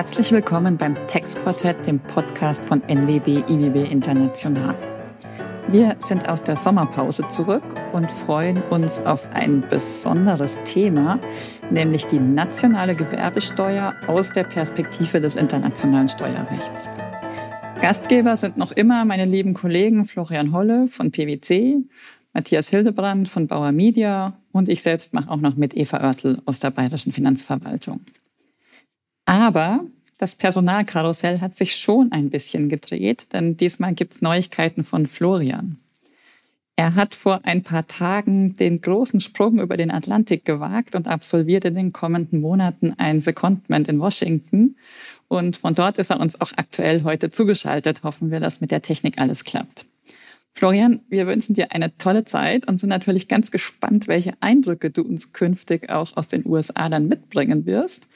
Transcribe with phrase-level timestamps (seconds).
[0.00, 4.74] Herzlich willkommen beim Textquartett, dem Podcast von NWB IWB International.
[5.68, 11.20] Wir sind aus der Sommerpause zurück und freuen uns auf ein besonderes Thema,
[11.70, 16.88] nämlich die nationale Gewerbesteuer aus der Perspektive des internationalen Steuerrechts.
[17.82, 21.76] Gastgeber sind noch immer meine lieben Kollegen Florian Holle von PwC,
[22.32, 26.58] Matthias Hildebrand von Bauer Media und ich selbst mache auch noch mit Eva Oertel aus
[26.58, 28.00] der Bayerischen Finanzverwaltung.
[29.30, 29.84] Aber
[30.18, 35.78] das Personalkarussell hat sich schon ein bisschen gedreht, denn diesmal gibt es Neuigkeiten von Florian.
[36.74, 41.64] Er hat vor ein paar Tagen den großen Sprung über den Atlantik gewagt und absolviert
[41.64, 44.74] in den kommenden Monaten ein Secondment in Washington.
[45.28, 48.02] Und von dort ist er uns auch aktuell heute zugeschaltet.
[48.02, 49.84] Hoffen wir, dass mit der Technik alles klappt.
[50.52, 55.02] Florian, wir wünschen dir eine tolle Zeit und sind natürlich ganz gespannt, welche Eindrücke du
[55.02, 58.08] uns künftig auch aus den USA dann mitbringen wirst.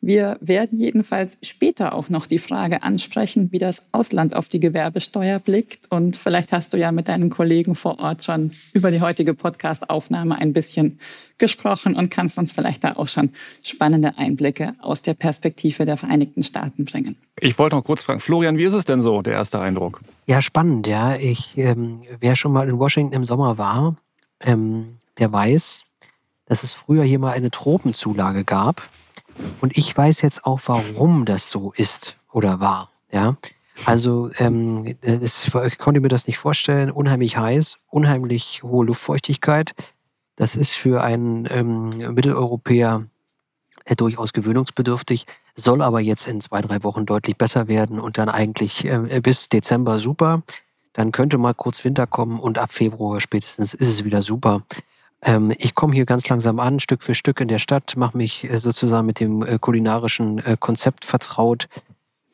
[0.00, 5.40] Wir werden jedenfalls später auch noch die Frage ansprechen, wie das Ausland auf die Gewerbesteuer
[5.40, 5.90] blickt.
[5.90, 10.38] Und vielleicht hast du ja mit deinen Kollegen vor Ort schon über die heutige Podcast-Aufnahme
[10.38, 11.00] ein bisschen
[11.36, 13.30] gesprochen und kannst uns vielleicht da auch schon
[13.62, 17.16] spannende Einblicke aus der Perspektive der Vereinigten Staaten bringen.
[17.40, 20.00] Ich wollte noch kurz fragen, Florian, wie ist es denn so, der erste Eindruck?
[20.26, 21.16] Ja, spannend, ja.
[21.16, 23.96] Ich, ähm, wer schon mal in Washington im Sommer war,
[24.40, 25.82] ähm, der weiß,
[26.46, 28.88] dass es früher hier mal eine Tropenzulage gab
[29.60, 32.90] und ich weiß jetzt auch, warum das so ist oder war.
[33.10, 33.36] Ja,
[33.84, 36.90] also ähm, das, ich konnte mir das nicht vorstellen.
[36.90, 39.74] Unheimlich heiß, unheimlich hohe Luftfeuchtigkeit.
[40.36, 43.04] Das ist für einen ähm, Mitteleuropäer
[43.84, 48.28] äh, durchaus gewöhnungsbedürftig, soll aber jetzt in zwei, drei Wochen deutlich besser werden und dann
[48.28, 50.42] eigentlich äh, bis Dezember super.
[50.92, 54.62] Dann könnte mal kurz Winter kommen und ab Februar spätestens ist es wieder super.
[55.22, 58.44] Ähm, ich komme hier ganz langsam an, Stück für Stück in der Stadt, mache mich
[58.44, 61.68] äh, sozusagen mit dem äh, kulinarischen äh, Konzept vertraut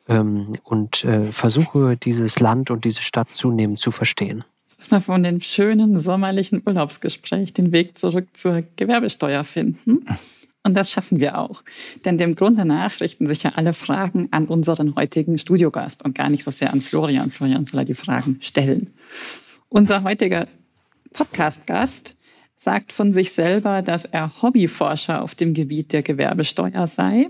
[0.09, 4.45] ähm, und äh, versuche dieses Land und diese Stadt zunehmend zu verstehen.
[4.65, 10.07] Jetzt müssen wir von dem schönen sommerlichen Urlaubsgespräch den Weg zurück zur Gewerbesteuer finden.
[10.67, 11.63] Und das schaffen wir auch.
[12.07, 16.31] Denn dem Grunde nach richten sich ja alle Fragen an unseren heutigen Studiogast und gar
[16.31, 17.31] nicht so sehr an Florian.
[17.31, 18.95] Florian soll ja die Fragen stellen.
[19.69, 20.49] Unser heutiger
[21.13, 22.17] Podcast-Gast
[22.65, 27.29] sagt von sich selber, dass er Hobbyforscher auf dem Gebiet der Gewerbesteuer sei.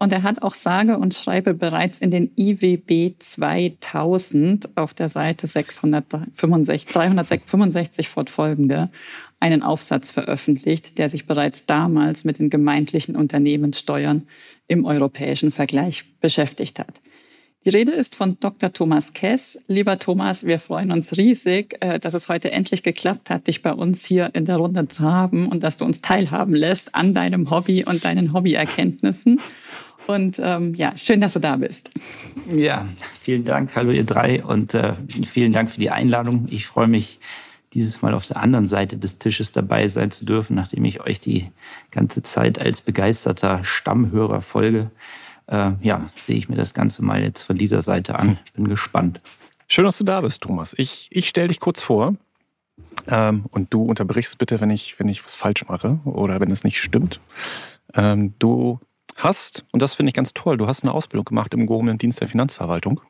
[0.00, 5.46] Und er hat auch sage und schreibe bereits in den IWB 2000 auf der Seite
[5.46, 8.90] 665, 365 fortfolgende
[9.40, 14.26] einen Aufsatz veröffentlicht, der sich bereits damals mit den gemeindlichen Unternehmenssteuern
[14.68, 17.00] im europäischen Vergleich beschäftigt hat.
[17.68, 18.72] Die Rede ist von Dr.
[18.72, 19.58] Thomas Kess.
[19.66, 23.74] Lieber Thomas, wir freuen uns riesig, äh, dass es heute endlich geklappt hat, dich bei
[23.74, 27.50] uns hier in der Runde zu haben und dass du uns teilhaben lässt an deinem
[27.50, 29.38] Hobby und deinen Hobbyerkenntnissen.
[30.06, 31.90] Und ähm, ja, schön, dass du da bist.
[32.50, 32.88] Ja,
[33.20, 33.76] vielen Dank.
[33.76, 34.94] Hallo ihr drei und äh,
[35.26, 36.48] vielen Dank für die Einladung.
[36.50, 37.20] Ich freue mich,
[37.74, 41.20] dieses Mal auf der anderen Seite des Tisches dabei sein zu dürfen, nachdem ich euch
[41.20, 41.50] die
[41.90, 44.90] ganze Zeit als begeisterter Stammhörer folge
[45.48, 48.38] äh, ja, sehe ich mir das Ganze mal jetzt von dieser Seite an.
[48.54, 49.20] Bin gespannt.
[49.66, 50.74] Schön, dass du da bist, Thomas.
[50.78, 52.14] Ich, ich stelle dich kurz vor
[53.06, 56.64] ähm, und du unterbrichst bitte, wenn ich, wenn ich was falsch mache oder wenn es
[56.64, 57.20] nicht stimmt.
[57.94, 58.80] Ähm, du
[59.16, 62.20] hast, und das finde ich ganz toll, du hast eine Ausbildung gemacht im gehobenen Dienst
[62.20, 63.00] der Finanzverwaltung.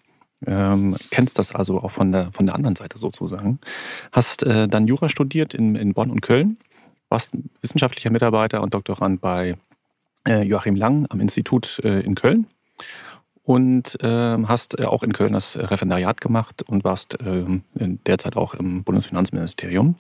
[0.46, 3.58] Ähm, kennst das also auch von der, von der anderen Seite sozusagen.
[4.12, 6.58] Hast äh, dann Jura studiert in, in Bonn und Köln,
[7.08, 9.56] warst wissenschaftlicher Mitarbeiter und Doktorand bei
[10.26, 12.46] Joachim Lang am Institut äh, in Köln.
[13.42, 18.52] Und ähm, hast äh, auch in Köln das Referendariat gemacht und warst ähm, derzeit auch
[18.54, 19.96] im Bundesfinanzministerium.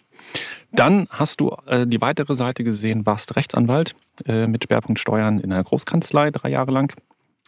[0.70, 3.94] Dann hast du die weitere Seite gesehen, warst Rechtsanwalt
[4.26, 6.92] mit Schwerpunkt Steuern in einer Großkanzlei drei Jahre lang,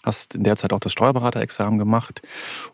[0.03, 2.22] hast in der Zeit auch das Steuerberaterexamen gemacht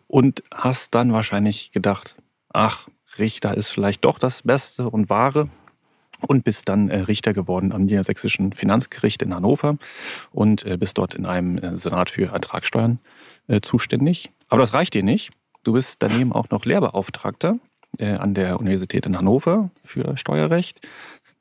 [0.05, 2.15] und hast dann wahrscheinlich gedacht,
[2.53, 2.87] ach,
[3.17, 5.49] Richter ist vielleicht doch das Beste und Wahre
[6.21, 9.77] und bist dann äh, Richter geworden am Niedersächsischen Finanzgericht in Hannover
[10.31, 12.99] und äh, bist dort in einem äh, Senat für Ertragssteuern
[13.61, 14.29] zuständig.
[14.49, 15.31] Aber das reicht dir nicht.
[15.63, 17.59] Du bist daneben auch noch Lehrbeauftragter
[17.99, 20.85] an der Universität in Hannover für Steuerrecht.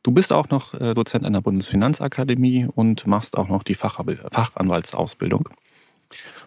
[0.04, 5.48] Du bist auch noch Dozent an der Bundesfinanzakademie und machst auch noch die Fachanwaltsausbildung.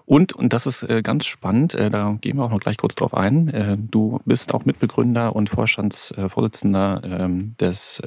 [0.10, 2.96] Und, und das ist äh, ganz spannend, äh, da gehen wir auch noch gleich kurz
[2.96, 8.02] drauf ein, äh, du bist auch Mitbegründer und Vorstandsvorsitzender ähm, des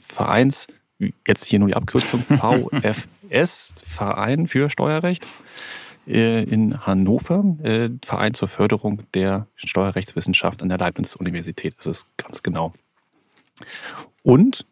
[0.00, 0.66] Vereins,
[0.98, 2.20] jetzt hier nur die Abkürzung,
[3.30, 5.24] VFS, Verein für Steuerrecht
[6.06, 7.44] in Hannover,
[8.04, 11.76] Verein zur Förderung der Steuerrechtswissenschaft an der Leibniz-Universität.
[11.78, 12.72] Das ist ganz genau.
[14.24, 14.66] Und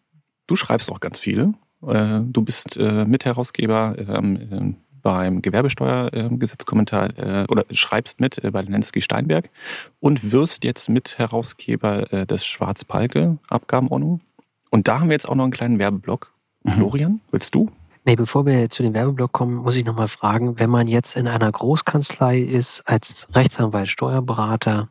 [0.49, 1.55] du schreibst auch ganz viel.
[1.81, 9.51] Du bist Mitherausgeber ähm, beim Gewerbesteuergesetzkommentar äh, oder schreibst mit äh, bei Lenski Steinberg
[10.01, 14.21] und wirst jetzt Mitherausgeber äh, des Schwarz-Palke-Abgabenordnung.
[14.71, 16.33] Und da haben wir jetzt auch noch einen kleinen Werbeblock.
[16.63, 16.71] Mhm.
[16.71, 17.71] Florian, willst du?
[18.05, 21.29] Nee, bevor wir zu dem Werbeblock kommen, muss ich nochmal fragen, wenn man jetzt in
[21.29, 24.89] einer Großkanzlei ist, als Rechtsanwalt, Steuerberater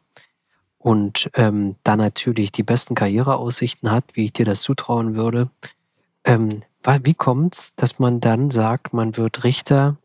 [0.77, 5.49] und ähm, da natürlich die besten Karriereaussichten hat, wie ich dir das zutrauen würde,
[6.23, 6.61] ähm,
[7.03, 9.97] wie kommt es, dass man dann sagt, man wird Richter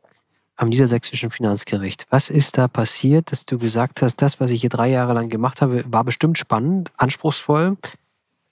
[0.57, 2.07] am Niedersächsischen Finanzgericht?
[2.11, 5.29] Was ist da passiert, dass du gesagt hast, das, was ich hier drei Jahre lang
[5.29, 7.77] gemacht habe, war bestimmt spannend, anspruchsvoll,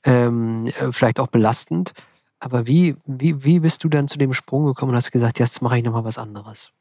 [0.04, 1.92] ähm, äh, vielleicht auch belastend.
[2.40, 5.62] Aber wie, wie, wie bist du dann zu dem Sprung gekommen und hast gesagt, jetzt
[5.62, 6.72] mache ich nochmal was anderes?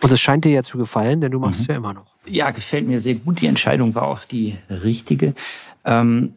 [0.00, 1.62] Und es scheint dir ja zu gefallen, denn du machst mhm.
[1.62, 2.06] es ja immer noch.
[2.26, 3.40] Ja, gefällt mir sehr gut.
[3.40, 5.34] Die Entscheidung war auch die richtige.
[5.84, 6.34] Ähm,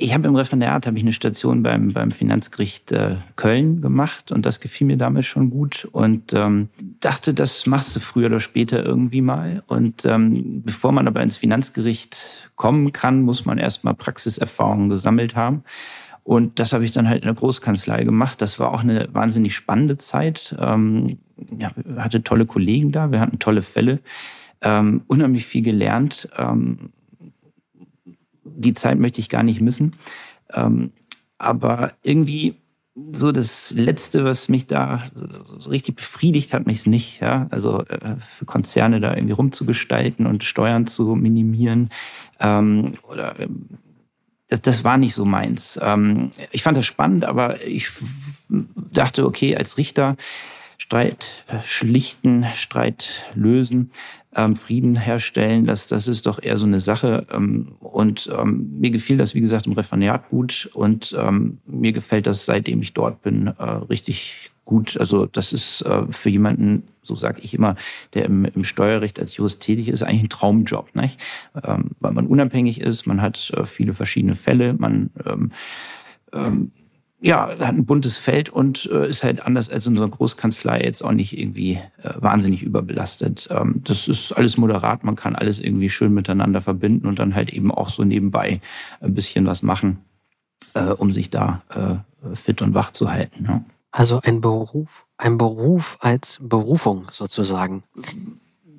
[0.00, 4.46] ich habe im Referendariat habe ich eine Station beim, beim Finanzgericht äh, Köln gemacht und
[4.46, 6.70] das gefiel mir damals schon gut und ähm,
[7.00, 9.62] dachte, das machst du früher oder später irgendwie mal.
[9.66, 15.64] Und ähm, bevor man aber ins Finanzgericht kommen kann, muss man erstmal Praxiserfahrungen gesammelt haben.
[16.22, 18.40] Und das habe ich dann halt in der Großkanzlei gemacht.
[18.40, 20.56] Das war auch eine wahnsinnig spannende Zeit.
[20.58, 21.18] Ähm,
[21.58, 24.00] ja, hatte tolle Kollegen da, wir hatten tolle Fälle,
[24.62, 26.28] ähm, unheimlich viel gelernt.
[26.38, 26.90] Ähm,
[28.60, 29.94] die Zeit möchte ich gar nicht missen.
[30.52, 30.92] Ähm,
[31.38, 32.56] aber irgendwie
[33.12, 35.02] so das Letzte, was mich da
[35.58, 37.20] so richtig befriedigt hat, mich nicht.
[37.20, 37.46] Ja?
[37.50, 41.90] Also äh, für Konzerne da irgendwie rumzugestalten und Steuern zu minimieren
[42.40, 43.66] ähm, oder ähm,
[44.48, 45.78] das, das war nicht so meins.
[45.82, 47.90] Ähm, ich fand das spannend, aber ich
[48.92, 50.16] dachte, okay, als Richter
[50.76, 53.90] Streit äh, schlichten, Streit lösen,
[54.36, 57.26] ähm, Frieden herstellen, das, das ist doch eher so eine Sache.
[57.32, 62.26] Ähm, und ähm, mir gefiel das, wie gesagt, im Referendariat gut und ähm, mir gefällt
[62.26, 64.96] das, seitdem ich dort bin, äh, richtig gut.
[64.98, 67.74] Also das ist äh, für jemanden, so sage ich immer,
[68.14, 71.18] der im, im, Steuerrecht als Jurist tätig ist, eigentlich ein Traumjob, nicht?
[71.64, 75.50] Ähm, weil man unabhängig ist, man hat äh, viele verschiedene Fälle, man ähm,
[76.32, 76.70] ähm,
[77.22, 80.80] ja, hat ein buntes Feld und äh, ist halt anders als in so einer Großkanzlei
[80.82, 83.48] jetzt auch nicht irgendwie äh, wahnsinnig überbelastet.
[83.50, 87.50] Ähm, das ist alles moderat, man kann alles irgendwie schön miteinander verbinden und dann halt
[87.50, 88.60] eben auch so nebenbei
[89.00, 89.98] ein bisschen was machen,
[90.74, 93.44] äh, um sich da äh, fit und wach zu halten.
[93.46, 93.64] Ja.
[93.90, 97.82] Also ein Beruf, ein Beruf als Berufung sozusagen.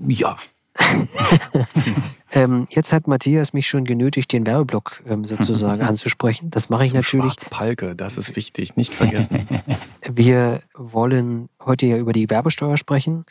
[0.08, 0.38] Ja,
[2.32, 6.50] ähm, jetzt hat Matthias mich schon genötigt, den Werbeblock ähm, sozusagen anzusprechen.
[6.50, 7.36] Das mache ich Zum natürlich.
[7.50, 9.48] Palke, das ist wichtig, nicht vergessen.
[10.10, 13.26] Wir wollen heute ja über die Werbesteuer sprechen.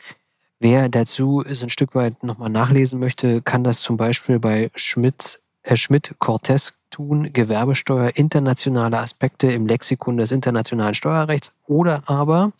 [0.59, 5.39] Wer dazu so ein Stück weit nochmal nachlesen möchte, kann das zum Beispiel bei Schmidt,
[5.63, 12.51] äh, Schmidt-Cortez tun, Gewerbesteuer, internationale Aspekte im Lexikon des internationalen Steuerrechts oder aber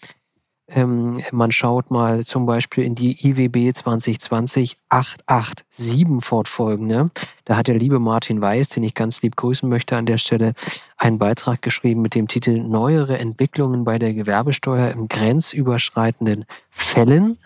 [0.73, 7.11] ähm, man schaut mal zum Beispiel in die IWB 2020 887 fortfolgende.
[7.45, 10.53] Da hat der liebe Martin Weiß, den ich ganz lieb grüßen möchte an der Stelle,
[10.97, 17.37] einen Beitrag geschrieben mit dem Titel Neuere Entwicklungen bei der Gewerbesteuer im grenzüberschreitenden Fällen.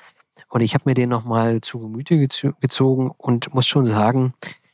[0.49, 4.33] Und ich habe mir den nochmal zu Gemüte gezogen und muss schon sagen,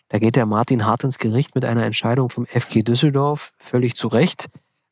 [0.09, 4.09] da geht der Martin hart ins Gericht mit einer Entscheidung vom FG Düsseldorf, völlig zu
[4.09, 4.49] Recht.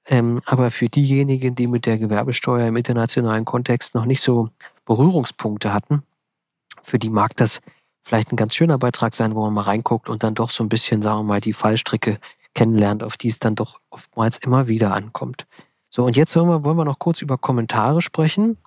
[0.10, 4.50] Ähm, aber für diejenigen, die mit der Gewerbesteuer im internationalen Kontext noch nicht so
[4.86, 6.02] Berührungspunkte hatten,
[6.82, 7.62] für die mag das
[8.02, 10.70] vielleicht ein ganz schöner Beitrag sein, wo man mal reinguckt und dann doch so ein
[10.70, 12.20] bisschen, sagen wir mal, die Fallstricke
[12.56, 15.46] kennenlernt, auf die es dann doch oftmals immer wieder ankommt.
[15.92, 18.58] So, und jetzt wollen wir, wollen wir noch kurz über Kommentare sprechen.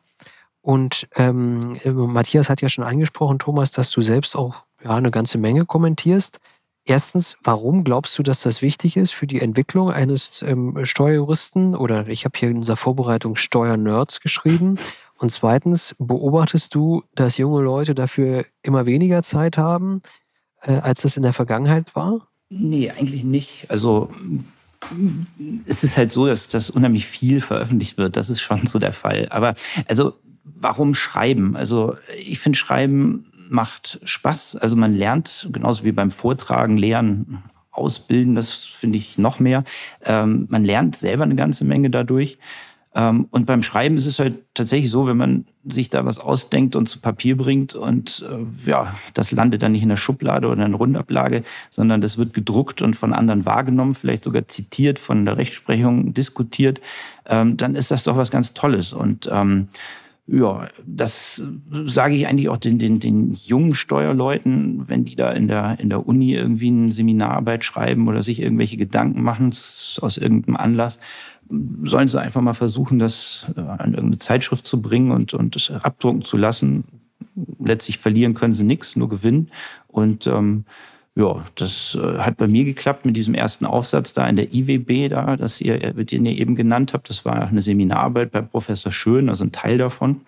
[0.61, 5.39] Und ähm, Matthias hat ja schon angesprochen, Thomas, dass du selbst auch ja, eine ganze
[5.39, 6.39] Menge kommentierst.
[6.85, 11.77] Erstens, warum glaubst du, dass das wichtig ist für die Entwicklung eines ähm, Steuerjuristen?
[11.77, 14.79] Oder ich habe hier in unserer Vorbereitung Steuernerds geschrieben.
[15.19, 20.03] Und zweitens, beobachtest du, dass junge Leute dafür immer weniger Zeit haben,
[20.63, 22.27] äh, als das in der Vergangenheit war?
[22.49, 23.71] Nee, eigentlich nicht.
[23.71, 24.11] Also
[25.67, 28.17] es ist halt so, dass das unheimlich viel veröffentlicht wird.
[28.17, 29.29] Das ist schon so der Fall.
[29.31, 29.55] Aber
[29.87, 31.57] also warum schreiben?
[31.57, 34.57] Also ich finde Schreiben macht Spaß.
[34.57, 39.65] Also man lernt, genauso wie beim Vortragen, Lehren, Ausbilden, das finde ich noch mehr.
[40.05, 42.39] Ähm, man lernt selber eine ganze Menge dadurch.
[42.95, 46.77] Ähm, und beim Schreiben ist es halt tatsächlich so, wenn man sich da was ausdenkt
[46.77, 50.65] und zu Papier bringt und äh, ja, das landet dann nicht in der Schublade oder
[50.65, 55.25] in der Rundablage, sondern das wird gedruckt und von anderen wahrgenommen, vielleicht sogar zitiert, von
[55.25, 56.83] der Rechtsprechung diskutiert,
[57.27, 58.93] ähm, dann ist das doch was ganz Tolles.
[58.93, 59.69] Und ähm,
[60.27, 61.43] ja, das
[61.87, 65.91] sage ich eigentlich auch den, den, den jungen Steuerleuten, wenn die da in der, in
[65.91, 70.99] der Uni irgendwie eine Seminararbeit schreiben oder sich irgendwelche Gedanken machen aus irgendeinem Anlass.
[71.83, 75.71] sollen sie einfach mal versuchen, das äh, an irgendeine Zeitschrift zu bringen und, und das
[75.71, 76.85] abdrucken zu lassen.
[77.59, 79.51] Letztlich verlieren können sie nichts, nur gewinnen.
[79.89, 80.65] Und ähm,
[81.15, 85.11] ja, das äh, hat bei mir geklappt mit diesem ersten Aufsatz da in der IWB
[85.11, 87.11] da, das ihr, äh, den ihr eben genannt habt.
[87.11, 90.23] Das war eine Seminararbeit bei Professor Schön, also ein Teil davon.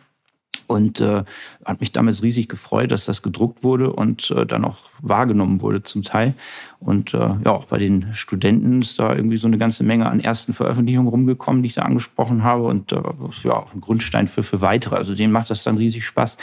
[0.66, 1.24] Und äh,
[1.64, 5.82] hat mich damals riesig gefreut, dass das gedruckt wurde und äh, dann auch wahrgenommen wurde
[5.82, 6.34] zum Teil.
[6.80, 10.20] Und äh, ja, auch bei den Studenten ist da irgendwie so eine ganze Menge an
[10.20, 12.64] ersten Veröffentlichungen rumgekommen, die ich da angesprochen habe.
[12.64, 13.02] Und äh,
[13.42, 14.96] ja, auch ein Grundstein für, für weitere.
[14.96, 16.36] Also denen macht das dann riesig Spaß.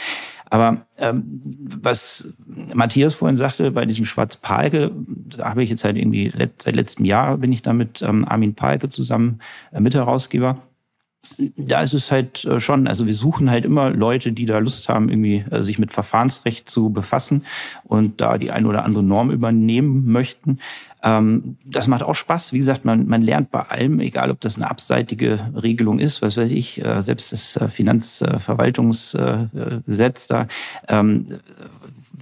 [0.51, 1.39] Aber ähm,
[1.81, 2.33] was
[2.73, 4.91] Matthias vorhin sagte, bei diesem Schwarz-Palke,
[5.37, 8.53] da habe ich jetzt halt irgendwie seit letztem Jahr bin ich da mit ähm, Armin
[8.53, 9.39] Palke zusammen
[9.71, 10.57] äh, Mitherausgeber
[11.55, 14.87] da ist es halt äh, schon, also wir suchen halt immer Leute, die da Lust
[14.89, 17.45] haben, irgendwie äh, sich mit Verfahrensrecht zu befassen
[17.83, 20.59] und da die eine oder andere Norm übernehmen möchten.
[21.03, 22.53] Ähm, das macht auch Spaß.
[22.53, 26.37] Wie gesagt, man, man lernt bei allem, egal ob das eine abseitige Regelung ist, was
[26.37, 30.47] weiß ich, äh, selbst das Finanzverwaltungsgesetz da,
[30.87, 31.25] ähm,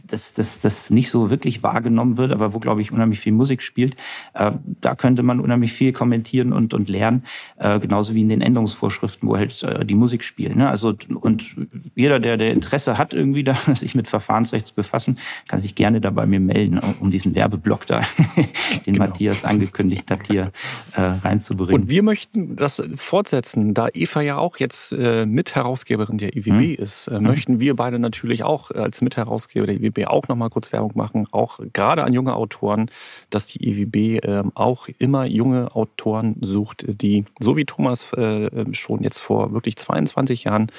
[0.09, 3.61] das, das, das nicht so wirklich wahrgenommen wird, aber wo, glaube ich, unheimlich viel Musik
[3.61, 3.95] spielt.
[4.33, 4.51] Äh,
[4.81, 7.23] da könnte man unheimlich viel kommentieren und, und lernen,
[7.57, 10.55] äh, genauso wie in den Änderungsvorschriften, wo halt äh, die Musik spielt.
[10.55, 10.69] Ne?
[10.69, 11.55] Also, und
[11.95, 16.01] jeder, der, der Interesse hat, irgendwie da, sich mit Verfahrensrecht zu befassen, kann sich gerne
[16.01, 18.01] da bei mir melden, um diesen Werbeblock da,
[18.85, 19.05] den genau.
[19.05, 20.51] Matthias angekündigt hat, hier
[20.93, 21.83] äh, reinzubringen.
[21.83, 26.83] Und wir möchten das fortsetzen, da Eva ja auch jetzt äh, Mitherausgeberin der IWB hm.
[26.83, 30.72] ist, äh, möchten wir beide natürlich auch als Mitherausgeber der IWB auch noch mal kurz
[30.72, 32.89] Werbung machen, auch gerade an junge Autoren,
[33.29, 39.01] dass die EWB äh, auch immer junge Autoren sucht, die, so wie Thomas äh, schon
[39.01, 40.72] jetzt vor wirklich 22 Jahren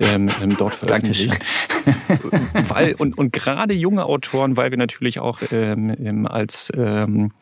[0.00, 1.38] ähm, ähm, dort veröffentlicht.
[2.68, 7.32] weil, und, und gerade junge Autoren, weil wir natürlich auch ähm, ähm als, ähm,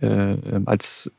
[0.00, 1.10] äh, als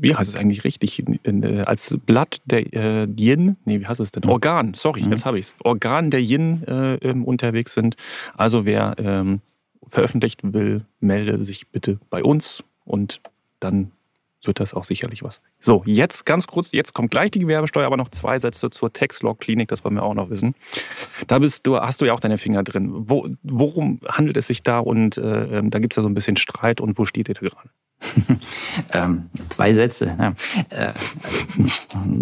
[0.00, 4.12] wie heißt es eigentlich richtig, äh, als Blatt der äh, Yin, nee, wie heißt es
[4.12, 4.28] denn?
[4.28, 5.10] Organ, sorry, mhm.
[5.12, 5.54] jetzt habe ich es.
[5.62, 7.96] Organ der Yin äh, ähm, unterwegs sind.
[8.36, 9.40] Also wer ähm,
[9.86, 13.20] veröffentlicht will, melde sich bitte bei uns und
[13.60, 13.92] dann
[14.44, 15.42] wird das auch sicherlich was.
[15.58, 19.68] So, jetzt ganz kurz, jetzt kommt gleich die Gewerbesteuer, aber noch zwei Sätze zur Textlog-Klinik,
[19.68, 20.54] das wollen wir auch noch wissen.
[21.26, 22.90] Da bist du, hast du ja auch deine Finger drin.
[23.10, 24.78] Wo, worum handelt es sich da?
[24.78, 27.34] Und äh, ähm, da gibt es ja so ein bisschen Streit und wo steht ihr
[27.34, 27.68] da gerade?
[28.92, 30.16] ähm, zwei Sätze.
[30.18, 30.34] Ja.
[30.70, 30.92] Äh,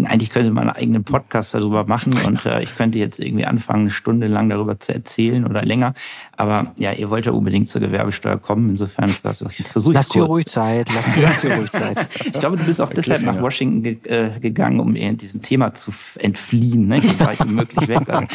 [0.05, 3.81] eigentlich könnte man einen eigenen Podcast darüber machen und äh, ich könnte jetzt irgendwie anfangen,
[3.81, 5.93] eine Stunde lang darüber zu erzählen oder länger.
[6.35, 8.69] Aber ja, ihr wollt ja unbedingt zur Gewerbesteuer kommen.
[8.69, 10.89] Insofern versuche ich es Lass dir ruhig Zeit.
[10.93, 12.07] Lass, lass dir ruhig Zeit.
[12.25, 15.91] ich glaube, du bist auch deshalb nach Washington ge äh, gegangen, um diesem Thema zu
[16.19, 16.87] entfliehen.
[16.87, 16.97] Ne?
[16.99, 17.99] Ich war ich möglich weg.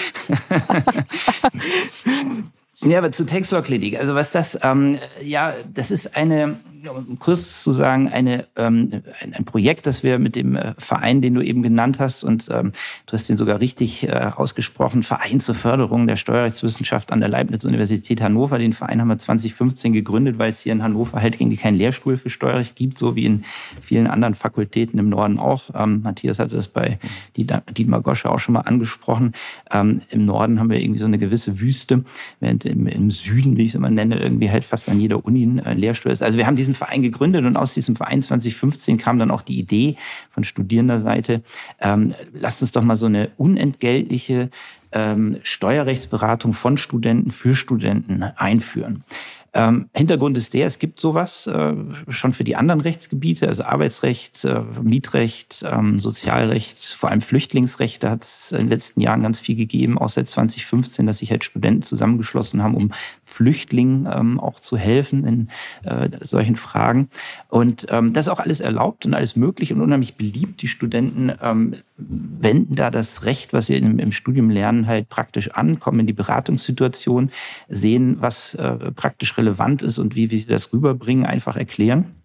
[2.83, 3.99] ja, aber zu Textlog-Klinik.
[3.99, 6.57] Also was das, ähm, ja, das ist eine
[6.91, 11.35] um kurz zu sagen, eine, ähm, ein, Projekt, das wir mit dem äh, Verein, den
[11.35, 12.73] du eben genannt hast, und ähm,
[13.07, 18.21] du hast den sogar richtig äh, ausgesprochen, Verein zur Förderung der Steuerrechtswissenschaft an der Leibniz-Universität
[18.21, 18.59] Hannover.
[18.59, 22.17] Den Verein haben wir 2015 gegründet, weil es hier in Hannover halt irgendwie keinen Lehrstuhl
[22.17, 23.45] für Steuerrecht gibt, so wie in
[23.81, 25.71] vielen anderen Fakultäten im Norden auch.
[25.75, 26.99] Ähm, Matthias hatte das bei
[27.37, 29.33] Dietmar Gosche auch schon mal angesprochen.
[29.71, 32.05] Ähm, Im Norden haben wir irgendwie so eine gewisse Wüste,
[32.41, 35.45] während im, im Süden, wie ich es immer nenne, irgendwie halt fast an jeder Uni
[35.45, 36.23] ein äh, Lehrstuhl ist.
[36.23, 39.43] Also wir haben diesen diesen Verein gegründet und aus diesem Verein 2015 kam dann auch
[39.43, 39.97] die Idee
[40.29, 41.43] von Studierenderseite,
[41.81, 44.51] ähm, lasst uns doch mal so eine unentgeltliche
[44.93, 49.05] ähm, Steuerrechtsberatung von Studenten für Studenten einführen.
[49.57, 51.75] Ähm, Hintergrund ist der, es gibt sowas äh,
[52.09, 58.03] schon für die anderen Rechtsgebiete, also Arbeitsrecht, äh, Mietrecht, ähm, Sozialrecht, vor allem Flüchtlingsrecht.
[58.03, 61.31] Da hat es in den letzten Jahren ganz viel gegeben, auch seit 2015, dass sich
[61.31, 62.91] halt Studenten zusammengeschlossen haben, um
[63.35, 65.49] Flüchtlingen ähm, auch zu helfen in
[65.83, 67.09] äh, solchen Fragen.
[67.49, 70.63] Und ähm, das ist auch alles erlaubt und alles möglich und unheimlich beliebt.
[70.63, 75.51] Die Studenten ähm, wenden da das Recht, was sie im, im, Studium lernen, halt praktisch
[75.51, 77.31] an, kommen in die Beratungssituation,
[77.69, 82.24] sehen, was äh, praktisch relevant ist und wie, wie sie das rüberbringen, einfach erklären.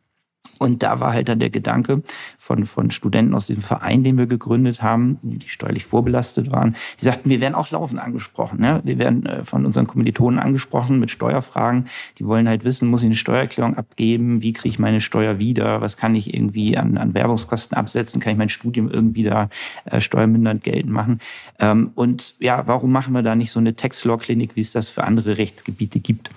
[0.57, 2.03] Und da war halt dann der Gedanke
[2.37, 6.75] von, von Studenten aus diesem Verein, den wir gegründet haben, die steuerlich vorbelastet waren.
[6.99, 8.59] Die sagten, wir werden auch laufend angesprochen.
[8.59, 8.81] Ne?
[8.83, 11.87] Wir werden äh, von unseren Kommilitonen angesprochen mit Steuerfragen.
[12.17, 14.41] Die wollen halt wissen, muss ich eine Steuererklärung abgeben?
[14.41, 15.81] Wie kriege ich meine Steuer wieder?
[15.81, 18.19] Was kann ich irgendwie an, an Werbungskosten absetzen?
[18.21, 19.49] Kann ich mein Studium irgendwie da
[19.85, 21.19] äh, steuermindernd geltend machen?
[21.59, 25.05] Ähm, und ja, warum machen wir da nicht so eine Tax-Law-Klinik, wie es das für
[25.05, 26.31] andere Rechtsgebiete gibt?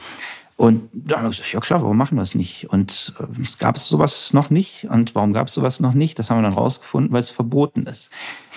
[0.57, 2.69] Und da haben wir gesagt, ja klar, warum machen wir es nicht?
[2.71, 4.85] Und äh, es gab sowas noch nicht.
[4.85, 6.19] Und warum gab es sowas noch nicht?
[6.19, 8.11] Das haben wir dann rausgefunden, weil es verboten ist.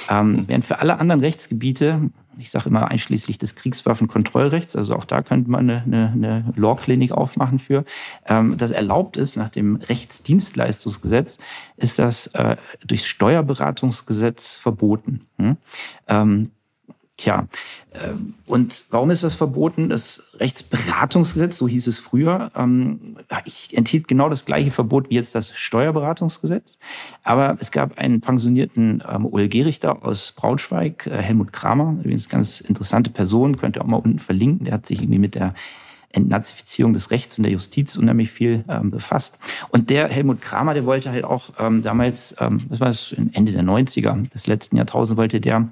[0.10, 5.22] Ähm, während für alle anderen Rechtsgebiete, ich sage immer einschließlich des Kriegswaffenkontrollrechts, also auch da
[5.22, 7.86] könnte man eine, eine, eine Law-Klinik aufmachen für,
[8.28, 11.38] ähm, das erlaubt ist nach dem Rechtsdienstleistungsgesetz,
[11.78, 15.22] ist das äh, durchs Steuerberatungsgesetz verboten.
[15.38, 15.58] Hm?
[16.08, 16.52] Ähm,
[17.18, 17.48] Tja,
[17.94, 19.88] ähm, und warum ist das verboten?
[19.88, 23.16] Das Rechtsberatungsgesetz, so hieß es früher, ähm,
[23.72, 26.78] enthielt genau das gleiche Verbot wie jetzt das Steuerberatungsgesetz.
[27.24, 33.10] Aber es gab einen pensionierten ähm, OLG-Richter aus Braunschweig, äh, Helmut Kramer, übrigens ganz interessante
[33.10, 34.66] Person, könnt ihr auch mal unten verlinken.
[34.66, 35.54] Der hat sich irgendwie mit der
[36.12, 39.40] Entnazifizierung des Rechts und der Justiz unheimlich viel ähm, befasst.
[39.70, 43.54] Und der Helmut Kramer, der wollte halt auch ähm, damals, ähm, was war es, Ende
[43.54, 45.70] der 90er des letzten Jahrtausends, wollte der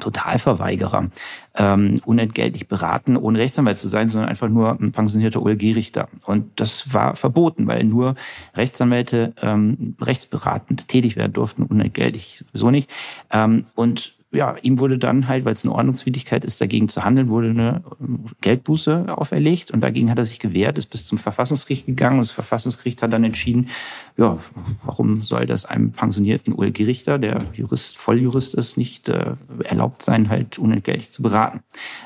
[0.00, 1.10] Totalverweigerer
[1.56, 6.08] ähm, unentgeltlich beraten, ohne Rechtsanwalt zu sein, sondern einfach nur ein pensionierter OLG-Richter.
[6.24, 8.14] Und das war verboten, weil nur
[8.54, 12.90] Rechtsanwälte ähm, rechtsberatend tätig werden durften, unentgeltlich sowieso nicht.
[13.30, 17.28] Ähm, und ja, ihm wurde dann halt, weil es eine Ordnungswidrigkeit ist, dagegen zu handeln,
[17.28, 21.86] wurde eine ähm, Geldbuße auferlegt und dagegen hat er sich gewehrt, ist bis zum Verfassungsgericht
[21.86, 23.68] gegangen und das Verfassungsgericht hat dann entschieden,
[24.18, 24.38] ja,
[24.82, 30.58] warum soll das einem pensionierten OLG-Richter, der Jurist, Volljurist ist, nicht äh, erlaubt sein, halt
[30.58, 31.60] unentgeltlich zu beraten.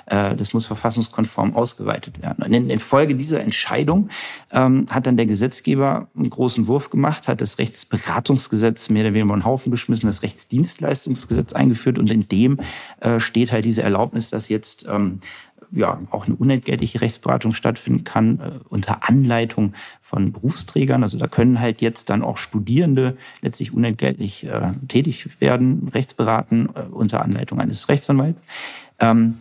[0.06, 2.44] Äh, das muss verfassungskonform ausgeweitet werden.
[2.44, 4.08] Und in, in Folge dieser Entscheidung
[4.50, 9.26] ähm, hat dann der Gesetzgeber einen großen Wurf gemacht, hat das Rechtsberatungsgesetz mehr oder weniger
[9.26, 12.58] über den Haufen geschmissen, das Rechtsdienstleistungsgesetz eingeführt und in dem
[12.98, 15.20] äh, steht halt diese Erlaubnis, dass jetzt ähm,
[15.72, 21.02] ja, auch eine unentgeltliche Rechtsberatung stattfinden kann äh, unter Anleitung von Berufsträgern.
[21.02, 26.82] Also da können halt jetzt dann auch Studierende letztlich unentgeltlich äh, tätig werden, rechtsberaten äh,
[26.90, 28.42] unter Anleitung eines Rechtsanwalts.
[28.98, 29.38] Ähm,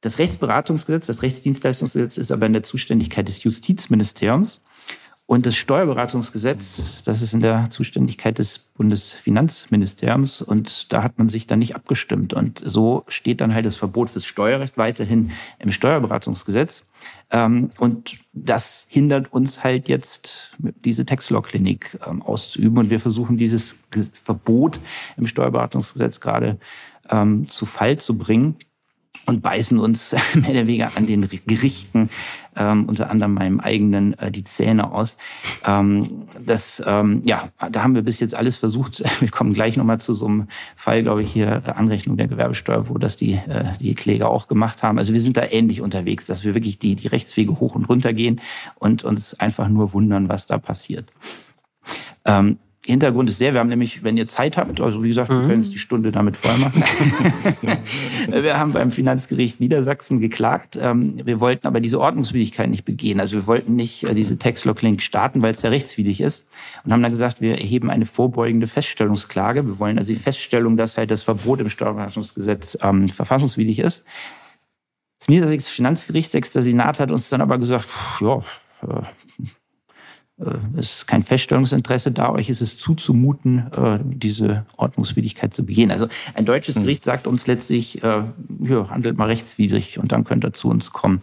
[0.00, 4.60] das Rechtsberatungsgesetz, das Rechtsdienstleistungsgesetz ist aber in der Zuständigkeit des Justizministeriums.
[5.28, 11.48] Und das Steuerberatungsgesetz, das ist in der Zuständigkeit des Bundesfinanzministeriums und da hat man sich
[11.48, 12.32] dann nicht abgestimmt.
[12.32, 16.86] Und so steht dann halt das Verbot fürs Steuerrecht weiterhin im Steuerberatungsgesetz.
[17.32, 22.78] Ähm, und das hindert uns halt jetzt, diese Textlaw-Klinik ähm, auszuüben.
[22.78, 23.74] Und wir versuchen dieses
[24.22, 24.78] Verbot
[25.16, 26.56] im Steuerberatungsgesetz gerade
[27.10, 28.56] ähm, zu Fall zu bringen
[29.24, 32.10] und beißen uns mehr oder weniger an den Gerichten,
[32.56, 35.16] ähm, unter anderem meinem eigenen, äh, die Zähne aus.
[35.64, 39.02] Ähm, das, ähm, ja, da haben wir bis jetzt alles versucht.
[39.20, 42.88] Wir kommen gleich nochmal zu so einem Fall, glaube ich, hier äh, Anrechnung der Gewerbesteuer,
[42.88, 44.98] wo das die, äh, die Kläger auch gemacht haben.
[44.98, 48.12] Also wir sind da ähnlich unterwegs, dass wir wirklich die, die Rechtswege hoch und runter
[48.12, 48.40] gehen
[48.76, 51.10] und uns einfach nur wundern, was da passiert.
[52.24, 52.58] Ähm,
[52.92, 55.48] Hintergrund ist der, wir haben nämlich, wenn ihr Zeit habt, also wie gesagt, wir mhm.
[55.48, 56.82] können es die Stunde damit voll machen.
[58.42, 60.78] wir haben beim Finanzgericht Niedersachsen geklagt.
[60.80, 63.20] Ähm, wir wollten aber diese Ordnungswidrigkeit nicht begehen.
[63.20, 66.48] Also wir wollten nicht äh, diese Textlock-Link starten, weil es ja rechtswidrig ist.
[66.84, 69.66] Und haben dann gesagt, wir erheben eine vorbeugende Feststellungsklage.
[69.66, 74.04] Wir wollen also die Feststellung, dass halt das Verbot im Steuerberatungsgesetz ähm, verfassungswidrig ist.
[75.18, 77.88] Das Niedersächsische Finanzgericht, sechster Senat, hat uns dann aber gesagt,
[78.20, 78.42] ja,
[78.82, 79.02] äh, äh,
[80.76, 85.90] es ist kein Feststellungsinteresse da, euch ist es zuzumuten, äh, diese Ordnungswidrigkeit zu begehen.
[85.90, 86.82] Also ein deutsches hm.
[86.82, 88.22] Gericht sagt uns letztlich, äh,
[88.60, 91.22] ja, handelt mal rechtswidrig und dann könnt ihr zu uns kommen.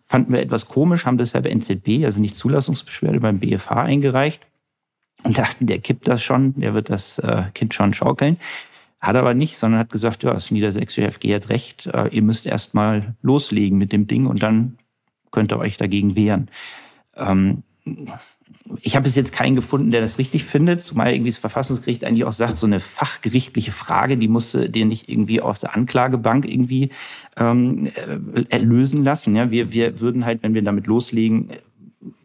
[0.00, 4.46] Fanden wir etwas komisch, haben deshalb NZB, also nicht Zulassungsbeschwerde beim BFH eingereicht
[5.24, 7.22] und dachten, der kippt das schon, der wird das
[7.54, 8.36] Kind schon schaukeln.
[9.00, 12.74] Hat aber nicht, sondern hat gesagt, ja, das niedersächsische FG hat recht, ihr müsst erst
[12.74, 14.76] mal loslegen mit dem Ding und dann
[15.30, 16.50] könnt ihr euch dagegen wehren.
[18.80, 22.24] Ich habe bis jetzt keinen gefunden, der das richtig findet, zumal irgendwie das Verfassungsgericht eigentlich
[22.24, 26.46] auch sagt, so eine fachgerichtliche Frage, die musst du dir nicht irgendwie auf der Anklagebank
[26.48, 26.90] irgendwie
[27.36, 27.90] ähm,
[28.48, 29.36] erlösen lassen.
[29.36, 31.50] Ja, wir, wir würden halt, wenn wir damit loslegen,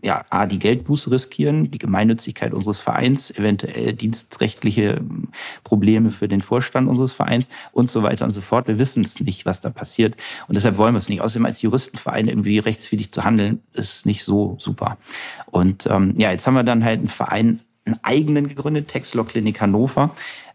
[0.02, 5.30] ja, A, die Geldbuße riskieren, die Gemeinnützigkeit unseres Vereins, eventuell dienstrechtliche ähm,
[5.64, 8.68] Probleme für den Vorstand unseres Vereins und so weiter und so fort.
[8.68, 10.16] Wir wissen es nicht, was da passiert.
[10.48, 11.22] Und deshalb wollen wir es nicht.
[11.22, 14.98] Außerdem als Juristenverein irgendwie rechtswidrig zu handeln, ist nicht so super.
[15.48, 19.62] Und ähm, ja, jetzt haben wir dann halt einen Verein, einen eigenen gegründet, Textlaw Klinik
[19.62, 20.12] Hannover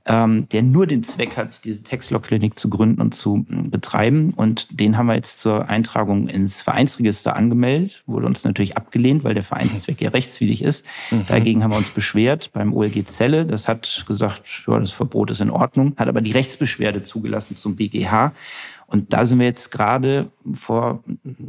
[0.06, 4.34] ähm, der nur den Zweck hat, diese Textlog-Klinik zu gründen und zu äh, betreiben.
[4.36, 8.02] Und den haben wir jetzt zur Eintragung ins Vereinsregister angemeldet.
[8.06, 10.84] Wurde uns natürlich abgelehnt, weil der Vereinszweck ja rechtswidrig ist.
[11.10, 11.26] Mhm.
[11.26, 13.46] Dagegen haben wir uns beschwert beim OLG Zelle.
[13.46, 17.76] Das hat gesagt, ja, das Verbot ist in Ordnung, hat aber die Rechtsbeschwerde zugelassen zum
[17.76, 18.32] BGH.
[18.86, 21.02] Und da sind wir jetzt gerade vor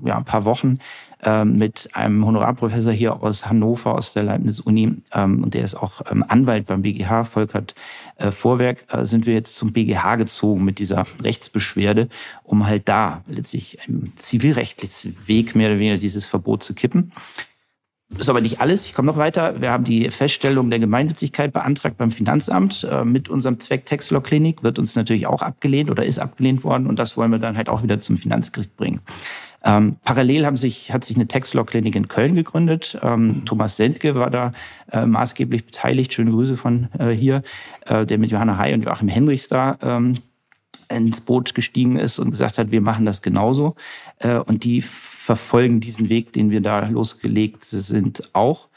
[0.04, 0.80] ja, ein paar Wochen
[1.22, 6.02] ähm, mit einem Honorarprofessor hier aus Hannover, aus der Leibniz-Uni, ähm, und der ist auch
[6.10, 7.76] ähm, Anwalt beim BGH, Volkert
[8.18, 12.10] äh, Vorwerk, äh, sind wir jetzt zum BGH gezogen mit dieser Rechtsbeschwerde,
[12.44, 17.12] um halt da letztlich im zivilrechtlichen Weg mehr oder weniger dieses Verbot zu kippen.
[18.18, 18.86] Ist aber nicht alles.
[18.86, 19.60] Ich komme noch weiter.
[19.62, 22.88] Wir haben die Feststellung der Gemeinnützigkeit beantragt beim Finanzamt.
[22.90, 26.88] Äh, mit unserem Zweck Textlor Klinik wird uns natürlich auch abgelehnt oder ist abgelehnt worden.
[26.88, 29.02] Und das wollen wir dann halt auch wieder zum Finanzgericht bringen.
[29.66, 32.98] Ähm, parallel haben sich, hat sich eine Textlor-Klinik in Köln gegründet.
[33.02, 33.42] Ähm.
[33.46, 34.54] Thomas Sendke war da
[34.92, 36.14] äh, maßgeblich beteiligt.
[36.14, 37.42] Schöne Grüße von äh, hier,
[37.88, 40.20] äh, der mit Johanna Hay und Joachim Hendrichs da ähm,
[40.90, 43.76] ins Boot gestiegen ist und gesagt hat, wir machen das genauso.
[44.20, 48.70] Äh, und die verfolgen diesen Weg, den wir da losgelegt sind, auch.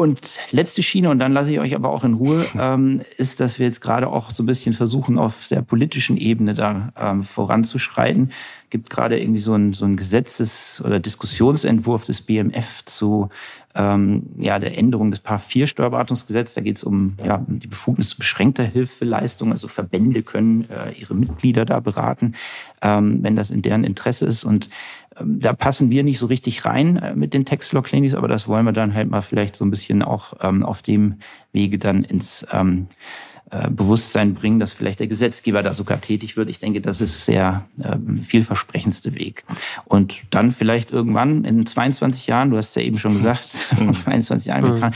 [0.00, 3.58] Und letzte Schiene, und dann lasse ich euch aber auch in Ruhe, ähm, ist, dass
[3.58, 8.32] wir jetzt gerade auch so ein bisschen versuchen, auf der politischen Ebene da ähm, voranzuschreiten.
[8.70, 13.28] Gibt gerade irgendwie so ein, so ein Gesetzes- oder Diskussionsentwurf des BMF zu
[13.74, 16.54] ähm, ja, der Änderung des Paar 4 Steuerberatungsgesetzes.
[16.54, 19.52] Da geht es um ja, die Befugnis beschränkter Hilfeleistung.
[19.52, 22.34] Also Verbände können äh, ihre Mitglieder da beraten,
[22.82, 24.44] ähm, wenn das in deren Interesse ist.
[24.44, 24.70] Und
[25.18, 28.66] ähm, da passen wir nicht so richtig rein äh, mit den Textlaw-Clinics, aber das wollen
[28.66, 31.16] wir dann halt mal vielleicht so ein bisschen auch ähm, auf dem
[31.52, 33.29] Wege dann ins ähm, äh,
[33.70, 36.48] Bewusstsein bringen, dass vielleicht der Gesetzgeber da sogar tätig wird.
[36.48, 39.44] Ich denke, das ist sehr ähm, vielversprechendste Weg.
[39.84, 44.46] Und dann vielleicht irgendwann in 22 Jahren, du hast ja eben schon gesagt, von 22
[44.46, 44.90] Jahren mhm.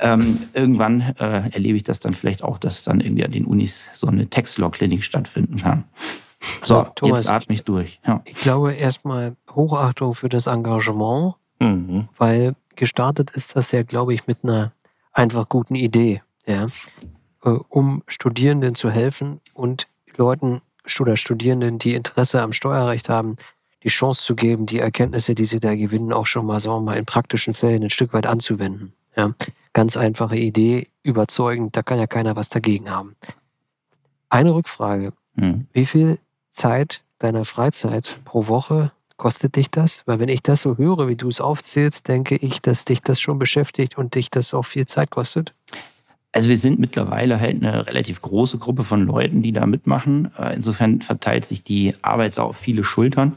[0.00, 3.88] ähm, irgendwann äh, erlebe ich das dann vielleicht auch, dass dann irgendwie an den Unis
[3.94, 5.84] so eine Textlaw-Klinik stattfinden kann.
[6.62, 8.00] So, Thomas, jetzt atme ich durch.
[8.06, 8.22] Ja.
[8.24, 12.08] Ich glaube erstmal Hochachtung für das Engagement, mhm.
[12.16, 14.72] weil gestartet ist das ja, glaube ich, mit einer
[15.12, 16.22] einfach guten Idee.
[16.46, 16.66] Ja.
[17.44, 20.60] Äh, um Studierenden zu helfen und Leuten
[20.98, 23.36] oder Studierenden, die Interesse am Steuerrecht haben,
[23.82, 26.92] die Chance zu geben, die Erkenntnisse, die sie da gewinnen, auch schon mal, sagen wir
[26.92, 28.92] mal, in praktischen Fällen ein Stück weit anzuwenden.
[29.16, 29.34] Ja,
[29.72, 33.16] ganz einfache Idee, überzeugend, da kann ja keiner was dagegen haben.
[34.28, 35.12] Eine Rückfrage.
[35.36, 35.66] Hm.
[35.72, 36.18] Wie viel
[36.50, 40.02] Zeit deiner Freizeit pro Woche kostet dich das?
[40.06, 43.20] Weil wenn ich das so höre, wie du es aufzählst, denke ich, dass dich das
[43.20, 45.54] schon beschäftigt und dich das auch viel Zeit kostet.
[46.32, 50.30] Also wir sind mittlerweile halt eine relativ große Gruppe von Leuten, die da mitmachen.
[50.38, 53.34] Äh, insofern verteilt sich die Arbeit auf viele Schultern.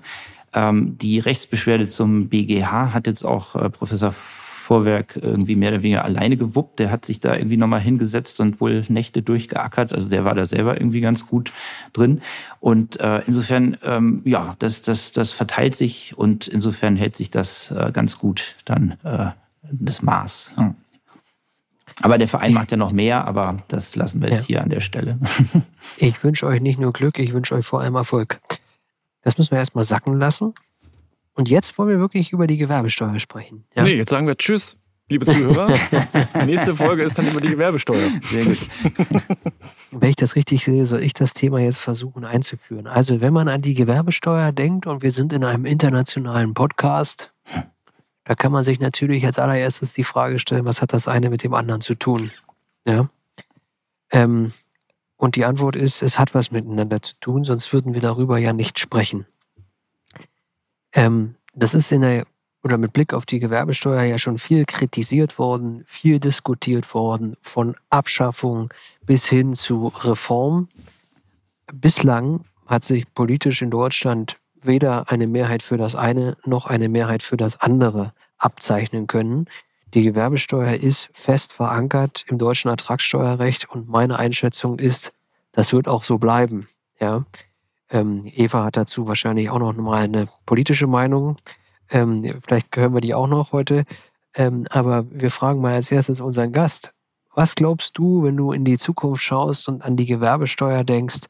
[0.54, 6.06] Ähm, die Rechtsbeschwerde zum BGH hat jetzt auch äh, Professor Vorwerk irgendwie mehr oder weniger
[6.06, 6.80] alleine gewuppt.
[6.80, 9.92] Der hat sich da irgendwie nochmal hingesetzt und wohl Nächte durchgeackert.
[9.92, 11.52] Also der war da selber irgendwie ganz gut
[11.94, 12.22] drin.
[12.60, 17.74] Und äh, insofern, ähm, ja, das, das, das verteilt sich und insofern hält sich das
[17.92, 18.98] ganz gut dann
[19.70, 20.54] das Maß.
[20.58, 20.76] Ja.
[22.04, 24.48] Aber der Verein macht ja noch mehr, aber das lassen wir jetzt ja.
[24.48, 25.18] hier an der Stelle.
[25.98, 28.42] ich wünsche euch nicht nur Glück, ich wünsche euch vor allem Erfolg.
[29.22, 30.54] Das müssen wir erstmal sacken lassen.
[31.34, 33.64] Und jetzt wollen wir wirklich über die Gewerbesteuer sprechen.
[33.74, 33.84] Ja?
[33.84, 34.76] Nee, jetzt sagen wir Tschüss,
[35.10, 35.74] liebe Zuhörer.
[36.46, 38.10] Nächste Folge ist dann über die Gewerbesteuer.
[38.22, 38.60] Sehr gut.
[39.92, 42.86] Wenn ich das richtig sehe, soll ich das Thema jetzt versuchen einzuführen.
[42.86, 47.33] Also, wenn man an die Gewerbesteuer denkt und wir sind in einem internationalen Podcast,
[48.26, 51.44] da kann man sich natürlich als allererstes die Frage stellen, was hat das eine mit
[51.44, 52.32] dem anderen zu tun?
[52.88, 53.10] Ja.
[54.12, 54.52] Ähm,
[55.18, 58.54] und die Antwort ist, es hat was miteinander zu tun, sonst würden wir darüber ja
[58.54, 59.26] nicht sprechen.
[60.94, 62.26] Ähm, das ist in der,
[62.64, 67.76] oder mit Blick auf die Gewerbesteuer ja schon viel kritisiert worden, viel diskutiert worden, von
[67.90, 68.74] Abschaffung
[69.06, 70.70] bis hin zu Reform.
[71.74, 77.24] Bislang hat sich politisch in Deutschland weder eine Mehrheit für das eine noch eine Mehrheit
[77.24, 79.48] für das andere abzeichnen können.
[79.94, 85.14] Die Gewerbesteuer ist fest verankert im deutschen Ertragssteuerrecht und meine Einschätzung ist,
[85.52, 86.68] das wird auch so bleiben.
[87.00, 87.24] Ja.
[87.90, 91.38] Ähm, Eva hat dazu wahrscheinlich auch noch mal eine politische Meinung.
[91.92, 93.86] Ähm, vielleicht hören wir die auch noch heute.
[94.36, 96.92] Ähm, aber wir fragen mal als erstes unseren Gast.
[97.36, 101.28] Was glaubst du, wenn du in die Zukunft schaust und an die Gewerbesteuer denkst,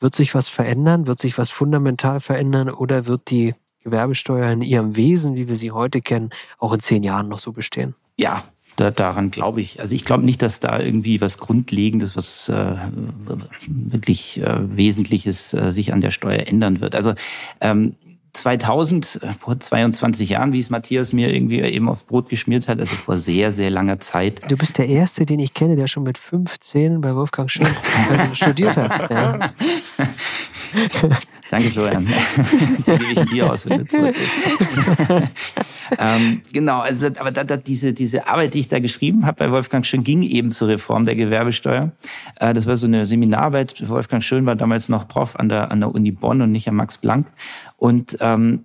[0.00, 1.06] wird sich was verändern?
[1.06, 2.70] Wird sich was fundamental verändern?
[2.70, 7.02] Oder wird die Gewerbesteuer in ihrem Wesen, wie wir sie heute kennen, auch in zehn
[7.02, 7.94] Jahren noch so bestehen?
[8.16, 8.42] Ja,
[8.76, 9.80] da, daran glaube ich.
[9.80, 12.76] Also ich glaube nicht, dass da irgendwie was Grundlegendes, was äh,
[13.66, 16.94] wirklich äh, Wesentliches äh, sich an der Steuer ändern wird.
[16.94, 17.14] Also
[17.60, 17.94] ähm,
[18.32, 22.78] 2000, äh, vor 22 Jahren, wie es Matthias mir irgendwie eben aufs Brot geschmiert hat,
[22.78, 24.50] also vor sehr, sehr langer Zeit.
[24.50, 27.66] Du bist der Erste, den ich kenne, der schon mit 15 bei Wolfgang Schön
[28.32, 29.10] studiert hat.
[29.10, 29.50] Ja.
[31.50, 32.06] Danke, Florian.
[32.06, 33.66] Die gebe ich ein Bier aus,
[35.98, 39.50] ähm, genau, also aber da, da, diese, diese Arbeit, die ich da geschrieben habe bei
[39.50, 41.90] Wolfgang Schön, ging eben zur Reform der Gewerbesteuer.
[42.38, 43.88] Äh, das war so eine Seminararbeit.
[43.88, 46.76] Wolfgang Schön war damals noch Prof an der, an der Uni Bonn und nicht am
[46.76, 47.26] Max Planck.
[47.76, 48.64] Und ähm,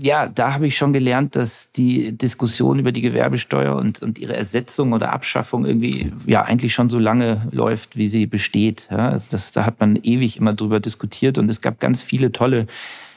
[0.00, 4.36] ja, da habe ich schon gelernt, dass die Diskussion über die Gewerbesteuer und, und ihre
[4.36, 8.88] Ersetzung oder Abschaffung irgendwie ja eigentlich schon so lange läuft, wie sie besteht.
[8.90, 12.30] Ja, also das, da hat man ewig immer drüber diskutiert und es gab ganz viele
[12.30, 12.66] tolle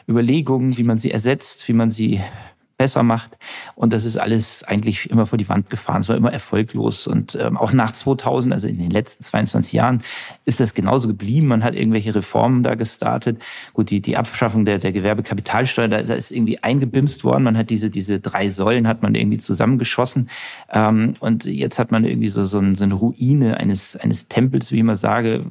[0.07, 2.21] Überlegungen, wie man sie ersetzt, wie man sie
[2.77, 3.37] besser macht.
[3.75, 6.01] Und das ist alles eigentlich immer vor die Wand gefahren.
[6.01, 7.07] Es war immer erfolglos.
[7.07, 10.03] Und ähm, auch nach 2000, also in den letzten 22 Jahren,
[10.45, 11.47] ist das genauso geblieben.
[11.47, 13.41] Man hat irgendwelche Reformen da gestartet.
[13.73, 17.43] Gut, die, die Abschaffung der, der Gewerbekapitalsteuer, da, ist irgendwie eingebimst worden.
[17.43, 20.29] Man hat diese, diese drei Säulen hat man irgendwie zusammengeschossen.
[20.71, 24.95] Ähm, und jetzt hat man irgendwie so, so, eine Ruine eines, eines Tempels, wie immer
[24.95, 25.45] sage,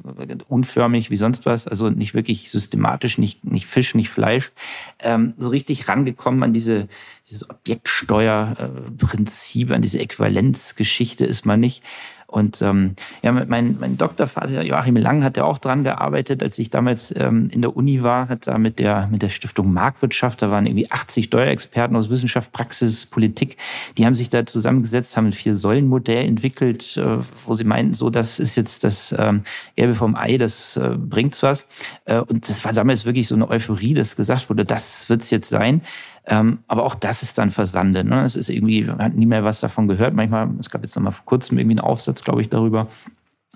[0.47, 1.67] unförmig wie sonst was.
[1.67, 4.53] Also nicht wirklich systematisch, nicht, nicht Fisch, nicht Fleisch.
[4.99, 6.87] Ähm, so richtig rangekommen an diese
[7.29, 11.83] dieses Objektsteuerprinzip, an diese Äquivalenzgeschichte ist man nicht.
[12.29, 16.69] Und ähm, ja, mein, mein Doktorvater Joachim Lang hat ja auch dran gearbeitet, als ich
[16.69, 20.51] damals ähm, in der Uni war, hat da mit der, mit der Stiftung Marktwirtschaft, da
[20.51, 23.55] waren irgendwie 80 Steuerexperten aus Wissenschaft, Praxis, Politik,
[23.97, 28.39] die haben sich da zusammengesetzt, haben ein Vier-Säulen-Modell entwickelt, äh, wo sie meinten, so, das
[28.39, 29.43] ist jetzt das ähm,
[29.77, 31.65] Erbe vom Ei, das äh, bringt's was.
[32.03, 35.49] Äh, und das war damals wirklich so eine Euphorie, dass gesagt wurde, das wird's jetzt
[35.49, 35.81] sein.
[36.27, 38.05] Ähm, aber auch das ist dann versandet.
[38.05, 38.23] Ne?
[38.23, 40.13] Es ist irgendwie, man hat nie mehr was davon gehört.
[40.13, 42.87] Manchmal, es gab jetzt noch mal vor kurzem irgendwie einen Aufsatz, glaube ich, darüber,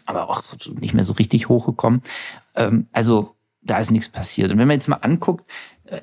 [0.06, 0.42] aber auch
[0.80, 2.02] nicht mehr so richtig hochgekommen.
[2.56, 4.52] Ähm, also da ist nichts passiert.
[4.52, 5.50] Und wenn man jetzt mal anguckt,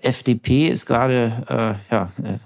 [0.03, 2.39] FDP ist gerade äh, ja, äh,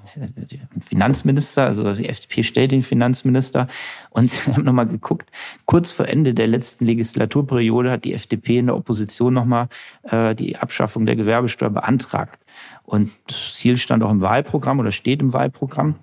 [0.81, 3.67] Finanzminister, also die FDP stellt den Finanzminister.
[4.11, 5.31] Und ich habe nochmal geguckt,
[5.67, 9.69] kurz vor Ende der letzten Legislaturperiode hat die FDP in der Opposition nochmal
[10.05, 12.39] äh, die Abschaffung der Gewerbesteuer beantragt.
[12.85, 15.97] Und das Ziel stand auch im Wahlprogramm oder steht im Wahlprogramm.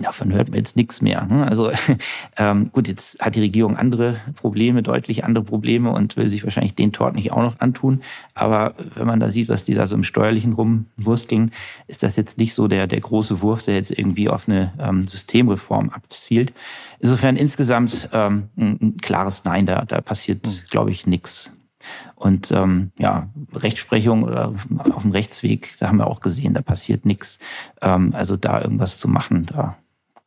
[0.00, 1.24] Davon hört man jetzt nichts mehr.
[1.24, 1.46] Ne?
[1.46, 1.70] Also
[2.36, 6.74] ähm, gut, jetzt hat die Regierung andere Probleme, deutlich andere Probleme und will sich wahrscheinlich
[6.74, 8.02] den Tort nicht auch noch antun.
[8.34, 11.50] Aber wenn man da sieht, was die da so im Steuerlichen rumwursteln,
[11.86, 15.06] ist das jetzt nicht so der, der große Wurf, der jetzt irgendwie auf eine ähm,
[15.06, 16.52] Systemreform abzielt.
[17.00, 20.52] Insofern insgesamt ähm, ein, klares Nein, da, da passiert, hm.
[20.70, 21.52] glaube ich, nichts.
[22.16, 24.52] Und ähm, ja, Rechtsprechung oder
[24.92, 27.38] auf dem Rechtsweg, da haben wir auch gesehen, da passiert nichts.
[27.80, 29.76] Ähm, also da irgendwas zu machen, da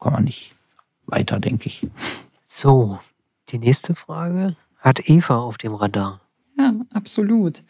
[0.02, 0.56] kommt man nicht
[1.06, 1.88] weiter, denke ich.
[2.44, 3.00] So,
[3.50, 6.20] die nächste Frage hat Eva auf dem Radar.
[6.58, 7.64] Ja, absolut.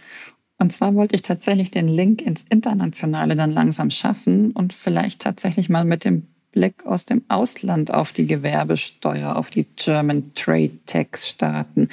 [0.57, 5.69] Und zwar wollte ich tatsächlich den Link ins Internationale dann langsam schaffen und vielleicht tatsächlich
[5.69, 11.29] mal mit dem Blick aus dem Ausland auf die Gewerbesteuer, auf die German Trade Tax
[11.29, 11.89] Staaten.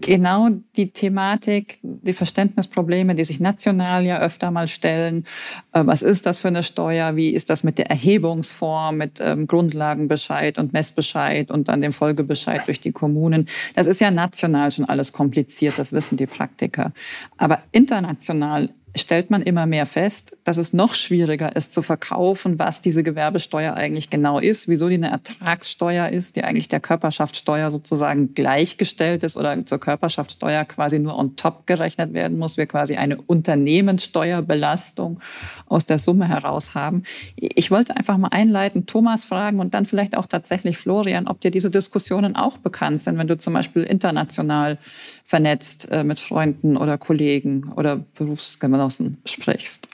[0.00, 5.24] Genau die Thematik, die Verständnisprobleme, die sich national ja öfter mal stellen.
[5.72, 7.16] Äh, was ist das für eine Steuer?
[7.16, 12.66] Wie ist das mit der Erhebungsform, mit ähm, Grundlagenbescheid und Messbescheid und dann dem Folgebescheid
[12.66, 13.46] durch die Kommunen?
[13.74, 16.92] Das ist ja national schon alles kompliziert, das wissen die Praktiker.
[17.36, 22.80] Aber international stellt man immer mehr fest, dass es noch schwieriger ist zu verkaufen, was
[22.80, 28.34] diese Gewerbesteuer eigentlich genau ist, wieso die eine Ertragssteuer ist, die eigentlich der Körperschaftssteuer sozusagen
[28.34, 33.20] gleichgestellt ist oder zur Körperschaftssteuer quasi nur on top gerechnet werden muss, wir quasi eine
[33.20, 35.20] Unternehmenssteuerbelastung
[35.66, 37.02] aus der Summe heraus haben.
[37.36, 41.50] Ich wollte einfach mal einleiten, Thomas fragen und dann vielleicht auch tatsächlich Florian, ob dir
[41.50, 44.78] diese Diskussionen auch bekannt sind, wenn du zum Beispiel international
[45.24, 49.88] vernetzt äh, mit Freunden oder Kollegen oder Berufsgenossen sprichst?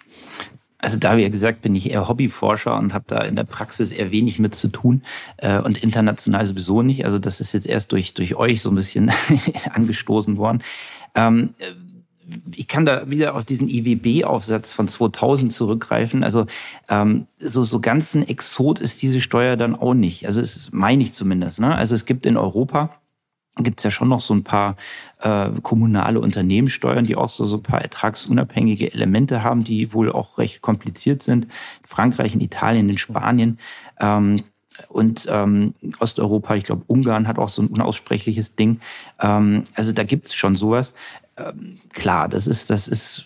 [0.83, 4.11] Also da, wie gesagt, bin ich eher Hobbyforscher und habe da in der Praxis eher
[4.11, 5.03] wenig mit zu tun
[5.37, 7.05] äh, und international sowieso nicht.
[7.05, 9.13] Also das ist jetzt erst durch, durch euch so ein bisschen
[9.73, 10.63] angestoßen worden.
[11.15, 11.51] Ähm,
[12.55, 16.25] ich kann da wieder auf diesen IWB-Aufsatz von 2000 zurückgreifen.
[16.25, 16.47] Also
[16.89, 20.27] ähm, so, so ganz ein Exot ist diese Steuer dann auch nicht.
[20.27, 21.61] Also es meine ich zumindest.
[21.61, 21.75] Ne?
[21.75, 23.01] Also es gibt in Europa
[23.57, 24.77] gibt es ja schon noch so ein paar
[25.21, 30.39] äh, kommunale Unternehmenssteuern, die auch so, so ein paar ertragsunabhängige Elemente haben, die wohl auch
[30.39, 31.45] recht kompliziert sind.
[31.45, 31.51] In
[31.85, 33.59] Frankreich, in Italien, in Spanien.
[33.99, 34.43] Ähm,
[34.89, 38.81] und ähm, Osteuropa, ich glaube, Ungarn hat auch so ein unaussprechliches Ding.
[39.21, 40.95] Ähm, also da gibt es schon sowas.
[41.37, 43.25] Ähm, klar, das ist, das ist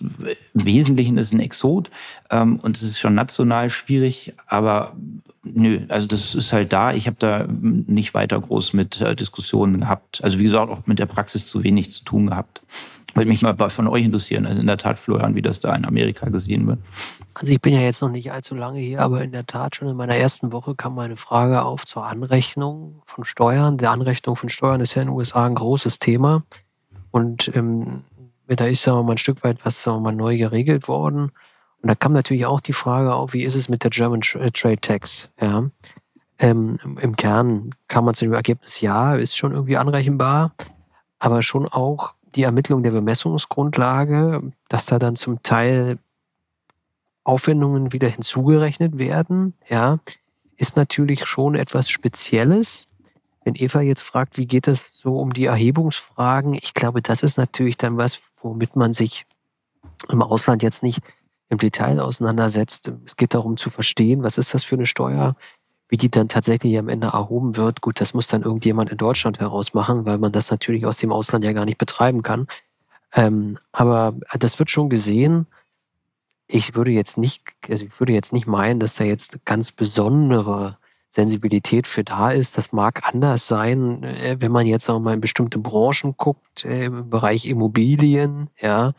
[0.54, 1.90] im Wesentlichen ist ein Exot
[2.30, 4.96] ähm, und es ist schon national schwierig, aber
[5.44, 6.92] nö, also das ist halt da.
[6.92, 10.22] Ich habe da nicht weiter groß mit äh, Diskussionen gehabt.
[10.24, 12.62] Also wie gesagt, auch mit der Praxis zu wenig zu tun gehabt.
[13.14, 15.84] Würde mich mal von euch interessieren, also in der Tat, Florian, wie das da in
[15.84, 16.80] Amerika gesehen wird.
[17.34, 19.88] Also ich bin ja jetzt noch nicht allzu lange hier, aber in der Tat schon
[19.88, 23.78] in meiner ersten Woche kam meine Frage auf zur Anrechnung von Steuern.
[23.78, 26.42] Die Anrechnung von Steuern ist ja in den USA ein großes Thema.
[27.12, 28.02] Und ähm,
[28.48, 31.30] da ist, wir mal, ein Stück weit was mal, neu geregelt worden.
[31.84, 34.50] Und da kam natürlich auch die Frage auf, wie ist es mit der German äh,
[34.50, 35.30] Trade Tax?
[35.38, 35.68] Ja.
[36.38, 40.54] Ähm, Im Kern kam man zu dem Ergebnis, ja, ist schon irgendwie anrechenbar,
[41.18, 45.98] aber schon auch die Ermittlung der Bemessungsgrundlage, dass da dann zum Teil
[47.22, 49.98] Aufwendungen wieder hinzugerechnet werden, ja,
[50.56, 52.86] ist natürlich schon etwas Spezielles.
[53.44, 57.36] Wenn Eva jetzt fragt, wie geht es so um die Erhebungsfragen, ich glaube, das ist
[57.36, 59.26] natürlich dann was, womit man sich
[60.08, 61.02] im Ausland jetzt nicht
[61.54, 62.92] im Detail auseinandersetzt.
[63.06, 65.36] Es geht darum zu verstehen, was ist das für eine Steuer,
[65.88, 67.80] wie die dann tatsächlich am Ende erhoben wird.
[67.80, 71.44] Gut, das muss dann irgendjemand in Deutschland herausmachen, weil man das natürlich aus dem Ausland
[71.44, 72.46] ja gar nicht betreiben kann.
[73.14, 75.46] Ähm, aber das wird schon gesehen.
[76.46, 80.76] Ich würde jetzt nicht, also ich würde jetzt nicht meinen, dass da jetzt ganz besondere
[81.10, 82.58] Sensibilität für da ist.
[82.58, 86.86] Das mag anders sein, äh, wenn man jetzt auch mal in bestimmte Branchen guckt, äh,
[86.86, 88.94] im Bereich Immobilien, ja.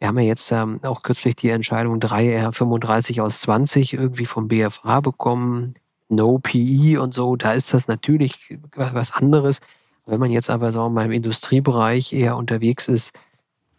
[0.00, 5.00] Wir haben ja jetzt ähm, auch kürzlich die Entscheidung 3R35 aus 20 irgendwie vom BFA
[5.00, 5.74] bekommen.
[6.08, 9.60] No PE und so, da ist das natürlich was anderes.
[10.06, 13.12] Wenn man jetzt aber wir mal im Industriebereich eher unterwegs ist,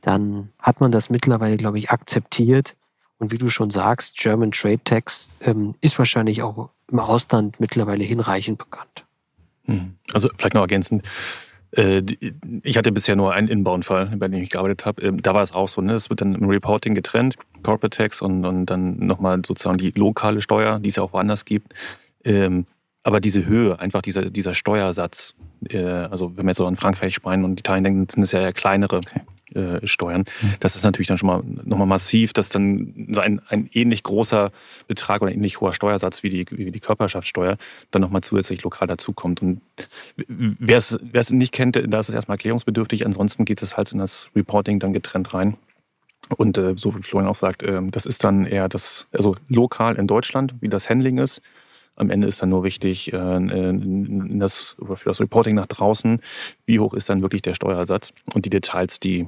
[0.02, 2.76] dann hat man das mittlerweile, glaube ich, akzeptiert.
[3.18, 8.04] Und wie du schon sagst, German Trade Tax ähm, ist wahrscheinlich auch im Ausland mittlerweile
[8.04, 9.06] hinreichend bekannt.
[9.66, 9.96] Hm.
[10.14, 11.04] Also vielleicht noch ergänzend.
[11.72, 12.04] Äh,
[12.64, 15.02] ich hatte bisher nur einen Inbound-Fall, bei dem ich gearbeitet habe.
[15.02, 15.94] Ähm, da war es auch so, ne?
[15.94, 20.42] Es wird dann im Reporting getrennt, Corporate Tax und, und dann nochmal sozusagen die lokale
[20.42, 21.74] Steuer, die es ja auch woanders gibt.
[22.24, 22.66] Ähm,
[23.04, 25.34] aber diese Höhe, einfach dieser, dieser Steuersatz,
[25.70, 28.42] äh, also wenn wir jetzt so an Frankreich, Spanien und Italien denken, sind es ja
[28.42, 29.22] eher kleinere okay.
[29.54, 30.22] Äh, Steuern.
[30.42, 30.54] Mhm.
[30.62, 34.52] Das ist natürlich dann schon mal nochmal massiv, dass dann ein, ein ähnlich großer
[34.88, 37.58] Betrag oder ähnlich hoher Steuersatz wie die, wie die Körperschaftssteuer
[37.92, 39.42] dann nochmal zusätzlich lokal dazukommt.
[39.42, 39.60] Und
[40.28, 43.06] wer es, wer es nicht kennt, da ist es erstmal erklärungsbedürftig.
[43.06, 45.58] Ansonsten geht es halt in das Reporting dann getrennt rein.
[46.38, 49.98] Und äh, so wie Florian auch sagt, äh, das ist dann eher das, also lokal
[49.98, 51.42] in Deutschland, wie das Handling ist.
[51.98, 53.40] Am Ende ist dann nur wichtig, äh,
[54.40, 56.22] das, für das Reporting nach draußen,
[56.66, 59.28] wie hoch ist dann wirklich der Steuersatz und die Details, die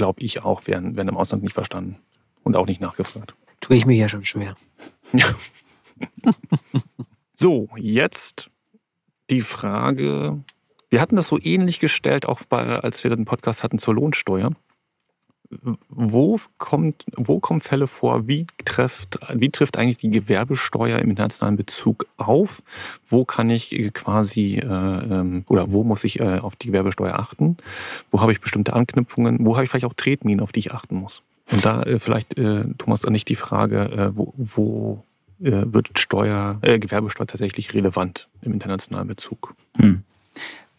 [0.00, 1.98] glaube ich auch, werden, werden im Ausland nicht verstanden
[2.42, 3.34] und auch nicht nachgefragt.
[3.60, 4.54] Tue ich mir ja schon schwer.
[5.12, 5.26] Ja.
[7.34, 8.48] so, jetzt
[9.28, 10.42] die Frage.
[10.88, 14.52] Wir hatten das so ähnlich gestellt, auch bei, als wir den Podcast hatten zur Lohnsteuer
[15.88, 18.28] wo, kommt, wo kommen Fälle vor?
[18.28, 22.62] Wie trifft, wie trifft eigentlich die Gewerbesteuer im internationalen Bezug auf?
[23.06, 27.56] Wo kann ich quasi äh, ähm, oder wo muss ich äh, auf die Gewerbesteuer achten?
[28.10, 29.44] Wo habe ich bestimmte Anknüpfungen?
[29.44, 31.22] Wo habe ich vielleicht auch Tretminen, auf die ich achten muss?
[31.50, 35.04] Und da äh, vielleicht, äh, Thomas, nicht die Frage, äh, wo, wo
[35.42, 39.54] äh, wird Steuer, Gewerbesteuer tatsächlich relevant im internationalen Bezug?
[39.78, 40.04] Hm.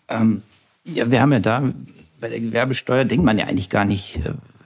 [0.08, 0.42] Ähm,
[0.86, 1.74] ja, wir haben ja da
[2.22, 4.22] bei der Gewerbesteuer denkt man ja eigentlich gar nicht,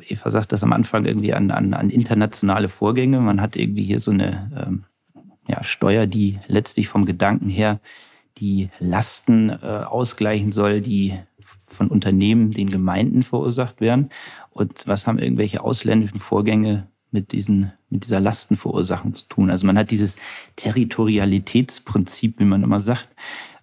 [0.08, 3.20] Eva sagt das am Anfang irgendwie an, an, an internationale Vorgänge.
[3.20, 4.84] Man hat irgendwie hier so eine ähm,
[5.48, 7.80] ja, Steuer, die letztlich vom Gedanken her
[8.38, 11.14] die Lasten äh, ausgleichen soll, die
[11.68, 14.10] von Unternehmen den Gemeinden verursacht werden.
[14.50, 19.50] Und was haben irgendwelche ausländischen Vorgänge mit, diesen, mit dieser Lastenverursachung zu tun?
[19.50, 20.18] Also man hat dieses
[20.56, 23.10] Territorialitätsprinzip, wie man immer sagt,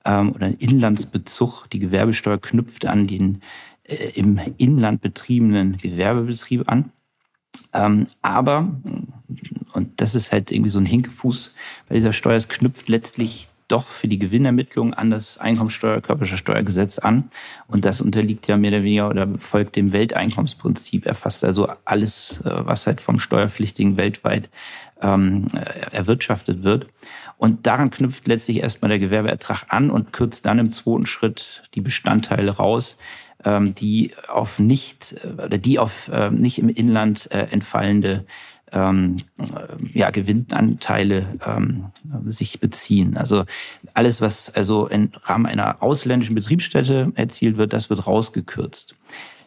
[0.04, 1.66] ähm, oder ein Inlandsbezug.
[1.70, 3.42] Die Gewerbesteuer knüpft an den
[3.84, 6.92] im Inland betriebenen Gewerbebetrieb an.
[7.72, 8.74] Ähm, aber,
[9.72, 11.54] und das ist halt irgendwie so ein Hinkefuß
[11.88, 17.30] bei dieser Steuer, es knüpft letztlich doch für die Gewinnermittlung an das Einkommensteuer, Körperschaftsteuergesetz an.
[17.68, 22.66] Und das unterliegt ja mehr oder weniger oder folgt dem Welteinkommensprinzip, erfasst also alles, äh,
[22.66, 24.50] was halt vom Steuerpflichtigen weltweit
[25.00, 25.46] ähm,
[25.90, 26.86] erwirtschaftet wird.
[27.38, 31.80] Und daran knüpft letztlich erstmal der Gewerbeertrag an und kürzt dann im zweiten Schritt die
[31.80, 32.98] Bestandteile raus,
[33.44, 38.24] die auf nicht äh, oder die auf äh, nicht im Inland äh, entfallende
[38.72, 41.86] ähm, äh, ja, Gewinnanteile ähm,
[42.26, 43.16] sich beziehen.
[43.16, 43.44] Also
[43.94, 48.94] alles, was also im Rahmen einer ausländischen Betriebsstätte erzielt wird, das wird rausgekürzt.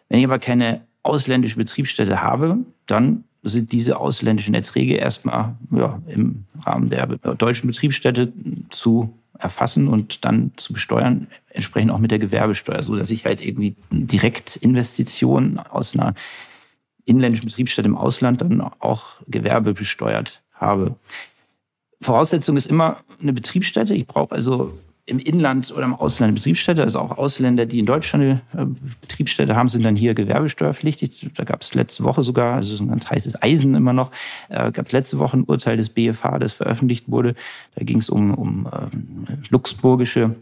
[0.09, 6.45] Wenn ich aber keine ausländische Betriebsstätte habe, dann sind diese ausländischen Erträge erstmal ja, im
[6.65, 8.33] Rahmen der deutschen Betriebsstätte
[8.69, 13.41] zu erfassen und dann zu besteuern, entsprechend auch mit der Gewerbesteuer, so dass ich halt
[13.45, 16.13] irgendwie direkt Investitionen aus einer
[17.05, 20.95] inländischen Betriebsstätte im Ausland dann auch Gewerbe besteuert habe.
[22.01, 23.93] Voraussetzung ist immer eine Betriebsstätte.
[23.93, 26.81] Ich brauche also im Inland oder im Ausland Betriebsstätte.
[26.81, 28.65] Also auch Ausländer, die in Deutschland eine äh,
[29.01, 31.29] Betriebsstätte haben, sind dann hier gewerbesteuerpflichtig.
[31.35, 34.11] Da gab es letzte Woche sogar, also ein ganz heißes Eisen immer noch,
[34.49, 37.35] äh, gab es letzte Woche ein Urteil des BFH, das veröffentlicht wurde.
[37.75, 40.35] Da ging es um, um ähm, luxemburgische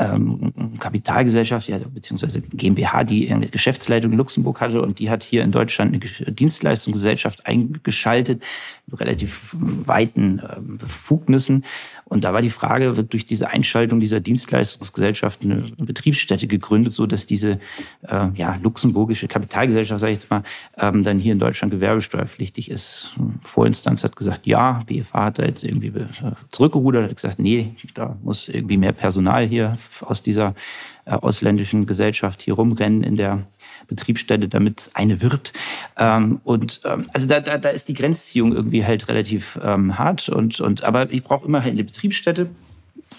[0.00, 5.42] ähm, Kapitalgesellschaft, ja, beziehungsweise GmbH, die eine Geschäftsleitung in Luxemburg hatte und die hat hier
[5.42, 8.42] in Deutschland eine Dienstleistungsgesellschaft eingeschaltet,
[8.86, 11.64] mit relativ weiten äh, Befugnissen.
[12.10, 17.06] Und da war die Frage, wird durch diese Einschaltung dieser Dienstleistungsgesellschaft eine Betriebsstätte gegründet, so
[17.06, 17.60] dass diese
[18.02, 20.42] äh, ja, luxemburgische Kapitalgesellschaft, sage ich jetzt mal,
[20.76, 23.10] ähm, dann hier in Deutschland gewerbesteuerpflichtig ist.
[23.40, 28.16] Vorinstanz hat gesagt, ja, BFA hat da jetzt irgendwie äh, zurückgerudert, hat gesagt, nee, da
[28.24, 30.56] muss irgendwie mehr Personal hier aus dieser
[31.04, 33.44] äh, ausländischen Gesellschaft hier rumrennen in der
[33.90, 35.52] Betriebsstätte, damit es eine wird.
[35.98, 40.28] Ähm, und ähm, also da, da, da ist die Grenzziehung irgendwie halt relativ ähm, hart.
[40.28, 42.48] Und, und, aber ich brauche immer halt eine Betriebsstätte.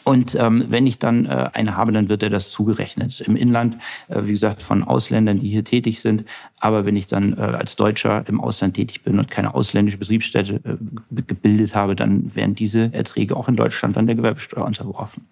[0.03, 3.21] Und ähm, wenn ich dann äh, eine habe, dann wird er das zugerechnet.
[3.21, 6.25] Im Inland, äh, wie gesagt, von Ausländern, die hier tätig sind.
[6.59, 10.55] Aber wenn ich dann äh, als Deutscher im Ausland tätig bin und keine ausländische Betriebsstätte
[10.55, 15.27] äh, gebildet habe, dann werden diese Erträge auch in Deutschland dann der Gewerbesteuer unterworfen.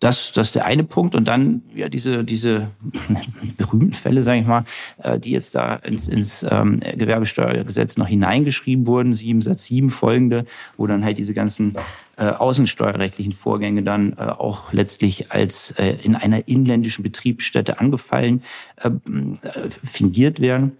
[0.00, 1.14] Das, das ist der eine Punkt.
[1.14, 2.70] Und dann ja diese, diese
[3.56, 4.64] berühmten Fälle, sage ich mal,
[5.02, 10.44] äh, die jetzt da ins, ins ähm, Gewerbesteuergesetz noch hineingeschrieben wurden, sieben Satz sieben folgende,
[10.76, 11.74] wo dann halt diese ganzen
[12.16, 18.42] äh, außensteuerrechtlichen Vorgänge dann äh, auch letztlich als äh, in einer inländischen Betriebsstätte angefallen
[18.76, 20.76] äh, äh fingiert werden.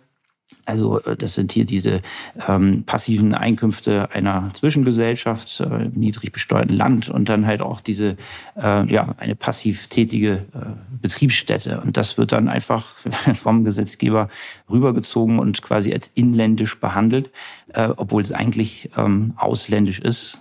[0.69, 2.03] Also äh, das sind hier diese
[2.47, 8.17] ähm, passiven Einkünfte einer Zwischengesellschaft, äh, niedrig besteuerten Land und dann halt auch diese
[8.57, 10.59] äh, ja eine passiv tätige äh,
[11.01, 12.85] Betriebsstätte und das wird dann einfach
[13.35, 14.29] vom Gesetzgeber
[14.71, 17.31] rübergezogen und quasi als inländisch behandelt,
[17.69, 20.39] äh, obwohl es eigentlich ähm, ausländisch ist.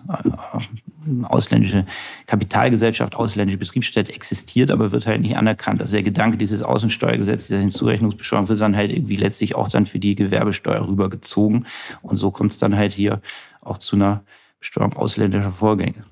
[1.23, 1.85] Ausländische
[2.25, 5.81] Kapitalgesellschaft, ausländische Betriebsstätte existiert, aber wird halt nicht anerkannt.
[5.81, 9.99] Also der Gedanke dieses Außensteuergesetzes, dieser Hinzurechnungsbesteuerung wird dann halt irgendwie letztlich auch dann für
[9.99, 11.65] die Gewerbesteuer rübergezogen.
[12.01, 13.21] Und so kommt es dann halt hier
[13.61, 14.23] auch zu einer
[14.59, 16.03] Besteuerung ausländischer Vorgänge.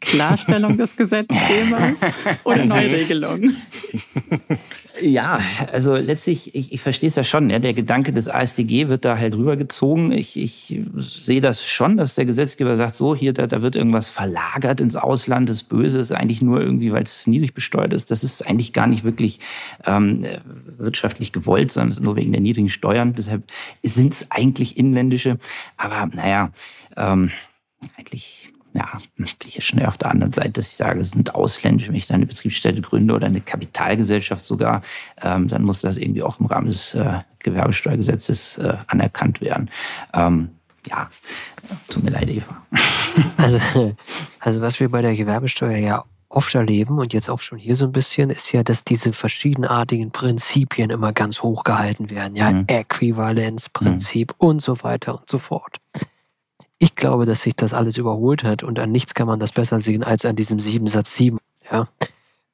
[0.00, 2.00] Klarstellung des Gesetzgebers
[2.44, 3.52] oder Neuregelung?
[5.02, 5.40] Ja,
[5.72, 7.50] also letztlich, ich, ich verstehe es ja schon.
[7.50, 10.12] Ja, der Gedanke des ASDG wird da halt rübergezogen.
[10.12, 14.10] Ich, ich sehe das schon, dass der Gesetzgeber sagt, so hier, da, da wird irgendwas
[14.10, 15.48] verlagert ins Ausland.
[15.48, 18.10] Das Böse ist eigentlich nur irgendwie, weil es niedrig besteuert ist.
[18.10, 19.40] Das ist eigentlich gar nicht wirklich
[19.86, 20.24] ähm,
[20.78, 23.14] wirtschaftlich gewollt, sondern nur wegen der niedrigen Steuern.
[23.14, 23.44] Deshalb
[23.82, 25.38] sind es eigentlich inländische.
[25.76, 26.50] Aber naja,
[26.96, 27.30] ähm,
[27.96, 31.10] eigentlich ja, bin ich ja schon eher auf der anderen Seite, dass ich sage, es
[31.12, 34.82] sind ausländische, wenn ich da eine Betriebsstätte gründe oder eine Kapitalgesellschaft sogar,
[35.22, 39.70] ähm, dann muss das irgendwie auch im Rahmen des äh, Gewerbesteuergesetzes äh, anerkannt werden.
[40.14, 40.50] Ähm,
[40.88, 41.10] ja,
[41.88, 42.56] tut mir leid, Eva.
[43.36, 43.58] Also,
[44.38, 47.86] also was wir bei der Gewerbesteuer ja oft erleben und jetzt auch schon hier so
[47.86, 52.36] ein bisschen, ist ja, dass diese verschiedenartigen Prinzipien immer ganz hoch gehalten werden.
[52.36, 52.64] Ja, mhm.
[52.68, 54.46] Äquivalenzprinzip mhm.
[54.46, 55.78] und so weiter und so fort.
[56.82, 59.80] Ich glaube, dass sich das alles überholt hat und an nichts kann man das besser
[59.80, 61.38] sehen als an diesem sieben Satz sieben.
[61.70, 61.84] Ja?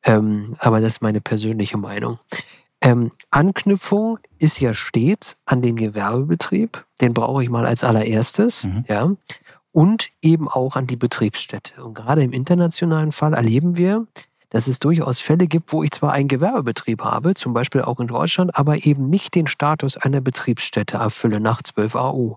[0.03, 2.19] Ähm, aber das ist meine persönliche Meinung.
[2.81, 6.85] Ähm, Anknüpfung ist ja stets an den Gewerbebetrieb.
[7.01, 8.65] Den brauche ich mal als allererstes.
[8.65, 8.85] Mhm.
[8.89, 9.13] Ja.
[9.71, 11.85] Und eben auch an die Betriebsstätte.
[11.85, 14.09] Und gerade im internationalen Fall erleben wir,
[14.49, 18.09] dass es durchaus Fälle gibt, wo ich zwar einen Gewerbebetrieb habe, zum Beispiel auch in
[18.09, 22.37] Deutschland, aber eben nicht den Status einer Betriebsstätte erfülle nach 12 AU.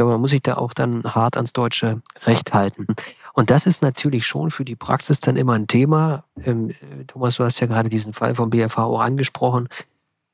[0.00, 2.86] Glaube, man muss sich da auch dann hart ans deutsche Recht halten.
[3.34, 6.24] Und das ist natürlich schon für die Praxis dann immer ein Thema.
[6.42, 6.74] Ähm,
[7.06, 9.68] Thomas, du hast ja gerade diesen Fall vom BFH auch angesprochen,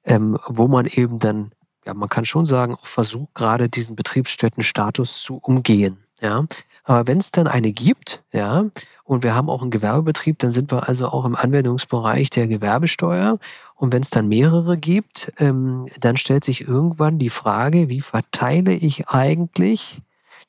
[0.05, 1.51] ähm, wo man eben dann,
[1.85, 5.99] ja, man kann schon sagen, auch versucht, gerade diesen Betriebsstättenstatus zu umgehen.
[6.21, 6.45] Ja,
[6.85, 8.67] aber wenn es dann eine gibt, ja,
[9.07, 13.39] und wir haben auch einen Gewerbebetrieb, dann sind wir also auch im Anwendungsbereich der Gewerbesteuer.
[13.77, 18.73] Und wenn es dann mehrere gibt, ähm, dann stellt sich irgendwann die Frage, wie verteile
[18.73, 20.03] ich eigentlich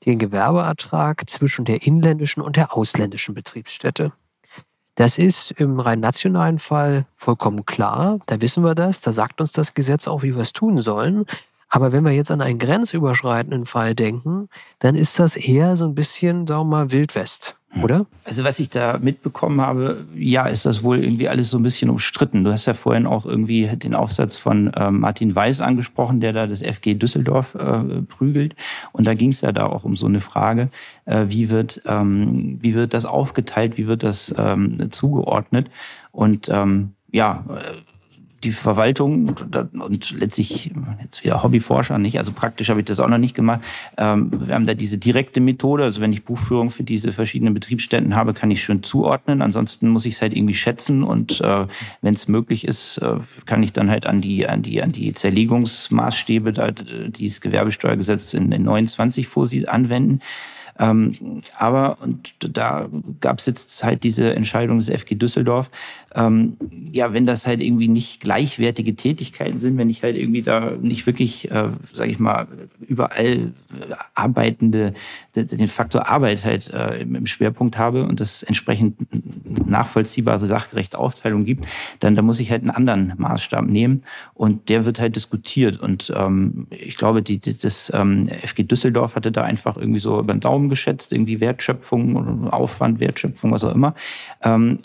[0.06, 4.12] den Gewerbeertrag zwischen der inländischen und der ausländischen Betriebsstätte?
[4.96, 8.18] Das ist im rein nationalen Fall vollkommen klar.
[8.26, 9.02] Da wissen wir das.
[9.02, 11.28] Da sagt uns das Gesetz auch, wie wir es tun sollen.
[11.70, 14.50] Aber wenn wir jetzt an einen grenzüberschreitenden Fall denken,
[14.80, 17.57] dann ist das eher so ein bisschen, sagen wir mal, Wildwest.
[17.84, 18.06] Oder?
[18.24, 21.90] Also was ich da mitbekommen habe, ja, ist das wohl irgendwie alles so ein bisschen
[21.90, 22.44] umstritten.
[22.44, 26.48] Du hast ja vorhin auch irgendwie den Aufsatz von äh, Martin Weiß angesprochen, der da
[26.48, 28.56] das FG Düsseldorf äh, prügelt.
[28.94, 30.70] Und da ging es ja da auch um so eine Frage,
[31.06, 35.70] äh, wie, wird, ähm, wie wird das aufgeteilt, wie wird das ähm, zugeordnet?
[36.12, 37.78] Und ähm, ja, äh,
[38.44, 39.36] die Verwaltung
[39.80, 40.72] und letztlich
[41.02, 43.62] jetzt wieder Hobbyforscher nicht, also praktisch habe ich das auch noch nicht gemacht.
[43.98, 48.16] Ähm, wir haben da diese direkte Methode, also wenn ich Buchführung für diese verschiedenen Betriebsstätten
[48.16, 49.42] habe, kann ich schön zuordnen.
[49.42, 51.66] Ansonsten muss ich es halt irgendwie schätzen und äh,
[52.02, 53.16] wenn es möglich ist, äh,
[53.46, 56.54] kann ich dann halt an die an die an die Zerlegungsmaßstäbe,
[57.10, 60.22] die das Gewerbesteuergesetz in 29 vorsieht, anwenden.
[60.80, 62.90] Ähm, aber, und da
[63.22, 65.70] gab es jetzt halt diese Entscheidung des FG Düsseldorf,
[66.16, 66.58] ähm,
[66.92, 71.06] ja, wenn das halt irgendwie nicht gleichwertige Tätigkeiten sind, wenn ich halt irgendwie da nicht
[71.06, 72.48] wirklich, äh, sage ich mal,
[72.80, 73.54] überall
[74.16, 74.94] arbeitende,
[75.46, 78.98] den Faktor Arbeit halt äh, im Schwerpunkt habe und das entsprechend
[79.68, 81.66] nachvollziehbare, sachgerechte Aufteilung gibt,
[82.00, 85.80] dann da muss ich halt einen anderen Maßstab nehmen und der wird halt diskutiert.
[85.80, 90.34] Und ähm, ich glaube, die, das ähm, FG Düsseldorf hatte da einfach irgendwie so über
[90.34, 93.94] den Daumen geschätzt, irgendwie Wertschöpfung, Aufwand, Wertschöpfung, was auch immer.
[94.42, 94.80] Ähm,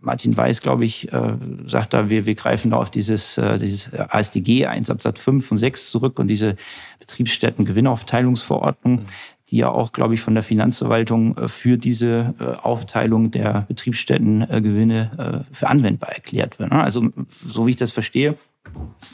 [0.00, 1.34] Martin Weiß, glaube ich, äh,
[1.66, 5.56] sagt da, wir, wir greifen da auf dieses, äh, dieses ASDG 1 Absatz 5 und
[5.58, 6.56] 6 zurück und diese
[7.00, 9.04] Betriebsstätten Gewinnaufteilungsverordnung,
[9.50, 15.44] die ja auch, glaube ich, von der Finanzverwaltung äh, für diese äh, Aufteilung der Betriebsstättengewinne
[15.48, 16.70] äh, für anwendbar erklärt wird.
[16.70, 16.82] Ne?
[16.82, 18.34] Also so wie ich das verstehe,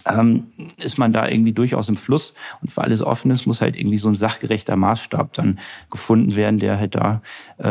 [0.04, 0.48] ähm,
[0.82, 2.34] ist man da irgendwie durchaus im Fluss.
[2.60, 5.60] Und für alles Offenes muss halt irgendwie so ein sachgerechter Maßstab dann
[5.90, 7.22] gefunden werden, der halt da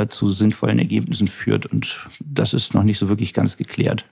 [0.07, 1.66] zu sinnvollen Ergebnissen führt.
[1.66, 4.05] Und das ist noch nicht so wirklich ganz geklärt.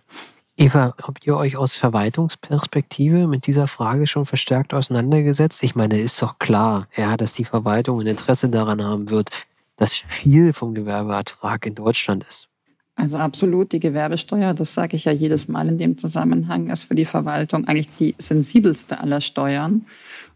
[0.57, 5.63] Eva, habt ihr euch aus Verwaltungsperspektive mit dieser Frage schon verstärkt auseinandergesetzt?
[5.63, 9.29] Ich meine, ist doch klar, ja, dass die Verwaltung ein Interesse daran haben wird,
[9.77, 12.47] dass viel vom Gewerbeertrag in Deutschland ist.
[12.95, 16.95] Also absolut, die Gewerbesteuer, das sage ich ja jedes Mal in dem Zusammenhang, ist für
[16.95, 19.85] die Verwaltung eigentlich die sensibelste aller Steuern,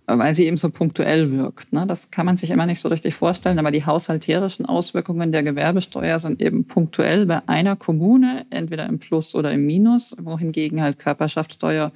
[0.08, 1.74] weil sie eben so punktuell wirkt.
[1.74, 1.86] Ne?
[1.88, 6.20] Das kann man sich immer nicht so richtig vorstellen, aber die haushalterischen Auswirkungen der Gewerbesteuer
[6.20, 11.91] sind eben punktuell bei einer Kommune, entweder im Plus oder im Minus, wohingegen halt Körperschaftssteuer,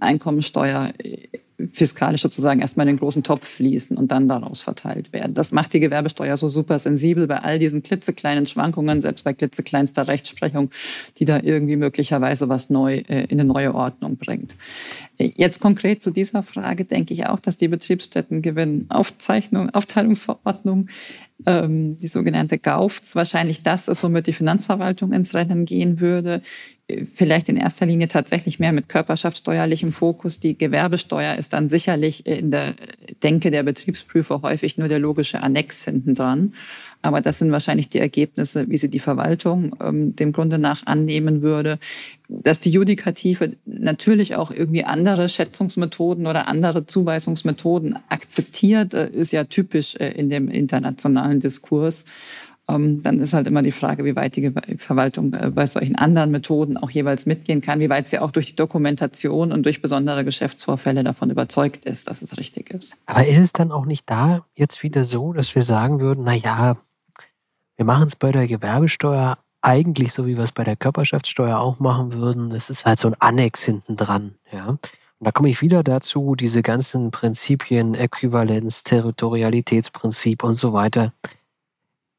[0.00, 0.90] Einkommensteuer
[1.72, 5.34] fiskalisch sozusagen erstmal in den großen Topf fließen und dann daraus verteilt werden.
[5.34, 10.06] Das macht die Gewerbesteuer so super sensibel bei all diesen klitzekleinen Schwankungen, selbst bei klitzekleinster
[10.06, 10.70] Rechtsprechung,
[11.18, 14.56] die da irgendwie möglicherweise was neu äh, in eine neue Ordnung bringt.
[15.18, 20.88] Äh, jetzt konkret zu dieser Frage denke ich auch, dass die Betriebsstättengewinnaufzeichnung, Aufteilungsverordnung
[21.44, 26.40] ähm, die sogenannte GAUFZ wahrscheinlich das ist, womit die Finanzverwaltung ins Rennen gehen würde.
[27.12, 30.40] Vielleicht in erster Linie tatsächlich mehr mit körperschaftssteuerlichem Fokus.
[30.40, 32.74] Die Gewerbesteuer ist dann sicherlich in der
[33.22, 36.54] Denke der Betriebsprüfer häufig nur der logische Annex hinten dran.
[37.06, 41.40] Aber das sind wahrscheinlich die Ergebnisse, wie sie die Verwaltung ähm, dem Grunde nach annehmen
[41.40, 41.78] würde.
[42.28, 49.44] Dass die Judikative natürlich auch irgendwie andere Schätzungsmethoden oder andere Zuweisungsmethoden akzeptiert, äh, ist ja
[49.44, 52.06] typisch äh, in dem internationalen Diskurs.
[52.68, 56.32] Ähm, dann ist halt immer die Frage, wie weit die Verwaltung äh, bei solchen anderen
[56.32, 60.24] Methoden auch jeweils mitgehen kann, wie weit sie auch durch die Dokumentation und durch besondere
[60.24, 62.96] Geschäftsvorfälle davon überzeugt ist, dass es richtig ist.
[63.06, 66.34] Aber ist es dann auch nicht da jetzt wieder so, dass wir sagen würden, na
[66.34, 66.76] ja,
[67.76, 71.80] wir machen es bei der Gewerbesteuer eigentlich so, wie wir es bei der Körperschaftssteuer auch
[71.80, 72.50] machen würden.
[72.50, 74.34] Das ist halt so ein Annex hinten dran.
[74.52, 74.68] Ja?
[74.68, 74.80] Und
[75.20, 81.12] da komme ich wieder dazu, diese ganzen Prinzipien, Äquivalenz, Territorialitätsprinzip und so weiter.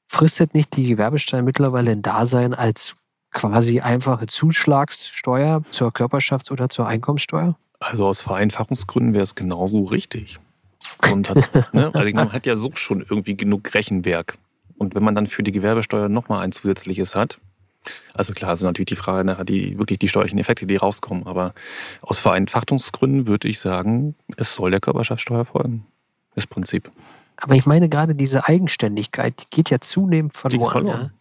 [0.08, 2.96] Fristet nicht die Gewerbesteuer mittlerweile ein Dasein als
[3.32, 7.56] quasi einfache Zuschlagssteuer zur Körperschafts- oder zur Einkommenssteuer?
[7.80, 10.40] Also aus Vereinfachungsgründen wäre es genauso richtig.
[11.12, 11.38] Und hat,
[11.74, 14.38] ne, also man hat ja so schon irgendwie genug Rechenwerk.
[14.78, 17.40] Und wenn man dann für die Gewerbesteuer nochmal ein zusätzliches hat,
[18.14, 21.26] also klar, sind natürlich die Frage nachher die wirklich die steuerlichen Effekte, die rauskommen.
[21.26, 21.54] Aber
[22.02, 25.86] aus Vereinfachtungsgründen würde ich sagen, es soll der Körperschaftssteuer folgen.
[26.36, 26.92] Das Prinzip.
[27.38, 30.72] Aber ich meine gerade diese Eigenständigkeit, die geht ja zunehmend verloren.
[30.72, 31.02] verloren.
[31.02, 31.12] Ja?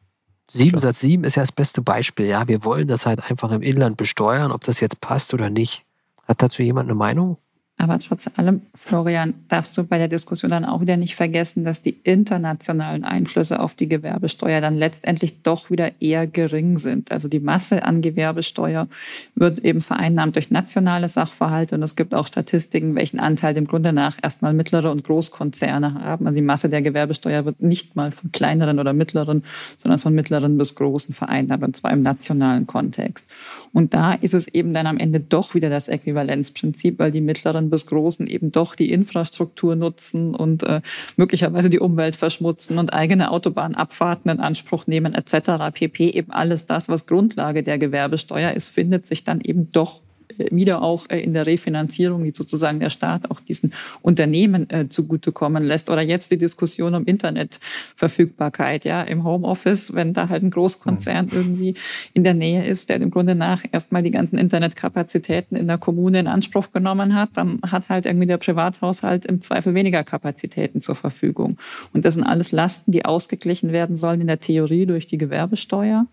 [0.48, 2.26] 7 Satz 7 ist ja das beste Beispiel.
[2.26, 5.84] Ja, wir wollen das halt einfach im Inland besteuern, ob das jetzt passt oder nicht.
[6.28, 7.36] Hat dazu jemand eine Meinung?
[7.78, 11.82] Aber trotz allem, Florian, darfst du bei der Diskussion dann auch wieder nicht vergessen, dass
[11.82, 17.12] die internationalen Einflüsse auf die Gewerbesteuer dann letztendlich doch wieder eher gering sind.
[17.12, 18.88] Also die Masse an Gewerbesteuer
[19.34, 23.92] wird eben vereinnahmt durch nationale Sachverhalte und es gibt auch Statistiken, welchen Anteil dem Grunde
[23.92, 26.26] nach erstmal mittlere und Großkonzerne haben.
[26.26, 29.44] Also die Masse der Gewerbesteuer wird nicht mal von kleineren oder mittleren,
[29.76, 33.26] sondern von mittleren bis großen vereinnahmt und zwar im nationalen Kontext.
[33.74, 37.65] Und da ist es eben dann am Ende doch wieder das Äquivalenzprinzip, weil die mittleren
[37.66, 40.80] kleinen bis großen eben doch die Infrastruktur nutzen und äh,
[41.16, 45.72] möglicherweise die Umwelt verschmutzen und eigene Autobahnabfahrten in Anspruch nehmen etc.
[45.72, 46.10] pp.
[46.10, 50.02] Eben alles das, was Grundlage der Gewerbesteuer ist, findet sich dann eben doch
[50.50, 53.72] wieder auch äh, in der Refinanzierung, die sozusagen der Staat auch diesen
[54.02, 55.90] Unternehmen äh, zugutekommen lässt.
[55.90, 61.32] Oder jetzt die Diskussion um Internetverfügbarkeit, ja, im Homeoffice, wenn da halt ein Großkonzern mhm.
[61.32, 61.74] irgendwie
[62.14, 66.20] in der Nähe ist, der im Grunde nach erstmal die ganzen Internetkapazitäten in der Kommune
[66.20, 70.94] in Anspruch genommen hat, dann hat halt irgendwie der Privathaushalt im Zweifel weniger Kapazitäten zur
[70.94, 71.58] Verfügung.
[71.92, 76.06] Und das sind alles Lasten, die ausgeglichen werden sollen in der Theorie durch die Gewerbesteuer.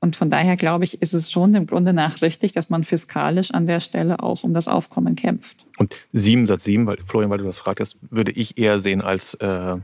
[0.00, 3.50] Und von daher glaube ich, ist es schon im Grunde nach richtig, dass man fiskalisch
[3.50, 5.66] an der Stelle auch um das Aufkommen kämpft.
[5.76, 9.34] Und sieben Satz sieben, weil Florian, weil du das fragtest, würde ich eher sehen als
[9.34, 9.76] äh,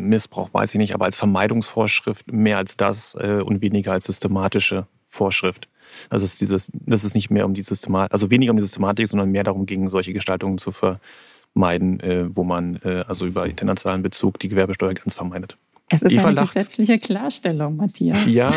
[0.00, 4.86] Missbrauch weiß ich nicht, aber als Vermeidungsvorschrift mehr als das äh, und weniger als systematische
[5.06, 5.68] Vorschrift.
[6.08, 8.62] Also es ist dieses, das ist nicht mehr um die Systematik, also weniger um die
[8.62, 13.46] Systematik, sondern mehr darum ging, solche Gestaltungen zu vermeiden, äh, wo man äh, also über
[13.46, 15.56] internationalen Bezug die Gewerbesteuer ganz vermeidet.
[15.92, 16.54] Es ist Eva eine lacht.
[16.54, 18.24] gesetzliche Klarstellung, Matthias.
[18.28, 18.50] Ja,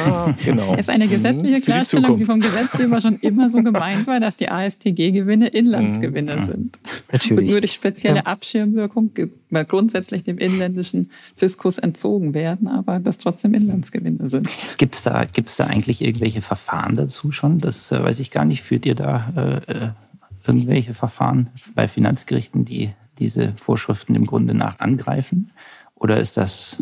[0.46, 0.74] genau.
[0.74, 4.20] Es ist eine gesetzliche mhm, Klarstellung, die, die, vom Gesetzgeber schon immer so gemeint war,
[4.20, 6.46] dass die ASTG-Gewinne Inlandsgewinne mhm.
[6.46, 6.80] sind.
[7.12, 7.40] Natürlich.
[7.40, 8.26] Und nur durch spezielle ja.
[8.26, 9.12] Abschirmwirkung
[9.68, 14.48] grundsätzlich dem inländischen Fiskus entzogen werden, aber das trotzdem Inlandsgewinne sind.
[14.78, 17.58] Gibt es da, gibt's da eigentlich irgendwelche Verfahren dazu schon?
[17.58, 18.62] Das äh, weiß ich gar nicht.
[18.62, 19.90] Führt ihr da äh, äh
[20.46, 25.52] irgendwelche Verfahren bei Finanzgerichten, die diese Vorschriften im Grunde nach angreifen?
[25.96, 26.78] Oder ist das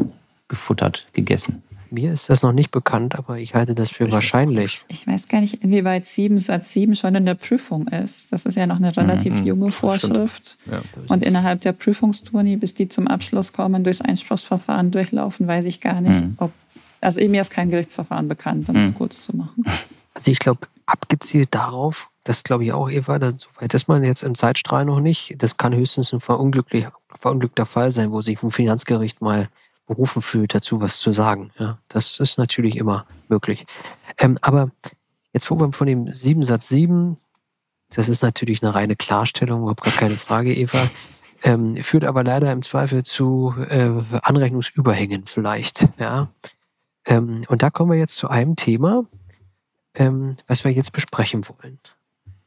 [0.52, 1.64] gefuttert, gegessen.
[1.90, 4.86] Mir ist das noch nicht bekannt, aber ich halte das für ich wahrscheinlich.
[4.88, 8.32] Ich weiß gar nicht, inwieweit 7 Satz 7 schon in der Prüfung ist.
[8.32, 10.58] Das ist ja noch eine relativ mhm, junge Vorschrift.
[10.70, 15.82] Ja, und innerhalb der Prüfungsturni, bis die zum Abschluss kommen, durchs Einspruchsverfahren durchlaufen, weiß ich
[15.82, 16.36] gar nicht, mhm.
[16.38, 16.52] ob.
[17.02, 18.84] Also mir ist kein Gerichtsverfahren bekannt, um mhm.
[18.84, 19.66] es kurz zu machen.
[20.14, 24.36] Also ich glaube, abgezielt darauf, das glaube ich auch, Eva, soweit ist man jetzt im
[24.36, 25.36] Zeitstrahl noch nicht.
[25.40, 29.50] Das kann höchstens ein verunglückter Fall sein, wo sich ein Finanzgericht mal
[29.92, 31.52] berufen fühlt, dazu was zu sagen.
[31.60, 33.66] Ja, das ist natürlich immer möglich.
[34.20, 34.72] Ähm, aber
[35.34, 37.18] jetzt, wo wir von dem 7 Satz 7,
[37.90, 40.80] das ist natürlich eine reine Klarstellung, überhaupt gar keine Frage, Eva,
[41.44, 43.90] ähm, führt aber leider im Zweifel zu äh,
[44.22, 45.88] Anrechnungsüberhängen vielleicht.
[46.00, 46.30] Ja.
[47.06, 49.04] Ähm, und da kommen wir jetzt zu einem Thema,
[49.96, 51.80] ähm, was wir jetzt besprechen wollen.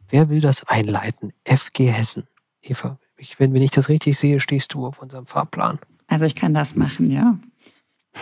[0.09, 1.35] Wer will das einleiten?
[1.45, 2.27] FG Hessen.
[2.63, 5.79] Eva, ich, wenn, wenn ich das richtig sehe, stehst du auf unserem Fahrplan.
[6.07, 7.39] Also ich kann das machen, ja.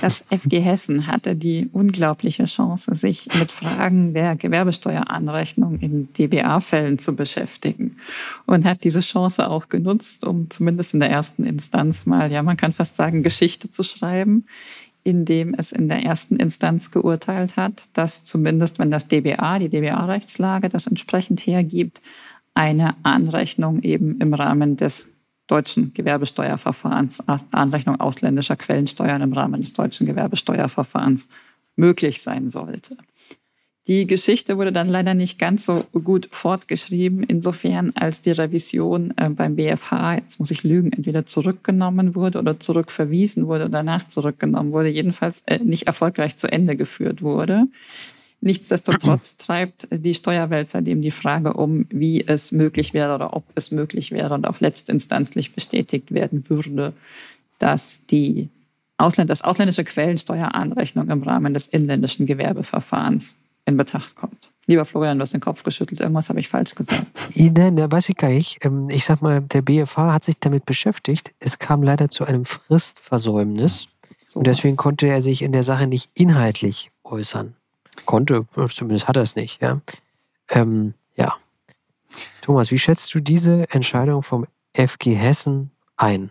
[0.00, 7.14] Das FG Hessen hatte die unglaubliche Chance, sich mit Fragen der Gewerbesteueranrechnung in DBA-Fällen zu
[7.14, 7.96] beschäftigen
[8.46, 12.56] und hat diese Chance auch genutzt, um zumindest in der ersten Instanz mal, ja, man
[12.56, 14.46] kann fast sagen, Geschichte zu schreiben,
[15.04, 20.68] indem es in der ersten Instanz geurteilt hat, dass zumindest, wenn das DBA, die DBA-Rechtslage
[20.68, 22.00] das entsprechend hergibt,
[22.54, 25.08] eine Anrechnung eben im Rahmen des
[25.52, 31.28] deutschen Gewerbesteuerverfahrens, Anrechnung ausländischer Quellensteuern im Rahmen des deutschen Gewerbesteuerverfahrens
[31.76, 32.96] möglich sein sollte.
[33.86, 39.28] Die Geschichte wurde dann leider nicht ganz so gut fortgeschrieben, insofern als die Revision äh,
[39.28, 44.72] beim BFH, jetzt muss ich lügen, entweder zurückgenommen wurde oder zurückverwiesen wurde oder danach zurückgenommen
[44.72, 47.66] wurde, jedenfalls äh, nicht erfolgreich zu Ende geführt wurde.
[48.44, 53.70] Nichtsdestotrotz treibt die Steuerwelt seitdem die Frage um, wie es möglich wäre oder ob es
[53.70, 56.92] möglich wäre und auch letztinstanzlich bestätigt werden würde,
[57.60, 58.48] dass die
[58.98, 64.50] Ausländ das ausländische Quellensteueranrechnung im Rahmen des inländischen Gewerbeverfahrens in Betracht kommt.
[64.66, 66.00] Lieber Florian, du hast den Kopf geschüttelt.
[66.00, 67.06] Irgendwas habe ich falsch gesagt.
[67.34, 68.64] Nein, da weiß ich gar nicht.
[68.64, 71.32] Ähm, ich sag mal, der BFH hat sich damit beschäftigt.
[71.38, 73.86] Es kam leider zu einem Fristversäumnis.
[74.26, 74.82] So und deswegen was.
[74.82, 77.54] konnte er sich in der Sache nicht inhaltlich äußern.
[78.06, 79.80] Konnte, zumindest hat er es nicht, ja.
[80.48, 81.36] Ähm, ja.
[82.40, 86.30] Thomas, wie schätzt du diese Entscheidung vom FG Hessen ein?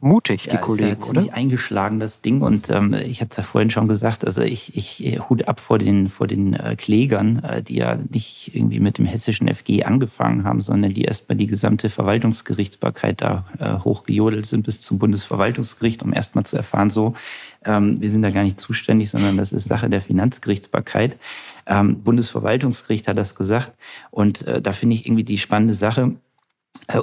[0.00, 1.34] Mutig, die ja, Kollegen, ist ja oder?
[1.34, 2.40] eingeschlagen, das Ding.
[2.40, 5.60] Und ähm, ich hatte es ja vorhin schon gesagt, also ich, ich äh, hut ab
[5.60, 9.84] vor den, vor den äh, Klägern, äh, die ja nicht irgendwie mit dem hessischen FG
[9.84, 16.02] angefangen haben, sondern die erstmal die gesamte Verwaltungsgerichtsbarkeit da äh, hochgejodelt sind bis zum Bundesverwaltungsgericht,
[16.02, 17.14] um erstmal zu erfahren, so,
[17.64, 21.16] ähm, wir sind da gar nicht zuständig, sondern das ist Sache der Finanzgerichtsbarkeit.
[21.66, 23.72] Ähm, Bundesverwaltungsgericht hat das gesagt.
[24.10, 26.14] Und äh, da finde ich irgendwie die spannende Sache,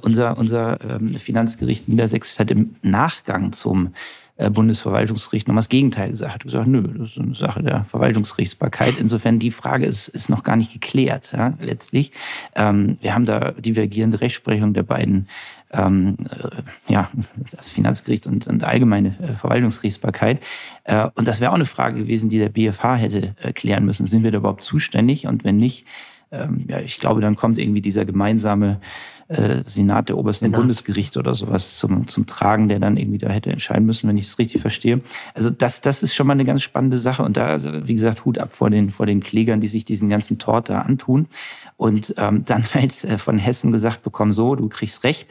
[0.02, 3.94] unser, unser ähm, Finanzgericht Niedersächsisch hat im Nachgang zum
[4.36, 6.34] äh, Bundesverwaltungsgericht noch das Gegenteil gesagt.
[6.34, 8.96] Hat gesagt, nö, das ist eine Sache der Verwaltungsgerichtsbarkeit.
[9.00, 12.12] Insofern die Frage ist, ist noch gar nicht geklärt, ja, letztlich.
[12.56, 15.28] Ähm, wir haben da divergierende Rechtsprechung der beiden,
[15.72, 17.12] ähm, äh, ja,
[17.56, 20.42] das Finanzgericht und, und allgemeine äh, Verwaltungsgerichtsbarkeit.
[20.86, 24.08] Äh, und das wäre auch eine Frage gewesen, die der BFH hätte äh, klären müssen.
[24.08, 25.28] Sind wir da überhaupt zuständig?
[25.28, 25.86] Und wenn nicht,
[26.32, 28.80] ähm, ja, ich glaube, dann kommt irgendwie dieser gemeinsame
[29.34, 30.60] äh, Senat der obersten genau.
[30.60, 34.28] Bundesgerichte oder sowas zum, zum Tragen, der dann irgendwie da hätte entscheiden müssen, wenn ich
[34.28, 35.02] es richtig verstehe.
[35.34, 37.24] Also das, das ist schon mal eine ganz spannende Sache.
[37.24, 40.40] Und da, wie gesagt, Hut ab vor den, vor den Klägern, die sich diesen ganzen
[40.40, 41.28] Tort da antun.
[41.78, 45.28] Und ähm, dann halt äh, von Hessen gesagt bekommen, so, du kriegst recht,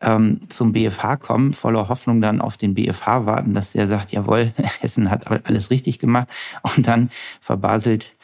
[0.00, 4.52] ähm, zum BFH kommen, voller Hoffnung dann auf den BFH warten, dass der sagt, jawohl,
[4.80, 6.28] Hessen hat alles richtig gemacht.
[6.76, 8.14] Und dann verbaselt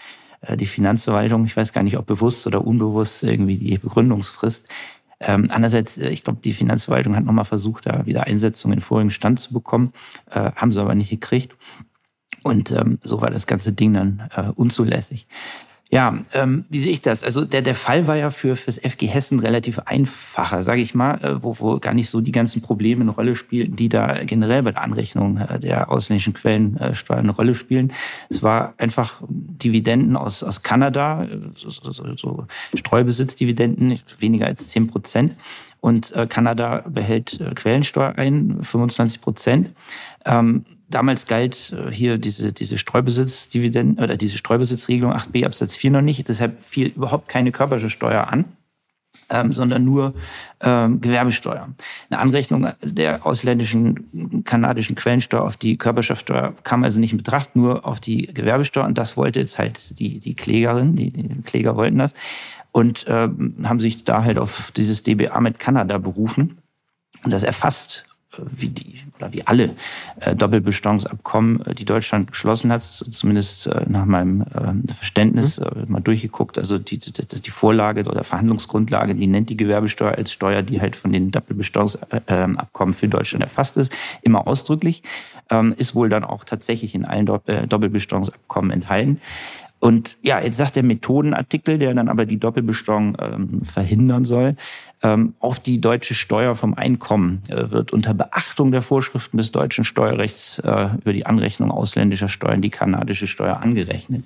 [0.41, 4.67] äh, die Finanzverwaltung, ich weiß gar nicht, ob bewusst oder unbewusst irgendwie die Begründungsfrist.
[5.21, 9.11] Ähm, andererseits, äh, ich glaube, die Finanzverwaltung hat nochmal versucht, da wieder Einsetzungen in vorigen
[9.11, 9.93] Stand zu bekommen,
[10.31, 11.57] äh, haben sie aber nicht gekriegt.
[12.43, 15.27] Und ähm, so war das ganze Ding dann äh, unzulässig.
[15.89, 17.23] Ja, ähm, wie sehe ich das?
[17.23, 21.15] Also der, der Fall war ja für fürs FG Hessen relativ einfacher, sage ich mal,
[21.23, 24.65] äh, wo, wo gar nicht so die ganzen Probleme eine Rolle spielen, die da generell
[24.65, 27.93] bei der Anrechnung äh, der ausländischen Quellensteuer eine Rolle spielen.
[28.29, 34.89] Es war einfach Dividenden aus, aus Kanada, äh, so, so, so Streubesitzdividenden, weniger als 10
[34.89, 35.37] Prozent.
[35.81, 39.71] Und äh, Kanada behält äh, Quellensteuer ein, 25 Prozent.
[40.25, 46.01] Ähm, Damals galt äh, hier diese, diese Streubesitzdividenden oder diese Streubesitzregelung 8b Absatz 4 noch
[46.01, 46.29] nicht.
[46.29, 48.45] Deshalb fiel überhaupt keine Körpersteuer an.
[49.29, 50.15] Ähm, sondern nur
[50.61, 51.69] ähm, Gewerbesteuer.
[52.11, 57.85] Eine Anrechnung der ausländischen kanadischen Quellensteuer auf die Körperschaftsteuer kam also nicht in Betracht, nur
[57.85, 58.85] auf die Gewerbesteuer.
[58.85, 62.15] Und das wollte jetzt halt die, die Klägerin, die, die Kläger wollten das
[62.77, 66.59] und ähm, haben sich da halt auf dieses DBA mit Kanada berufen.
[67.25, 68.05] Und das erfasst
[68.45, 69.71] wie die oder wie alle
[70.21, 74.45] äh, Doppelbesteuerungsabkommen, äh, die Deutschland geschlossen hat, zumindest äh, nach meinem
[74.95, 75.93] Verständnis mhm.
[75.93, 76.59] mal durchgeguckt.
[76.59, 80.97] Also die, die, die Vorlage oder Verhandlungsgrundlage, die nennt die Gewerbesteuer als Steuer, die halt
[80.97, 85.03] von den Doppelbesteuerungsabkommen für Deutschland erfasst ist, immer ausdrücklich,
[85.51, 89.21] ähm, ist wohl dann auch tatsächlich in allen Doppelbesteuerungsabkommen enthalten.
[89.79, 94.57] Und ja, jetzt sagt der Methodenartikel, der dann aber die Doppelbesteuerung ähm, verhindern soll,
[95.03, 99.85] ähm, auf die deutsche Steuer vom Einkommen äh, wird unter Beachtung der Vorschriften des deutschen
[99.85, 104.25] Steuerrechts äh, über die Anrechnung ausländischer Steuern die kanadische Steuer angerechnet.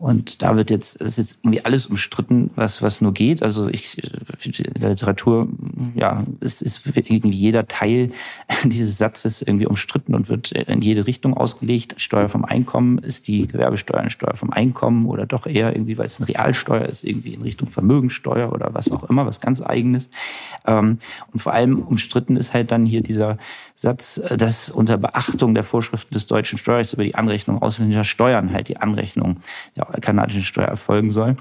[0.00, 3.42] Und da wird jetzt, ist jetzt irgendwie alles umstritten, was, was nur geht.
[3.42, 3.98] Also ich,
[4.46, 5.46] in der Literatur,
[5.94, 8.10] ja, es ist irgendwie jeder Teil
[8.64, 11.96] dieses Satzes irgendwie umstritten und wird in jede Richtung ausgelegt.
[11.98, 16.06] Steuer vom Einkommen ist die Gewerbesteuer eine Steuer vom Einkommen oder doch eher irgendwie, weil
[16.06, 20.08] es eine Realsteuer ist, irgendwie in Richtung Vermögensteuer oder was auch immer, was ganz eigenes.
[20.66, 20.96] Ähm,
[21.30, 23.36] und vor allem umstritten ist halt dann hier dieser
[23.74, 28.68] Satz, dass unter Beachtung der Vorschriften des deutschen Steuerrechts über die Anrechnung ausländischer Steuern halt
[28.68, 29.40] die Anrechnung
[29.76, 31.36] der kanadischen Steuer erfolgen soll.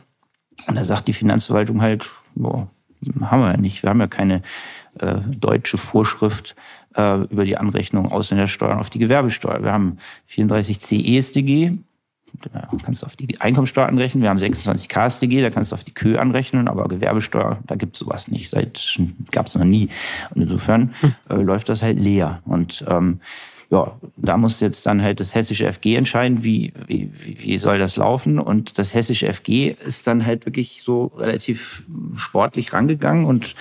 [0.68, 2.68] Und da sagt die Finanzverwaltung halt, boah,
[3.22, 3.84] haben wir ja nicht.
[3.84, 4.42] Wir haben ja keine
[5.00, 6.56] äh, deutsche Vorschrift
[6.96, 9.64] äh, über die Anrechnung Ausländersteuern auf die Gewerbesteuer.
[9.64, 11.78] Wir haben 34 CESDG,
[12.52, 14.22] da kannst du auf die Einkommensteuer anrechnen.
[14.22, 17.96] Wir haben 26 KSDG, da kannst du auf die Kö anrechnen, aber Gewerbesteuer, da gibt
[17.96, 18.50] es sowas nicht.
[18.50, 19.00] Seit
[19.32, 19.90] gab es noch nie.
[20.34, 21.14] Und insofern hm.
[21.30, 22.42] äh, läuft das halt leer.
[22.46, 23.20] Und ähm,
[23.72, 27.98] ja, da muss jetzt dann halt das hessische FG entscheiden, wie, wie, wie soll das
[27.98, 28.40] laufen.
[28.40, 31.84] Und das hessische FG ist dann halt wirklich so relativ
[32.16, 33.56] sportlich rangegangen und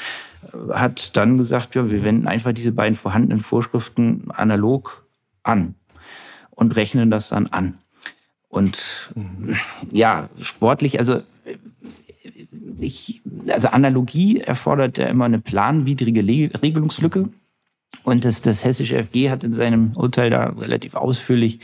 [0.45, 5.07] äh, hat dann gesagt, ja, wir wenden einfach diese beiden vorhandenen Vorschriften analog
[5.43, 5.75] an
[6.51, 7.79] und rechnen das dann an.
[8.49, 9.13] Und
[9.93, 11.21] ja, sportlich, also
[12.81, 16.21] ich, also Analogie erfordert ja immer eine planwidrige
[16.63, 17.29] Regelungslücke.
[18.09, 21.61] Und das, das hessische FG hat in seinem Urteil da relativ ausführlich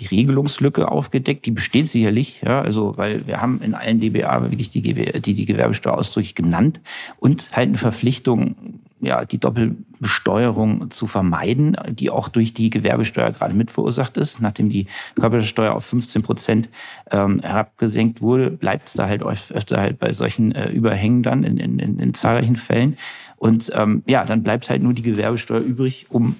[0.00, 1.44] die Regelungslücke aufgedeckt.
[1.44, 5.44] Die besteht sicherlich, ja, also weil wir haben in allen DBA wirklich die, die, die
[5.44, 6.80] Gewerbesteuer ausdrücklich genannt
[7.18, 13.54] und halt eine Verpflichtung, ja, die Doppelbesteuerung zu vermeiden, die auch durch die Gewerbesteuer gerade
[13.54, 14.40] mit verursacht ist.
[14.40, 14.86] Nachdem die
[15.20, 16.70] Körpersteuer auf 15 Prozent
[17.10, 21.58] ähm, herabgesenkt wurde, bleibt es da halt öfter halt bei solchen äh, Überhängen dann in,
[21.58, 22.96] in, in, in zahlreichen Fällen.
[23.36, 26.36] Und ähm, ja, dann bleibt halt nur die Gewerbesteuer übrig, um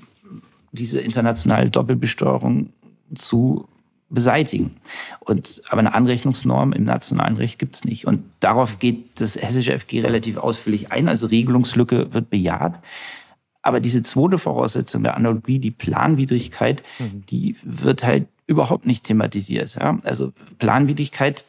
[0.72, 2.70] diese internationale Doppelbesteuerung
[3.14, 3.68] zu
[4.08, 4.76] beseitigen.
[5.20, 8.06] Und, aber eine Anrechnungsnorm im nationalen Recht gibt es nicht.
[8.06, 11.08] Und darauf geht das hessische FG relativ ausführlich ein.
[11.08, 12.80] Also Regelungslücke wird bejaht.
[13.62, 17.24] Aber diese zweite Voraussetzung der Analogie, die Planwidrigkeit, mhm.
[17.28, 19.74] die wird halt überhaupt nicht thematisiert.
[19.74, 19.98] Ja?
[20.04, 21.44] Also Planwidrigkeit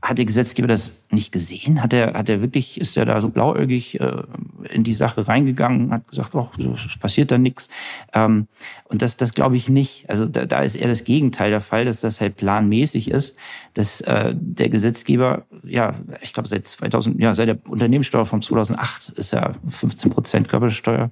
[0.00, 1.82] hat der Gesetzgeber das nicht gesehen?
[1.82, 4.22] Hat er, hat er wirklich, ist er da so blauäugig äh,
[4.70, 7.68] in die Sache reingegangen, hat gesagt, ach, es passiert da nichts.
[8.12, 8.48] Ähm,
[8.84, 10.08] und das, das glaube ich nicht.
[10.10, 13.36] Also da, da ist eher das Gegenteil der Fall, dass das halt planmäßig ist,
[13.74, 19.10] dass äh, der Gesetzgeber, ja, ich glaube seit 2000, ja, seit der Unternehmenssteuer von 2008
[19.10, 21.10] ist ja 15 Prozent Körpersteuersatz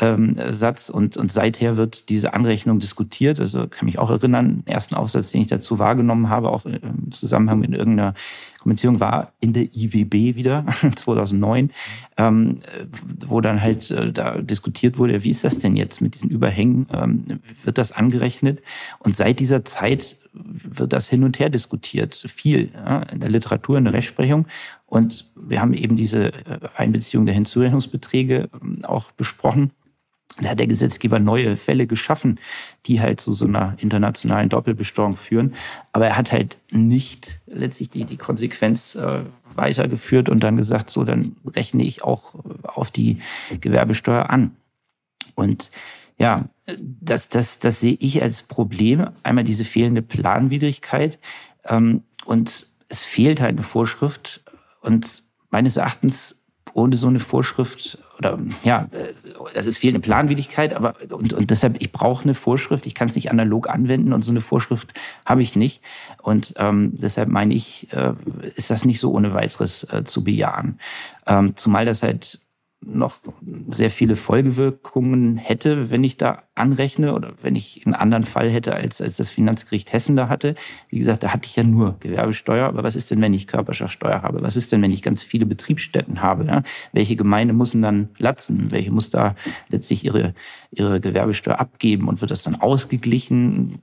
[0.00, 3.40] ähm, und, und seither wird diese Anrechnung diskutiert.
[3.40, 7.60] Also kann mich auch erinnern, ersten Aufsatz, den ich dazu wahrgenommen habe, auch im Zusammenhang
[7.60, 8.14] mit irgendeiner
[8.60, 11.70] Kommentierung war in der IWB wieder 2009,
[12.16, 12.58] ähm,
[13.26, 16.86] wo dann halt äh, da diskutiert wurde, wie ist das denn jetzt mit diesen Überhängen?
[16.92, 17.24] Ähm,
[17.64, 18.60] wird das angerechnet?
[18.98, 23.78] Und seit dieser Zeit wird das hin und her diskutiert, viel ja, in der Literatur,
[23.78, 24.46] in der Rechtsprechung.
[24.86, 29.72] Und wir haben eben diese äh, Einbeziehung der Hinzurechnungsbeträge ähm, auch besprochen.
[30.40, 32.38] Da hat der Gesetzgeber neue Fälle geschaffen,
[32.86, 35.54] die halt zu so einer internationalen Doppelbesteuerung führen.
[35.92, 39.20] Aber er hat halt nicht letztlich die, die Konsequenz äh,
[39.54, 43.18] weitergeführt und dann gesagt, so, dann rechne ich auch auf die
[43.60, 44.56] Gewerbesteuer an.
[45.34, 45.70] Und
[46.18, 49.08] ja, das, das, das sehe ich als Problem.
[49.22, 51.18] Einmal diese fehlende Planwidrigkeit
[51.64, 54.42] ähm, und es fehlt halt eine Vorschrift
[54.80, 58.88] und meines Erachtens ohne so eine Vorschrift oder ja,
[59.54, 63.08] also es fehlt eine Planwidrigkeit, aber und, und deshalb, ich brauche eine Vorschrift, ich kann
[63.08, 64.92] es nicht analog anwenden und so eine Vorschrift
[65.24, 65.82] habe ich nicht.
[66.22, 68.14] Und ähm, deshalb meine ich, äh,
[68.56, 70.80] ist das nicht so ohne weiteres äh, zu bejahen.
[71.26, 72.40] Ähm, zumal das halt
[72.80, 73.16] noch
[73.70, 78.74] sehr viele Folgewirkungen hätte, wenn ich da anrechne oder wenn ich einen anderen Fall hätte,
[78.74, 80.54] als, als das Finanzgericht Hessen da hatte.
[80.88, 82.66] Wie gesagt, da hatte ich ja nur Gewerbesteuer.
[82.66, 84.42] Aber was ist denn, wenn ich Körperschaftsteuer habe?
[84.42, 86.44] Was ist denn, wenn ich ganz viele Betriebsstätten habe?
[86.44, 86.62] Ja?
[86.92, 88.70] Welche Gemeinde muss denn dann latzen?
[88.70, 89.34] Welche muss da
[89.70, 90.34] letztlich ihre,
[90.70, 93.80] ihre Gewerbesteuer abgeben und wird das dann ausgeglichen?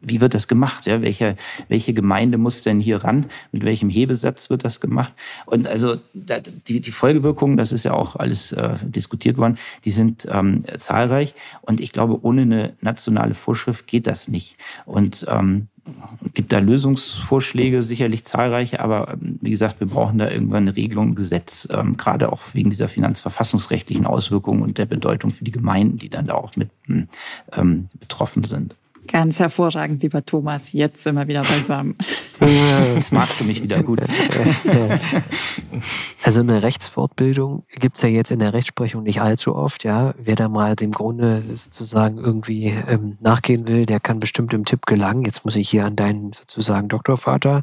[0.00, 0.86] Wie wird das gemacht?
[0.86, 1.02] Ja?
[1.02, 1.36] Welche,
[1.68, 3.26] welche Gemeinde muss denn hier ran?
[3.52, 5.14] Mit welchem Hebesatz wird das gemacht?
[5.46, 9.56] Und also die, die Folgewirkungen, das ist ja auch alles äh, diskutiert worden,
[9.86, 11.34] die sind ähm, zahlreich.
[11.62, 14.58] Und ich glaube, ohne eine nationale Vorschrift geht das nicht.
[14.84, 15.68] Und ähm,
[16.34, 21.14] gibt da Lösungsvorschläge, sicherlich zahlreiche, aber wie gesagt, wir brauchen da irgendwann eine Regelung, ein
[21.14, 26.10] Gesetz, ähm, gerade auch wegen dieser finanzverfassungsrechtlichen Auswirkungen und der Bedeutung für die Gemeinden, die
[26.10, 26.68] dann da auch mit
[27.52, 28.76] ähm, betroffen sind.
[29.08, 30.72] Ganz hervorragend, lieber Thomas.
[30.72, 31.96] Jetzt sind wir wieder beisammen.
[32.94, 34.00] Jetzt magst du mich wieder gut.
[36.22, 39.84] Also eine Rechtsfortbildung gibt's ja jetzt in der Rechtsprechung nicht allzu oft.
[39.84, 44.64] Ja, Wer da mal dem Grunde sozusagen irgendwie ähm, nachgehen will, der kann bestimmt im
[44.64, 45.24] Tipp gelangen.
[45.24, 47.62] Jetzt muss ich hier an deinen sozusagen Doktorvater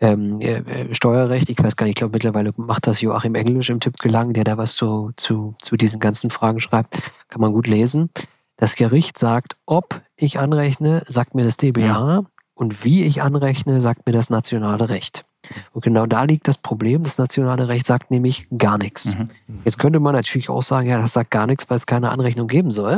[0.00, 3.80] ähm, äh, Steuerrecht, ich weiß gar nicht, ich glaube mittlerweile macht das Joachim Englisch im
[3.80, 6.98] Tipp gelangen, der da was zu, zu, zu diesen ganzen Fragen schreibt.
[7.28, 8.10] Kann man gut lesen.
[8.58, 12.22] Das Gericht sagt, ob ich anrechne, sagt mir das DBA ja.
[12.54, 15.24] und wie ich anrechne, sagt mir das nationale Recht.
[15.72, 17.04] Und genau da liegt das Problem.
[17.04, 19.14] Das nationale Recht sagt nämlich gar nichts.
[19.14, 19.30] Mhm.
[19.64, 22.48] Jetzt könnte man natürlich auch sagen, ja, das sagt gar nichts, weil es keine Anrechnung
[22.48, 22.96] geben soll.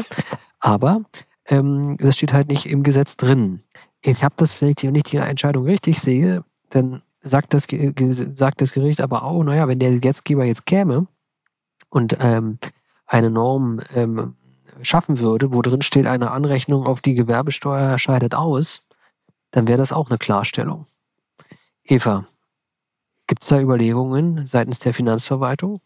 [0.60, 1.02] Aber
[1.46, 3.60] ähm, das steht halt nicht im Gesetz drin.
[4.02, 7.66] Ich habe das, wenn ich nicht die Entscheidung richtig sehe, dann sagt das,
[8.34, 11.06] sagt das Gericht aber auch, naja, wenn der Gesetzgeber jetzt käme
[11.90, 12.58] und ähm,
[13.06, 14.36] eine Norm ähm,
[14.82, 18.82] schaffen würde, wo drin steht, eine Anrechnung auf die Gewerbesteuer scheidet aus,
[19.50, 20.86] dann wäre das auch eine Klarstellung.
[21.84, 22.24] Eva,
[23.26, 25.80] gibt es da Überlegungen seitens der Finanzverwaltung?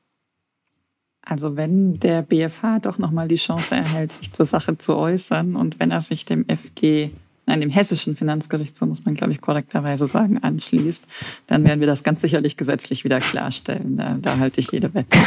[1.23, 5.81] Also wenn der BFH doch nochmal die Chance erhält, sich zur Sache zu äußern und
[5.81, 7.11] wenn er sich dem FG,
[7.47, 11.07] nein, dem hessischen Finanzgericht, so muss man, glaube ich, korrekterweise sagen, anschließt,
[11.47, 13.97] dann werden wir das ganz sicherlich gesetzlich wieder klarstellen.
[13.97, 15.19] Da, da halte ich jede Wette.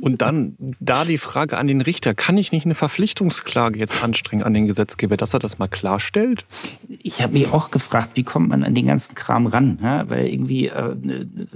[0.00, 4.42] Und dann da die Frage an den Richter, kann ich nicht eine Verpflichtungsklage jetzt anstrengen
[4.42, 6.44] an den Gesetzgeber, dass er das mal klarstellt?
[6.88, 9.78] Ich habe mich auch gefragt, wie kommt man an den ganzen Kram ran?
[9.82, 10.08] Ja?
[10.08, 10.96] Weil irgendwie äh,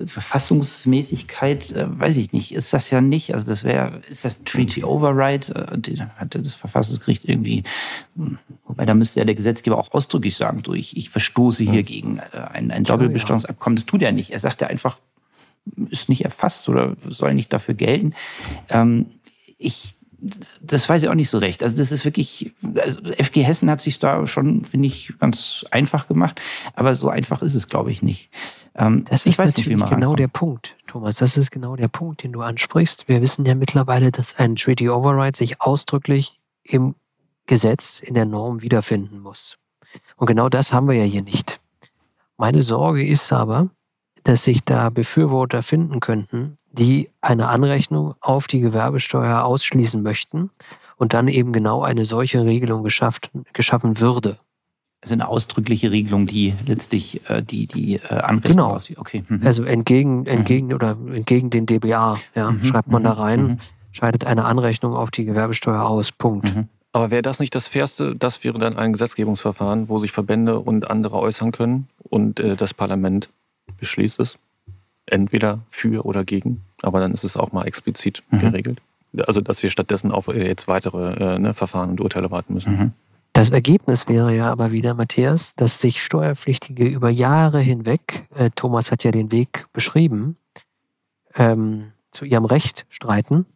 [0.05, 3.35] Verfassungsmäßigkeit, äh, weiß ich nicht, ist das ja nicht.
[3.35, 5.55] Also das wäre, ist das Treaty Override?
[5.55, 7.65] Äh, hatte das Verfassungsgericht irgendwie,
[8.17, 11.81] hm, wobei da müsste ja der Gesetzgeber auch ausdrücklich sagen, so ich, ich verstoße hier
[11.81, 11.85] hm.
[11.85, 13.77] gegen äh, ein, ein Doppelbesteuerungsabkommen.
[13.77, 14.31] Das tut er nicht.
[14.31, 14.99] Er sagt ja einfach,
[15.91, 18.15] ist nicht erfasst oder soll nicht dafür gelten.
[18.71, 19.07] Ähm,
[19.59, 21.63] ich das weiß ich auch nicht so recht.
[21.63, 26.09] Also das ist wirklich, also FG Hessen hat sich da schon, finde ich, ganz einfach
[26.09, 26.41] gemacht,
[26.75, 28.31] aber so einfach ist es, glaube ich, nicht.
[28.75, 30.19] Ähm, das ist natürlich nicht, genau rankommt.
[30.19, 31.17] der Punkt, Thomas.
[31.17, 33.09] Das ist genau der Punkt, den du ansprichst.
[33.09, 36.95] Wir wissen ja mittlerweile, dass ein Treaty Override sich ausdrücklich im
[37.47, 39.59] Gesetz, in der Norm wiederfinden muss.
[40.17, 41.61] Und genau das haben wir ja hier nicht.
[42.37, 43.71] Meine Sorge ist aber,
[44.27, 50.51] dass sich da Befürworter finden könnten, die eine Anrechnung auf die Gewerbesteuer ausschließen möchten
[50.97, 54.39] und dann eben genau eine solche Regelung geschafft, geschaffen würde.
[55.01, 58.75] Also eine ausdrückliche Regelung, die letztlich äh, die, die äh, Anrechnung genau.
[58.75, 59.23] auf die, okay.
[59.29, 59.47] Mhm.
[59.47, 60.27] Also entgegen, mhm.
[60.27, 60.75] entgegen mhm.
[60.75, 62.65] oder entgegen den DBA, ja, mhm.
[62.65, 63.21] schreibt man da mhm.
[63.21, 63.59] rein, mhm.
[63.93, 66.11] scheidet eine Anrechnung auf die Gewerbesteuer aus.
[66.11, 66.53] Punkt.
[66.93, 68.17] Aber wäre das nicht das Fairste?
[68.17, 72.75] Das wäre dann ein Gesetzgebungsverfahren, wo sich Verbände und andere äußern können und äh, das
[72.75, 73.29] Parlament
[73.79, 74.39] beschließt es.
[75.07, 78.41] Entweder für oder gegen, aber dann ist es auch mal explizit mhm.
[78.41, 78.81] geregelt.
[79.27, 82.77] Also, dass wir stattdessen auf äh, jetzt weitere äh, ne, Verfahren und Urteile warten müssen.
[82.77, 82.93] Mhm.
[83.33, 88.91] Das Ergebnis wäre ja aber wieder, Matthias, dass sich Steuerpflichtige über Jahre hinweg, äh, Thomas
[88.91, 90.37] hat ja den Weg beschrieben,
[91.35, 93.47] ähm, zu ihrem Recht streiten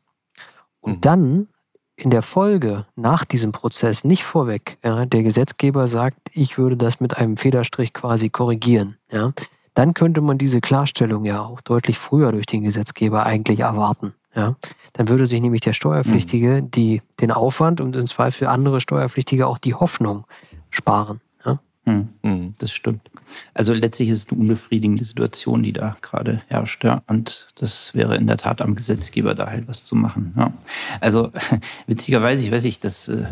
[0.80, 1.00] und mhm.
[1.00, 1.48] dann
[1.96, 7.00] in der Folge nach diesem Prozess nicht vorweg, ja, der Gesetzgeber sagt, ich würde das
[7.00, 8.96] mit einem Federstrich quasi korrigieren.
[9.10, 9.32] Ja
[9.74, 14.14] dann könnte man diese Klarstellung ja auch deutlich früher durch den Gesetzgeber eigentlich erwarten.
[14.34, 14.54] Ja,
[14.92, 16.70] dann würde sich nämlich der Steuerpflichtige mhm.
[16.70, 20.24] die, den Aufwand und im Zweifel für andere Steuerpflichtige auch die Hoffnung
[20.70, 21.20] sparen.
[21.44, 21.58] Ja?
[21.84, 22.08] Mhm.
[22.22, 22.54] mhm.
[22.58, 23.10] Das stimmt.
[23.54, 26.84] Also letztlich ist es eine unbefriedigende Situation, die da gerade herrscht.
[26.84, 27.02] Ja?
[27.08, 30.32] Und das wäre in der Tat am Gesetzgeber da halt was zu machen.
[30.36, 30.52] Ja?
[31.00, 31.32] Also
[31.86, 33.24] witzigerweise, ich weiß nicht, dass äh,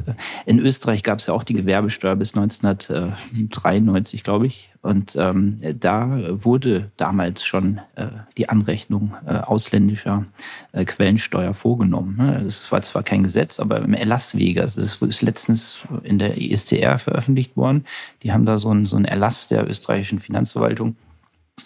[0.46, 4.70] in Österreich gab es ja auch die Gewerbesteuer bis 1993, glaube ich.
[4.80, 6.08] Und ähm, da
[6.42, 8.06] wurde damals schon äh,
[8.36, 10.24] die Anrechnung äh, ausländischer
[10.72, 12.16] äh, Quellensteuer vorgenommen.
[12.16, 12.40] Ne?
[12.44, 14.62] Das war zwar kein Gesetz, aber im Erlasswege.
[14.62, 17.84] Also das ist letztens in der ISTR veröffentlicht worden.
[18.22, 20.96] Die haben da so einen, so einen Erlass der österreichischen Finanzverwaltung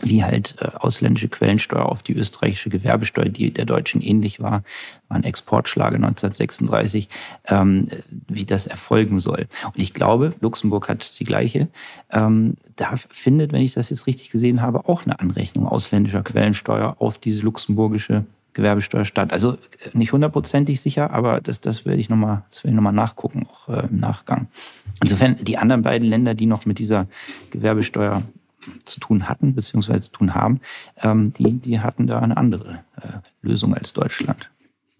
[0.00, 4.62] wie halt äh, ausländische Quellensteuer auf die österreichische Gewerbesteuer, die der deutschen ähnlich war,
[5.08, 7.08] war ein Exportschlage 1936,
[7.46, 7.88] ähm,
[8.28, 9.46] wie das erfolgen soll.
[9.66, 11.68] Und ich glaube, Luxemburg hat die gleiche.
[12.10, 16.96] Ähm, da findet, wenn ich das jetzt richtig gesehen habe, auch eine Anrechnung ausländischer Quellensteuer
[16.98, 18.24] auf diese luxemburgische
[18.54, 19.32] Gewerbesteuer statt.
[19.32, 19.56] Also äh,
[19.94, 24.48] nicht hundertprozentig sicher, aber das, das werde ich nochmal, nochmal nachgucken, auch äh, im Nachgang.
[25.02, 27.06] Insofern die anderen beiden Länder, die noch mit dieser
[27.50, 28.22] Gewerbesteuer
[28.84, 30.60] zu tun hatten, beziehungsweise zu tun haben,
[31.02, 34.50] ähm, die, die hatten da eine andere äh, Lösung als Deutschland.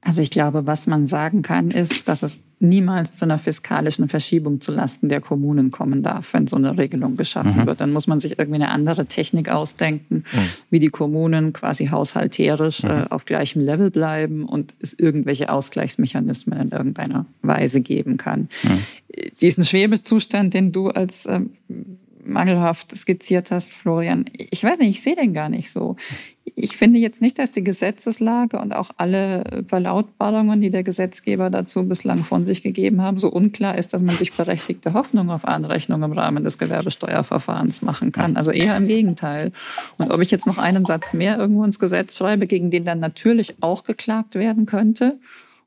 [0.05, 4.61] Also ich glaube, was man sagen kann, ist, dass es niemals zu einer fiskalischen Verschiebung
[4.61, 7.67] zulasten der Kommunen kommen darf, wenn so eine Regelung geschaffen mhm.
[7.67, 7.81] wird.
[7.81, 10.49] Dann muss man sich irgendwie eine andere Technik ausdenken, mhm.
[10.71, 12.91] wie die Kommunen quasi haushalterisch mhm.
[12.91, 18.49] äh, auf gleichem Level bleiben und es irgendwelche Ausgleichsmechanismen in irgendeiner Weise geben kann.
[18.65, 18.79] Mhm.
[19.41, 21.51] Diesen Schwebezustand, den du als ähm,
[22.25, 24.27] mangelhaft skizziert hast, Florian.
[24.51, 25.97] Ich weiß nicht, ich sehe den gar nicht so.
[26.55, 31.89] Ich finde jetzt nicht, dass die Gesetzeslage und auch alle Verlautbarungen, die der Gesetzgeber dazu
[31.89, 36.03] bislang von sich gegeben haben, so unklar ist, dass man sich berechtigte Hoffnung auf Anrechnung
[36.03, 38.37] im Rahmen des Gewerbesteuerverfahrens machen kann.
[38.37, 39.53] Also eher im Gegenteil.
[39.99, 43.01] Und ob ich jetzt noch einen Satz mehr irgendwo ins Gesetz schreibe, gegen den dann
[43.01, 45.19] natürlich auch geklagt werden könnte,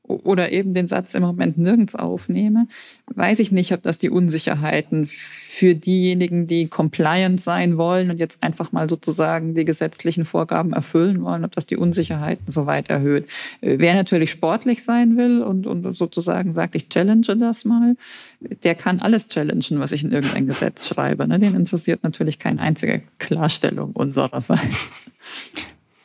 [0.08, 2.68] oder eben den Satz im Moment nirgends aufnehme,
[3.08, 8.44] weiß ich nicht, ob das die Unsicherheiten für diejenigen, die compliant sein wollen und jetzt
[8.44, 13.28] einfach mal sozusagen die gesetzlichen Vorgaben erfüllen wollen, ob das die Unsicherheiten so weit erhöht.
[13.62, 17.96] Wer natürlich sportlich sein will und, und sozusagen sagt, ich challenge das mal,
[18.64, 21.28] der kann alles challengen, was ich in irgendein Gesetz schreibe.
[21.28, 21.40] Ne?
[21.40, 25.10] Den interessiert natürlich keine einzige Klarstellung unsererseits.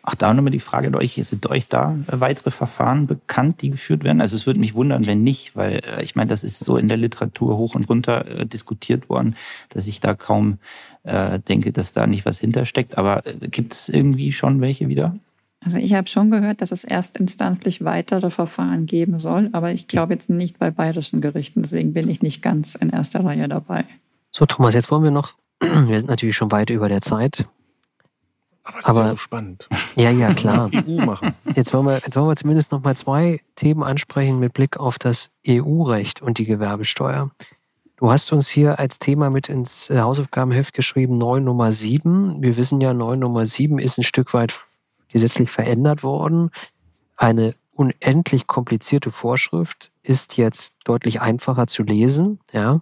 [0.03, 4.03] Auch da nochmal die Frage an euch, sind euch da weitere Verfahren bekannt, die geführt
[4.03, 4.21] werden?
[4.21, 6.89] Also es würde mich wundern, wenn nicht, weil äh, ich meine, das ist so in
[6.89, 9.37] der Literatur hoch und runter äh, diskutiert worden,
[9.69, 10.59] dass ich da kaum
[11.03, 12.97] äh, denke, dass da nicht was hintersteckt.
[12.97, 15.15] Aber äh, gibt es irgendwie schon welche wieder?
[15.63, 20.15] Also ich habe schon gehört, dass es erstinstanzlich weitere Verfahren geben soll, aber ich glaube
[20.15, 21.63] jetzt nicht bei bayerischen Gerichten.
[21.63, 23.85] Deswegen bin ich nicht ganz in erster Reihe dabei.
[24.31, 27.45] So, Thomas, jetzt wollen wir noch, wir sind natürlich schon weit über der Zeit,
[28.65, 29.69] aber es Aber, ist ja so spannend.
[29.97, 30.71] Ja, ja, klar.
[30.73, 31.35] EU machen.
[31.55, 34.99] Jetzt wollen wir, jetzt wollen wir zumindest noch mal zwei Themen ansprechen mit Blick auf
[34.99, 37.31] das EU-Recht und die Gewerbesteuer.
[37.97, 42.41] Du hast uns hier als Thema mit ins äh, Hausaufgabenheft geschrieben, 9 Nummer 7.
[42.41, 44.59] Wir wissen ja, 9 Nummer 7 ist ein Stück weit
[45.09, 46.51] gesetzlich verändert worden.
[47.17, 52.81] Eine unendlich komplizierte Vorschrift ist jetzt deutlich einfacher zu lesen, ja.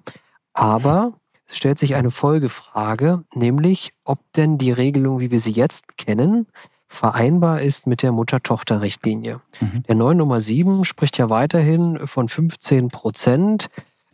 [0.52, 1.14] Aber
[1.48, 6.46] es stellt sich eine Folgefrage, nämlich ob denn die Regelung, wie wir sie jetzt kennen,
[6.88, 9.40] vereinbar ist mit der Mutter-Tochter-Richtlinie.
[9.60, 9.82] Mhm.
[9.88, 13.68] Der 9 Nummer 7 spricht ja weiterhin von 15 Prozent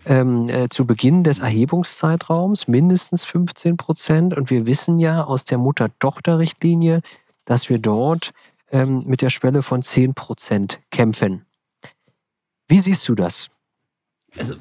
[0.06, 4.36] ähm, äh, zu Beginn des Erhebungszeitraums, mindestens 15 Prozent.
[4.36, 7.00] Und wir wissen ja aus der Mutter-Tochter-Richtlinie,
[7.44, 8.32] dass wir dort
[8.70, 11.44] ähm, mit der Schwelle von 10 Prozent kämpfen.
[12.68, 13.48] Wie siehst du das?
[14.36, 14.56] Also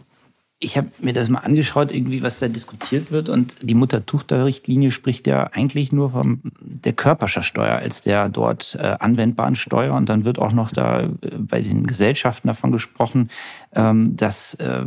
[0.64, 3.30] ich habe mir das mal angeschaut, irgendwie, was da diskutiert wird.
[3.30, 9.56] Und die Mutter-Tochter-Richtlinie spricht ja eigentlich nur von der Körperschaftsteuer als der dort äh, anwendbaren
[9.56, 9.94] Steuer.
[9.94, 13.30] Und dann wird auch noch da äh, bei den Gesellschaften davon gesprochen,
[13.74, 14.86] ähm, dass äh,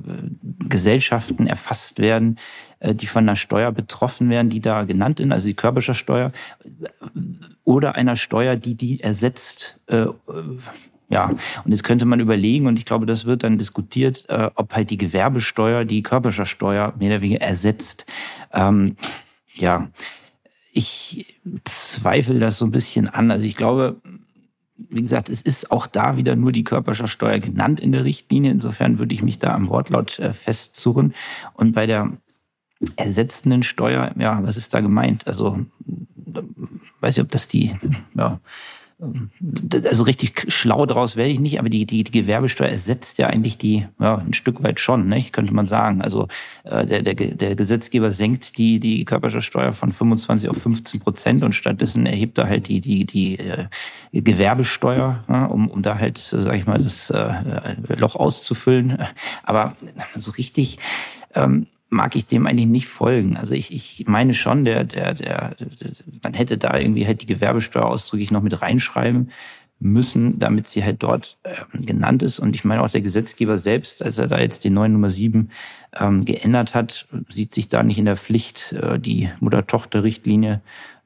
[0.69, 2.39] Gesellschaften erfasst werden,
[2.81, 6.33] äh, die von einer Steuer betroffen werden, die da genannt sind, also die Körperschaftsteuer,
[7.65, 9.79] oder einer Steuer, die die ersetzt.
[11.09, 11.27] Ja,
[11.65, 14.91] und jetzt könnte man überlegen, und ich glaube, das wird dann diskutiert, äh, ob halt
[14.91, 18.07] die Gewerbesteuer die Körperschaftsteuer mehr oder weniger ersetzt.
[18.53, 18.97] Ähm,
[19.55, 19.89] ja,
[20.73, 23.31] ich zweifle das so ein bisschen an.
[23.31, 23.97] Also ich glaube,
[24.77, 28.51] wie gesagt, es ist auch da wieder nur die Körperschaftsteuer genannt in der Richtlinie.
[28.51, 31.15] Insofern würde ich mich da am Wortlaut äh, festzurren.
[31.55, 32.13] Und bei der
[32.97, 35.27] ersetzenden Steuer, ja, was ist da gemeint?
[35.27, 35.59] Also,
[37.01, 37.75] weiß ich, ob das die,
[38.15, 38.39] ja,
[38.99, 43.59] also richtig schlau daraus werde ich nicht, aber die, die, die Gewerbesteuer ersetzt ja eigentlich
[43.59, 45.23] die, ja, ein Stück weit schon, ne?
[45.33, 46.01] könnte man sagen.
[46.01, 46.29] Also
[46.65, 51.55] äh, der, der, der Gesetzgeber senkt die, die Körperschaftsteuer von 25 auf 15 Prozent und
[51.55, 53.67] stattdessen erhebt er halt die, die, die äh,
[54.13, 57.35] Gewerbesteuer, ja, um, um da halt, sag ich mal, das äh,
[57.99, 58.97] Loch auszufüllen.
[59.43, 59.77] Aber
[60.15, 60.79] so richtig
[61.35, 63.37] ähm, mag ich dem eigentlich nicht folgen.
[63.37, 65.57] Also ich, ich meine schon, der, der, der,
[66.23, 69.31] man hätte da irgendwie halt die Gewerbesteuer ausdrücklich noch mit reinschreiben
[69.79, 72.39] müssen, damit sie halt dort äh, genannt ist.
[72.39, 75.51] Und ich meine auch der Gesetzgeber selbst, als er da jetzt die neuen Nummer 7
[75.99, 80.63] ähm, geändert hat, sieht sich da nicht in der Pflicht, äh, die Mutter-Tochter-Richtlinie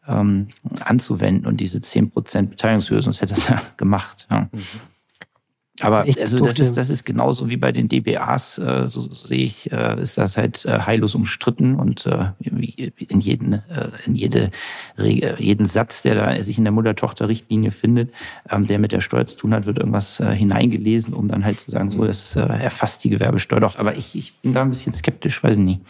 [0.07, 0.49] ähm,
[0.85, 4.27] anzuwenden und diese 10% Beteiligungshöhe, sonst hätte er es ja gemacht.
[4.31, 4.49] Ja.
[4.53, 4.61] Mhm.
[5.83, 9.45] Aber ich also das ist, das ist genauso wie bei den DBAs, äh, so sehe
[9.45, 13.61] ich, äh, ist das halt äh, heillos umstritten und äh, in jeden, äh,
[14.07, 14.51] in jede
[14.99, 18.11] Regel, jeden Satz, der da sich in der Mutter-Tochter-Richtlinie findet,
[18.51, 21.61] ähm, der mit der Steuer zu tun hat, wird irgendwas äh, hineingelesen, um dann halt
[21.61, 22.07] zu sagen, so, mhm.
[22.07, 23.79] das äh, erfasst die Gewerbesteuer doch.
[23.79, 25.81] Aber ich, ich bin da ein bisschen skeptisch, weiß ich nicht.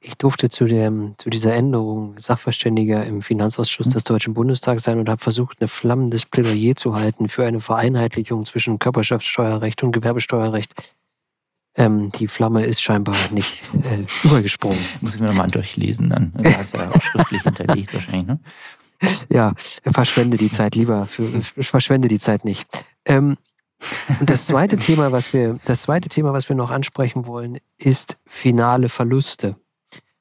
[0.00, 5.08] Ich durfte zu, dem, zu dieser Änderung Sachverständiger im Finanzausschuss des Deutschen Bundestags sein und
[5.08, 10.74] habe versucht, ein flammendes Plädoyer zu halten für eine Vereinheitlichung zwischen Körperschaftssteuerrecht und Gewerbesteuerrecht.
[11.74, 14.78] Ähm, die Flamme ist scheinbar nicht äh, übergesprungen.
[15.00, 16.32] Muss ich mir nochmal durchlesen dann.
[16.32, 18.40] Du hast ja auch schriftlich hinterlegt wahrscheinlich, ne?
[19.28, 21.06] Ja, verschwende die Zeit lieber.
[21.06, 22.66] Für, verschwende die Zeit nicht.
[23.04, 23.36] Ähm,
[24.20, 28.16] und das zweite Thema, was wir, das zweite Thema, was wir noch ansprechen wollen, ist
[28.26, 29.56] finale Verluste.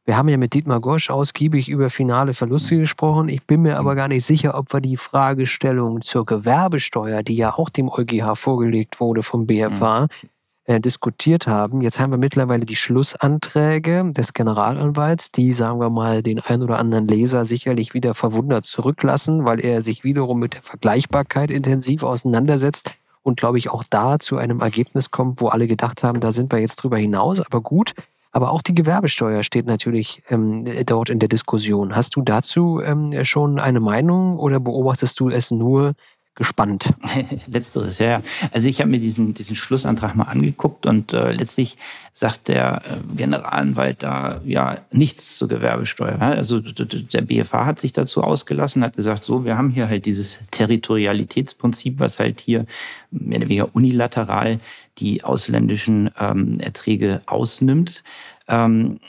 [0.08, 3.28] Wir haben ja mit Dietmar Gosch ausgiebig über finale Verluste gesprochen.
[3.28, 7.54] Ich bin mir aber gar nicht sicher, ob wir die Fragestellung zur Gewerbesteuer, die ja
[7.56, 10.08] auch dem EuGH vorgelegt wurde vom BFA, mhm.
[10.64, 11.82] äh, diskutiert haben.
[11.82, 16.80] Jetzt haben wir mittlerweile die Schlussanträge des Generalanwalts, die, sagen wir mal, den ein oder
[16.80, 22.92] anderen Leser sicherlich wieder verwundert zurücklassen, weil er sich wiederum mit der Vergleichbarkeit intensiv auseinandersetzt
[23.24, 26.54] und, glaube ich, auch da zu einem Ergebnis kommt, wo alle gedacht haben, da sind
[26.54, 27.42] wir jetzt drüber hinaus.
[27.42, 27.94] Aber gut,
[28.32, 31.96] aber auch die Gewerbesteuer steht natürlich ähm, dort in der Diskussion.
[31.96, 35.94] Hast du dazu ähm, schon eine Meinung oder beobachtest du es nur
[36.38, 36.94] gespannt?
[37.48, 38.22] Letzteres, ja.
[38.52, 41.78] Also ich habe mir diesen, diesen Schlussantrag mal angeguckt und äh, letztlich
[42.14, 46.22] sagt der äh, Generalanwalt da ja nichts zur Gewerbesteuer.
[46.22, 50.40] Also der BFH hat sich dazu ausgelassen, hat gesagt, so, wir haben hier halt dieses
[50.52, 52.66] Territorialitätsprinzip, was halt hier
[53.12, 54.60] mehr oder weniger unilateral
[55.00, 58.04] die ausländischen ähm, Erträge ausnimmt.
[58.48, 59.00] Ähm,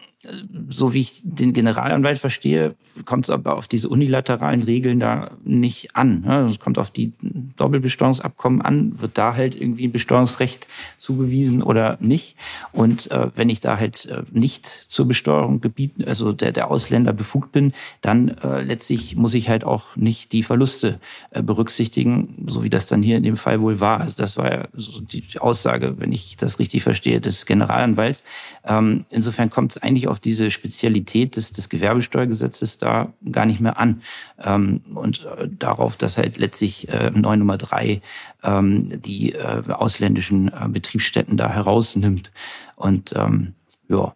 [0.68, 2.74] so wie ich den Generalanwalt verstehe,
[3.04, 6.22] kommt es aber auf diese unilateralen Regeln da nicht an.
[6.22, 6.48] Ne?
[6.50, 7.12] Es kommt auf die
[7.56, 10.68] Doppelbesteuerungsabkommen an, wird da halt irgendwie ein Besteuerungsrecht
[10.98, 12.36] zugewiesen oder nicht.
[12.72, 17.12] Und äh, wenn ich da halt äh, nicht zur Besteuerung gebieten, also der, der Ausländer
[17.12, 22.70] befugt bin, dann äh, letztlich muss ich halt auch nicht die Verluste berücksichtigen, so wie
[22.70, 24.00] das dann hier in dem Fall wohl war.
[24.00, 28.22] Also das war ja so die Aussage, wenn ich das richtig verstehe, des Generalanwalts.
[28.64, 32.87] Ähm, insofern kommt es eigentlich auf diese Spezialität des, des Gewerbesteuergesetzes da
[33.30, 34.02] gar nicht mehr an.
[34.42, 38.00] Ähm, und äh, darauf, dass halt letztlich äh, 9 Nummer 3
[38.42, 42.30] ähm, die äh, ausländischen äh, Betriebsstätten da herausnimmt.
[42.76, 43.54] Und ähm,
[43.88, 44.14] ja,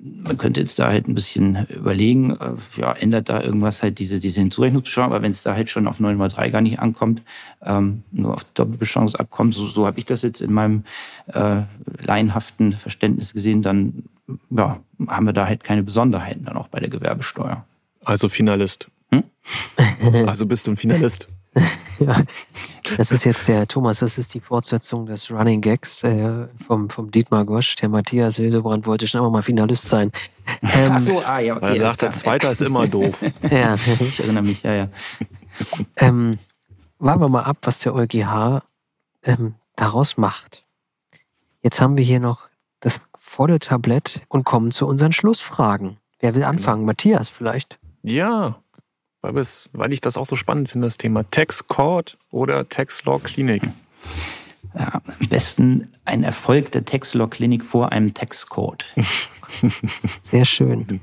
[0.00, 4.18] man könnte jetzt da halt ein bisschen überlegen, äh, ja, ändert da irgendwas halt diese,
[4.18, 7.22] diese Hinzurechnungsbesteuerung, aber wenn es da halt schon auf 9 Nummer 3 gar nicht ankommt,
[7.62, 10.84] ähm, nur auf Doppelbesteuerungsabkommen, so, so habe ich das jetzt in meinem
[11.32, 11.62] äh,
[12.00, 14.04] laienhaften Verständnis gesehen, dann
[14.50, 17.64] ja, haben wir da halt keine Besonderheiten dann auch bei der Gewerbesteuer.
[18.04, 18.88] Also Finalist.
[19.12, 19.24] Hm?
[20.26, 21.28] Also bist du ein Finalist.
[21.98, 22.22] ja,
[22.96, 27.10] das ist jetzt der Thomas, das ist die Fortsetzung des Running Gags äh, vom, vom
[27.10, 27.74] Dietmar Gosch.
[27.76, 30.12] Der Matthias Hildebrand wollte schon immer mal Finalist sein.
[30.62, 31.62] Ähm, Ach so, ah ja, okay.
[31.62, 33.22] Weil er sagt, der Zweite ist immer doof.
[33.50, 34.88] ja, ich erinnere mich, ja, ja.
[35.96, 36.38] Ähm,
[36.98, 38.62] warten wir mal ab, was der EuGH
[39.24, 40.64] ähm, daraus macht.
[41.62, 42.48] Jetzt haben wir hier noch
[42.80, 45.96] das volle Tablett und kommen zu unseren Schlussfragen.
[46.20, 46.80] Wer will anfangen?
[46.80, 46.86] Genau.
[46.86, 47.78] Matthias vielleicht?
[48.08, 48.62] Ja,
[49.20, 53.04] weil, es, weil ich das auch so spannend finde, das Thema Tax Court oder Tax
[53.04, 53.62] Law Klinik.
[54.74, 58.84] Ja, am besten ein Erfolg der Tax Law Klinik vor einem Tax Court.
[60.20, 61.00] Sehr schön.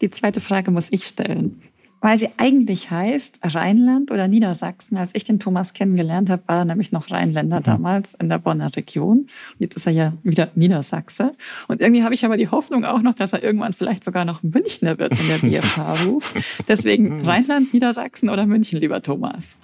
[0.00, 1.62] Die zweite Frage muss ich stellen
[2.06, 4.96] weil sie eigentlich heißt Rheinland oder Niedersachsen.
[4.96, 7.64] Als ich den Thomas kennengelernt habe, war er nämlich noch Rheinländer mhm.
[7.64, 9.26] damals in der Bonner Region.
[9.58, 11.34] Jetzt ist er ja wieder Niedersachse.
[11.66, 14.44] Und irgendwie habe ich aber die Hoffnung auch noch, dass er irgendwann vielleicht sogar noch
[14.44, 16.32] Münchner wird, wenn der BFH-Ruf.
[16.68, 17.24] Deswegen mhm.
[17.24, 19.56] Rheinland, Niedersachsen oder München, lieber Thomas.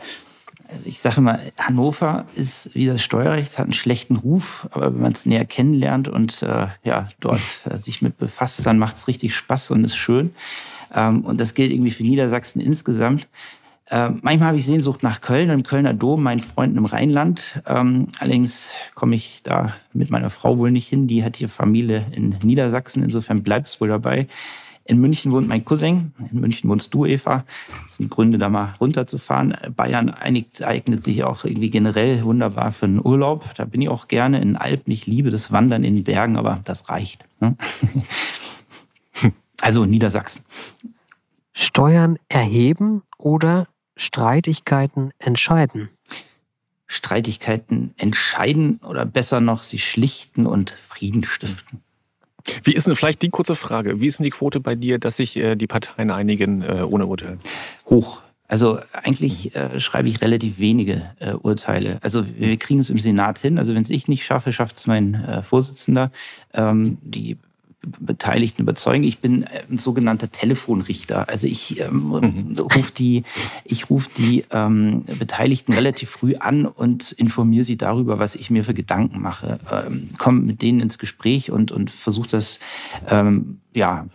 [0.72, 5.02] Also ich sage mal, Hannover ist wie das Steuerrecht, hat einen schlechten Ruf, aber wenn
[5.02, 9.08] man es näher kennenlernt und äh, ja, dort äh, sich mit befasst, dann macht es
[9.08, 10.34] richtig Spaß und ist schön.
[10.94, 13.28] Ähm, und das gilt irgendwie für Niedersachsen insgesamt.
[13.90, 17.60] Ähm, manchmal habe ich Sehnsucht nach Köln, im Kölner Dom, meinen Freunden im Rheinland.
[17.66, 21.06] Ähm, allerdings komme ich da mit meiner Frau wohl nicht hin.
[21.06, 24.28] Die hat hier Familie in Niedersachsen, insofern bleibt es wohl dabei.
[24.84, 26.12] In München wohnt mein Cousin.
[26.32, 27.44] In München wohnst du, Eva.
[27.84, 29.56] Das sind Gründe, da mal runterzufahren.
[29.76, 33.54] Bayern eignet sich auch irgendwie generell wunderbar für einen Urlaub.
[33.54, 34.92] Da bin ich auch gerne in Alpen.
[34.92, 37.24] Ich liebe das Wandern in den Bergen, aber das reicht.
[37.40, 37.56] Ne?
[39.62, 40.44] Also Niedersachsen.
[41.52, 45.88] Steuern erheben oder Streitigkeiten entscheiden?
[46.88, 51.80] Streitigkeiten entscheiden oder besser noch, sie schlichten und Frieden stiften.
[52.64, 54.00] Wie ist denn vielleicht die kurze Frage?
[54.00, 57.06] Wie ist denn die Quote bei dir, dass sich äh, die Parteien einigen äh, ohne
[57.06, 57.38] Urteil?
[57.86, 58.22] Hoch.
[58.48, 61.98] Also eigentlich äh, schreibe ich relativ wenige äh, Urteile.
[62.02, 63.56] Also wir kriegen es im Senat hin.
[63.56, 66.12] Also wenn es ich nicht schaffe, schafft es mein äh, Vorsitzender.
[66.52, 67.38] Ähm, die
[67.82, 69.04] Beteiligten überzeugen.
[69.04, 71.28] Ich bin äh, ein sogenannter Telefonrichter.
[71.28, 72.58] Also ich ähm, mhm.
[72.58, 73.24] rufe die,
[73.64, 78.64] ich rufe die ähm, Beteiligten relativ früh an und informiere sie darüber, was ich mir
[78.64, 79.58] für Gedanken mache.
[79.70, 82.60] Ähm, komme mit denen ins Gespräch und und versuche das
[83.08, 84.06] ähm, ja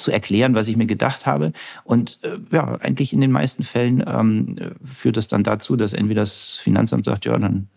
[0.00, 1.52] zu erklären, was ich mir gedacht habe.
[1.84, 6.22] Und äh, ja, eigentlich in den meisten Fällen ähm, führt das dann dazu, dass entweder
[6.22, 7.68] das Finanzamt sagt, ja, dann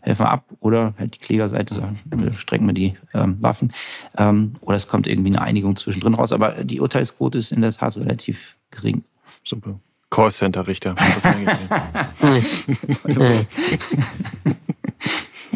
[0.00, 1.96] helfen wir ab oder halt die Klägerseite sagt,
[2.38, 3.72] strecken wir die ähm, Waffen.
[4.16, 6.32] Ähm, oder es kommt irgendwie eine Einigung zwischendrin raus.
[6.32, 9.04] Aber die Urteilsquote ist in der Tat relativ gering.
[9.44, 9.78] Super.
[10.10, 10.94] Callcenter-Richter.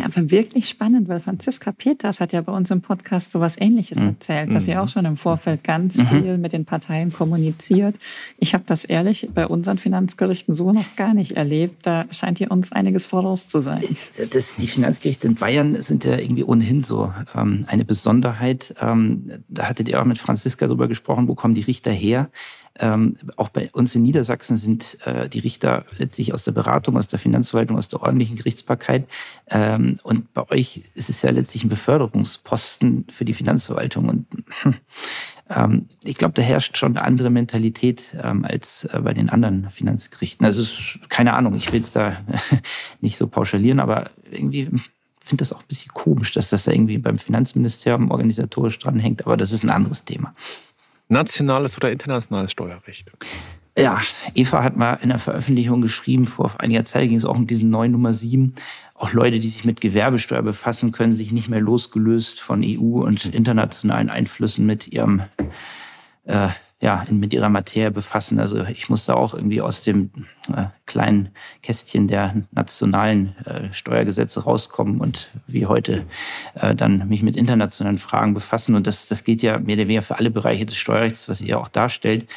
[0.02, 3.60] Ja, aber wirklich spannend, weil Franziska Peters hat ja bei uns im Podcast so was
[3.60, 4.08] Ähnliches mhm.
[4.08, 6.06] erzählt, dass sie auch schon im Vorfeld ganz mhm.
[6.06, 7.94] viel mit den Parteien kommuniziert.
[8.38, 11.86] Ich habe das ehrlich bei unseren Finanzgerichten so noch gar nicht erlebt.
[11.86, 13.84] Da scheint hier uns einiges voraus zu sein.
[14.32, 18.74] Das, die Finanzgerichte in Bayern sind ja irgendwie ohnehin so ähm, eine Besonderheit.
[18.80, 22.28] Ähm, da hattet ihr auch mit Franziska drüber gesprochen, wo kommen die Richter her?
[22.78, 27.06] Ähm, auch bei uns in Niedersachsen sind äh, die Richter letztlich aus der Beratung, aus
[27.06, 29.06] der Finanzverwaltung, aus der ordentlichen Gerichtsbarkeit.
[29.50, 34.08] Ähm, und bei euch ist es ja letztlich ein Beförderungsposten für die Finanzverwaltung.
[34.08, 34.26] Und
[34.62, 34.74] hm,
[35.50, 39.68] ähm, ich glaube, da herrscht schon eine andere Mentalität ähm, als äh, bei den anderen
[39.70, 40.46] Finanzgerichten.
[40.46, 42.16] Also ist, keine Ahnung, ich will es da
[43.00, 44.70] nicht so pauschalieren, aber irgendwie
[45.20, 49.24] finde das auch ein bisschen komisch, dass das da irgendwie beim Finanzministerium organisatorisch dranhängt.
[49.24, 50.34] Aber das ist ein anderes Thema
[51.12, 53.12] nationales oder internationales Steuerrecht?
[53.78, 54.02] Ja,
[54.34, 57.70] Eva hat mal in der Veröffentlichung geschrieben, vor einiger Zeit ging es auch um diesen
[57.70, 58.54] neuen Nummer 7.
[58.94, 63.24] Auch Leute, die sich mit Gewerbesteuer befassen, können sich nicht mehr losgelöst von EU und
[63.24, 65.22] internationalen Einflüssen mit ihrem
[66.24, 66.48] äh,
[66.82, 68.40] ja, mit ihrer Materie befassen.
[68.40, 70.10] Also ich musste auch irgendwie aus dem
[70.48, 71.28] äh, kleinen
[71.62, 76.04] Kästchen der nationalen äh, Steuergesetze rauskommen und wie heute
[76.54, 78.74] äh, dann mich mit internationalen Fragen befassen.
[78.74, 81.60] Und das, das gilt ja mehr oder weniger für alle Bereiche des Steuerrechts, was ihr
[81.60, 82.28] auch darstellt.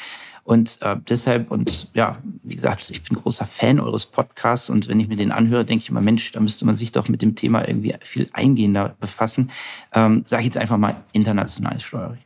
[0.43, 4.99] Und äh, deshalb, und ja, wie gesagt, ich bin großer Fan eures Podcasts und wenn
[4.99, 7.34] ich mir den anhöre, denke ich immer, Mensch, da müsste man sich doch mit dem
[7.34, 9.49] Thema irgendwie viel eingehender befassen.
[9.91, 12.24] Ähm, Sage ich jetzt einfach mal internationales Steuerrecht.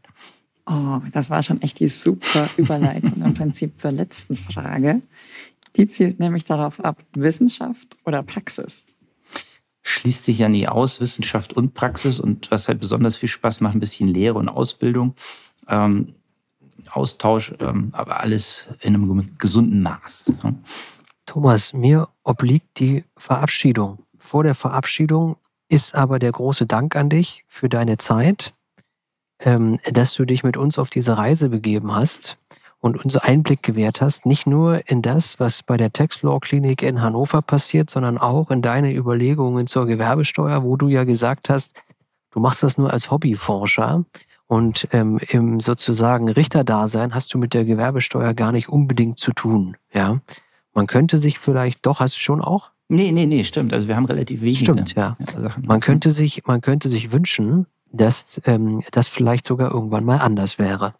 [0.69, 5.01] Oh, das war schon echt die super Überleitung im Prinzip zur letzten Frage.
[5.75, 8.85] Die zielt nämlich darauf ab, Wissenschaft oder Praxis?
[9.81, 12.19] Schließt sich ja nie aus, Wissenschaft und Praxis.
[12.19, 15.15] Und was halt besonders viel Spaß macht, ein bisschen Lehre und Ausbildung.
[15.67, 16.13] Ähm,
[16.91, 20.33] Austausch, ähm, aber alles in einem gesunden Maß.
[20.43, 20.53] Ja.
[21.25, 23.99] Thomas, mir obliegt die Verabschiedung.
[24.17, 25.37] Vor der Verabschiedung
[25.67, 28.53] ist aber der große Dank an dich für deine Zeit,
[29.41, 32.37] ähm, dass du dich mit uns auf diese Reise begeben hast
[32.79, 37.01] und uns Einblick gewährt hast, nicht nur in das, was bei der Textlaw Klinik in
[37.01, 41.73] Hannover passiert, sondern auch in deine Überlegungen zur Gewerbesteuer, wo du ja gesagt hast,
[42.31, 44.05] du machst das nur als Hobbyforscher
[44.47, 49.77] und ähm, im sozusagen Richterdasein hast du mit der Gewerbesteuer gar nicht unbedingt zu tun.
[49.93, 50.19] Ja,
[50.73, 52.71] man könnte sich vielleicht doch, hast du schon auch?
[52.87, 53.73] Nee, nee, nee, stimmt.
[53.73, 55.15] Also wir haben relativ wenige stimmt, ja.
[55.61, 60.59] Man könnte sich, man könnte sich wünschen, dass ähm, das vielleicht sogar irgendwann mal anders
[60.59, 60.93] wäre.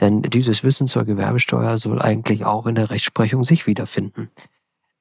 [0.00, 4.30] Denn dieses Wissen zur Gewerbesteuer soll eigentlich auch in der Rechtsprechung sich wiederfinden.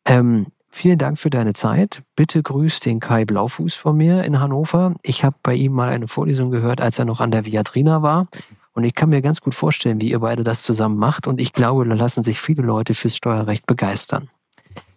[0.05, 2.03] Ähm, vielen Dank für deine Zeit.
[2.15, 4.95] Bitte grüß den Kai Blaufuß von mir in Hannover.
[5.01, 8.27] Ich habe bei ihm mal eine Vorlesung gehört, als er noch an der Viatrina war.
[8.73, 11.27] Und ich kann mir ganz gut vorstellen, wie ihr beide das zusammen macht.
[11.27, 14.29] Und ich glaube, da lassen sich viele Leute fürs Steuerrecht begeistern.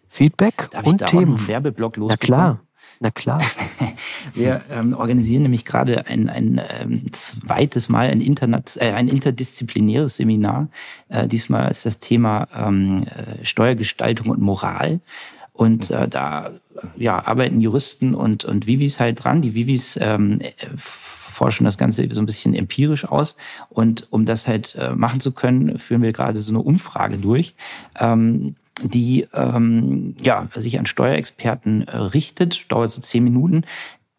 [0.09, 1.37] Feedback Darf und ich da Themen.
[1.37, 2.61] Auch Werbeblock Na klar.
[3.05, 3.43] Na klar.
[4.35, 10.17] Wir ähm, organisieren nämlich gerade ein, ein ähm, zweites Mal ein, Internet, äh, ein interdisziplinäres
[10.17, 10.69] Seminar.
[11.11, 15.01] Äh, diesmal ist das Thema ähm, äh, Steuergestaltung und Moral.
[15.53, 16.53] Und äh, da
[16.97, 19.43] ja, arbeiten Juristen und, und Vivis halt dran.
[19.43, 20.41] Die Vivis ähm,
[20.79, 23.37] forschen das Ganze so ein bisschen empirisch aus.
[23.69, 27.55] Und um das halt äh, machen zu können, führen wir gerade so eine Umfrage durch.
[28.01, 33.65] Ähm, die ähm, ja, sich an Steuerexperten äh, richtet, dauert so zehn Minuten,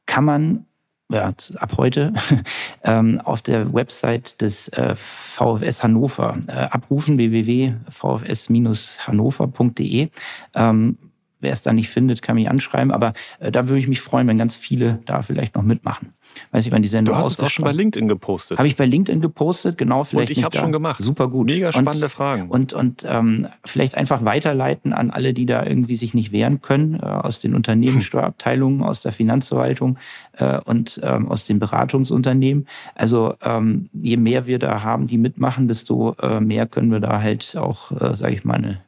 [0.06, 0.66] kann man
[1.10, 2.14] ja, ab heute
[2.84, 10.10] ähm, auf der Website des äh, VfS Hannover äh, abrufen, www.vfs-hannover.de.
[10.56, 10.98] Ähm,
[11.40, 12.92] wer es da nicht findet, kann mich anschreiben.
[12.92, 16.14] Aber äh, da würde ich mich freuen, wenn ganz viele da vielleicht noch mitmachen.
[16.52, 18.58] Weiß ich, wann die Sendung Du hast es auch schon bei LinkedIn gepostet.
[18.58, 20.04] Habe ich bei LinkedIn gepostet, genau.
[20.04, 21.02] Vielleicht und ich habe schon gemacht.
[21.02, 21.48] Super gut.
[21.48, 22.50] Mega spannende und, Fragen.
[22.50, 26.96] Und, und ähm, vielleicht einfach weiterleiten an alle, die da irgendwie sich nicht wehren können,
[26.96, 29.98] äh, aus den Unternehmenssteuerabteilungen, aus der Finanzverwaltung
[30.34, 32.68] äh, und ähm, aus den Beratungsunternehmen.
[32.96, 37.22] Also ähm, je mehr wir da haben, die mitmachen, desto äh, mehr können wir da
[37.22, 38.82] halt auch, äh, sage ich mal, eine,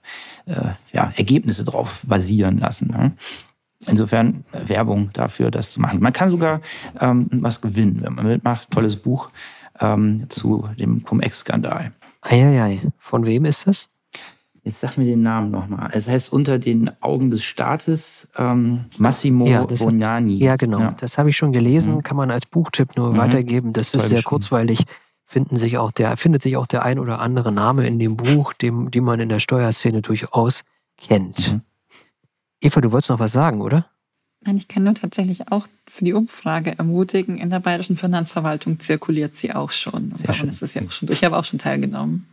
[0.93, 2.87] ja, Ergebnisse drauf basieren lassen.
[2.89, 3.11] Ne?
[3.87, 5.99] Insofern äh, Werbung dafür, das zu machen.
[6.01, 6.61] Man kann sogar
[6.99, 8.71] ähm, was gewinnen, wenn man mitmacht.
[8.71, 9.29] Tolles Buch
[9.79, 11.91] ähm, zu dem Cum-Ex-Skandal.
[12.21, 12.81] Eieiei.
[12.97, 13.87] Von wem ist das?
[14.63, 15.91] Jetzt sag mir den Namen nochmal.
[15.93, 20.37] Es heißt unter den Augen des Staates ähm, Massimo Ja, Bonani.
[20.39, 20.79] Ja, genau.
[20.79, 20.95] Ja.
[20.99, 22.03] Das habe ich schon gelesen, Mhm.
[22.03, 23.17] kann man als Buchtipp nur Mhm.
[23.17, 23.71] weitergeben.
[23.71, 24.29] Das Toll ist sehr beschrieben.
[24.29, 24.83] kurzweilig.
[25.29, 28.53] Finden sich auch der, findet sich auch der ein oder andere Name in dem Buch,
[28.53, 30.63] dem, die man in der Steuerszene durchaus
[30.97, 31.51] kennt.
[31.51, 31.61] Mhm.
[32.61, 33.85] Eva, du wolltest noch was sagen, oder?
[34.45, 37.37] Nein, ich kann nur tatsächlich auch für die Umfrage ermutigen.
[37.37, 40.13] In der Bayerischen Finanzverwaltung zirkuliert sie auch schon.
[40.13, 40.47] Sehr schön.
[40.47, 41.19] ist es ja auch schon durch.
[41.19, 42.25] Ich habe auch schon teilgenommen.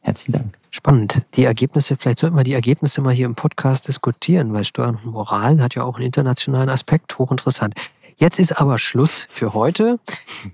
[0.00, 0.58] Herzlichen Dank.
[0.70, 1.22] Spannend.
[1.34, 5.12] Die Ergebnisse, vielleicht sollten wir die Ergebnisse mal hier im Podcast diskutieren, weil Steuern und
[5.12, 7.74] Moral hat ja auch einen internationalen Aspekt, hochinteressant.
[8.16, 9.98] Jetzt ist aber Schluss für heute.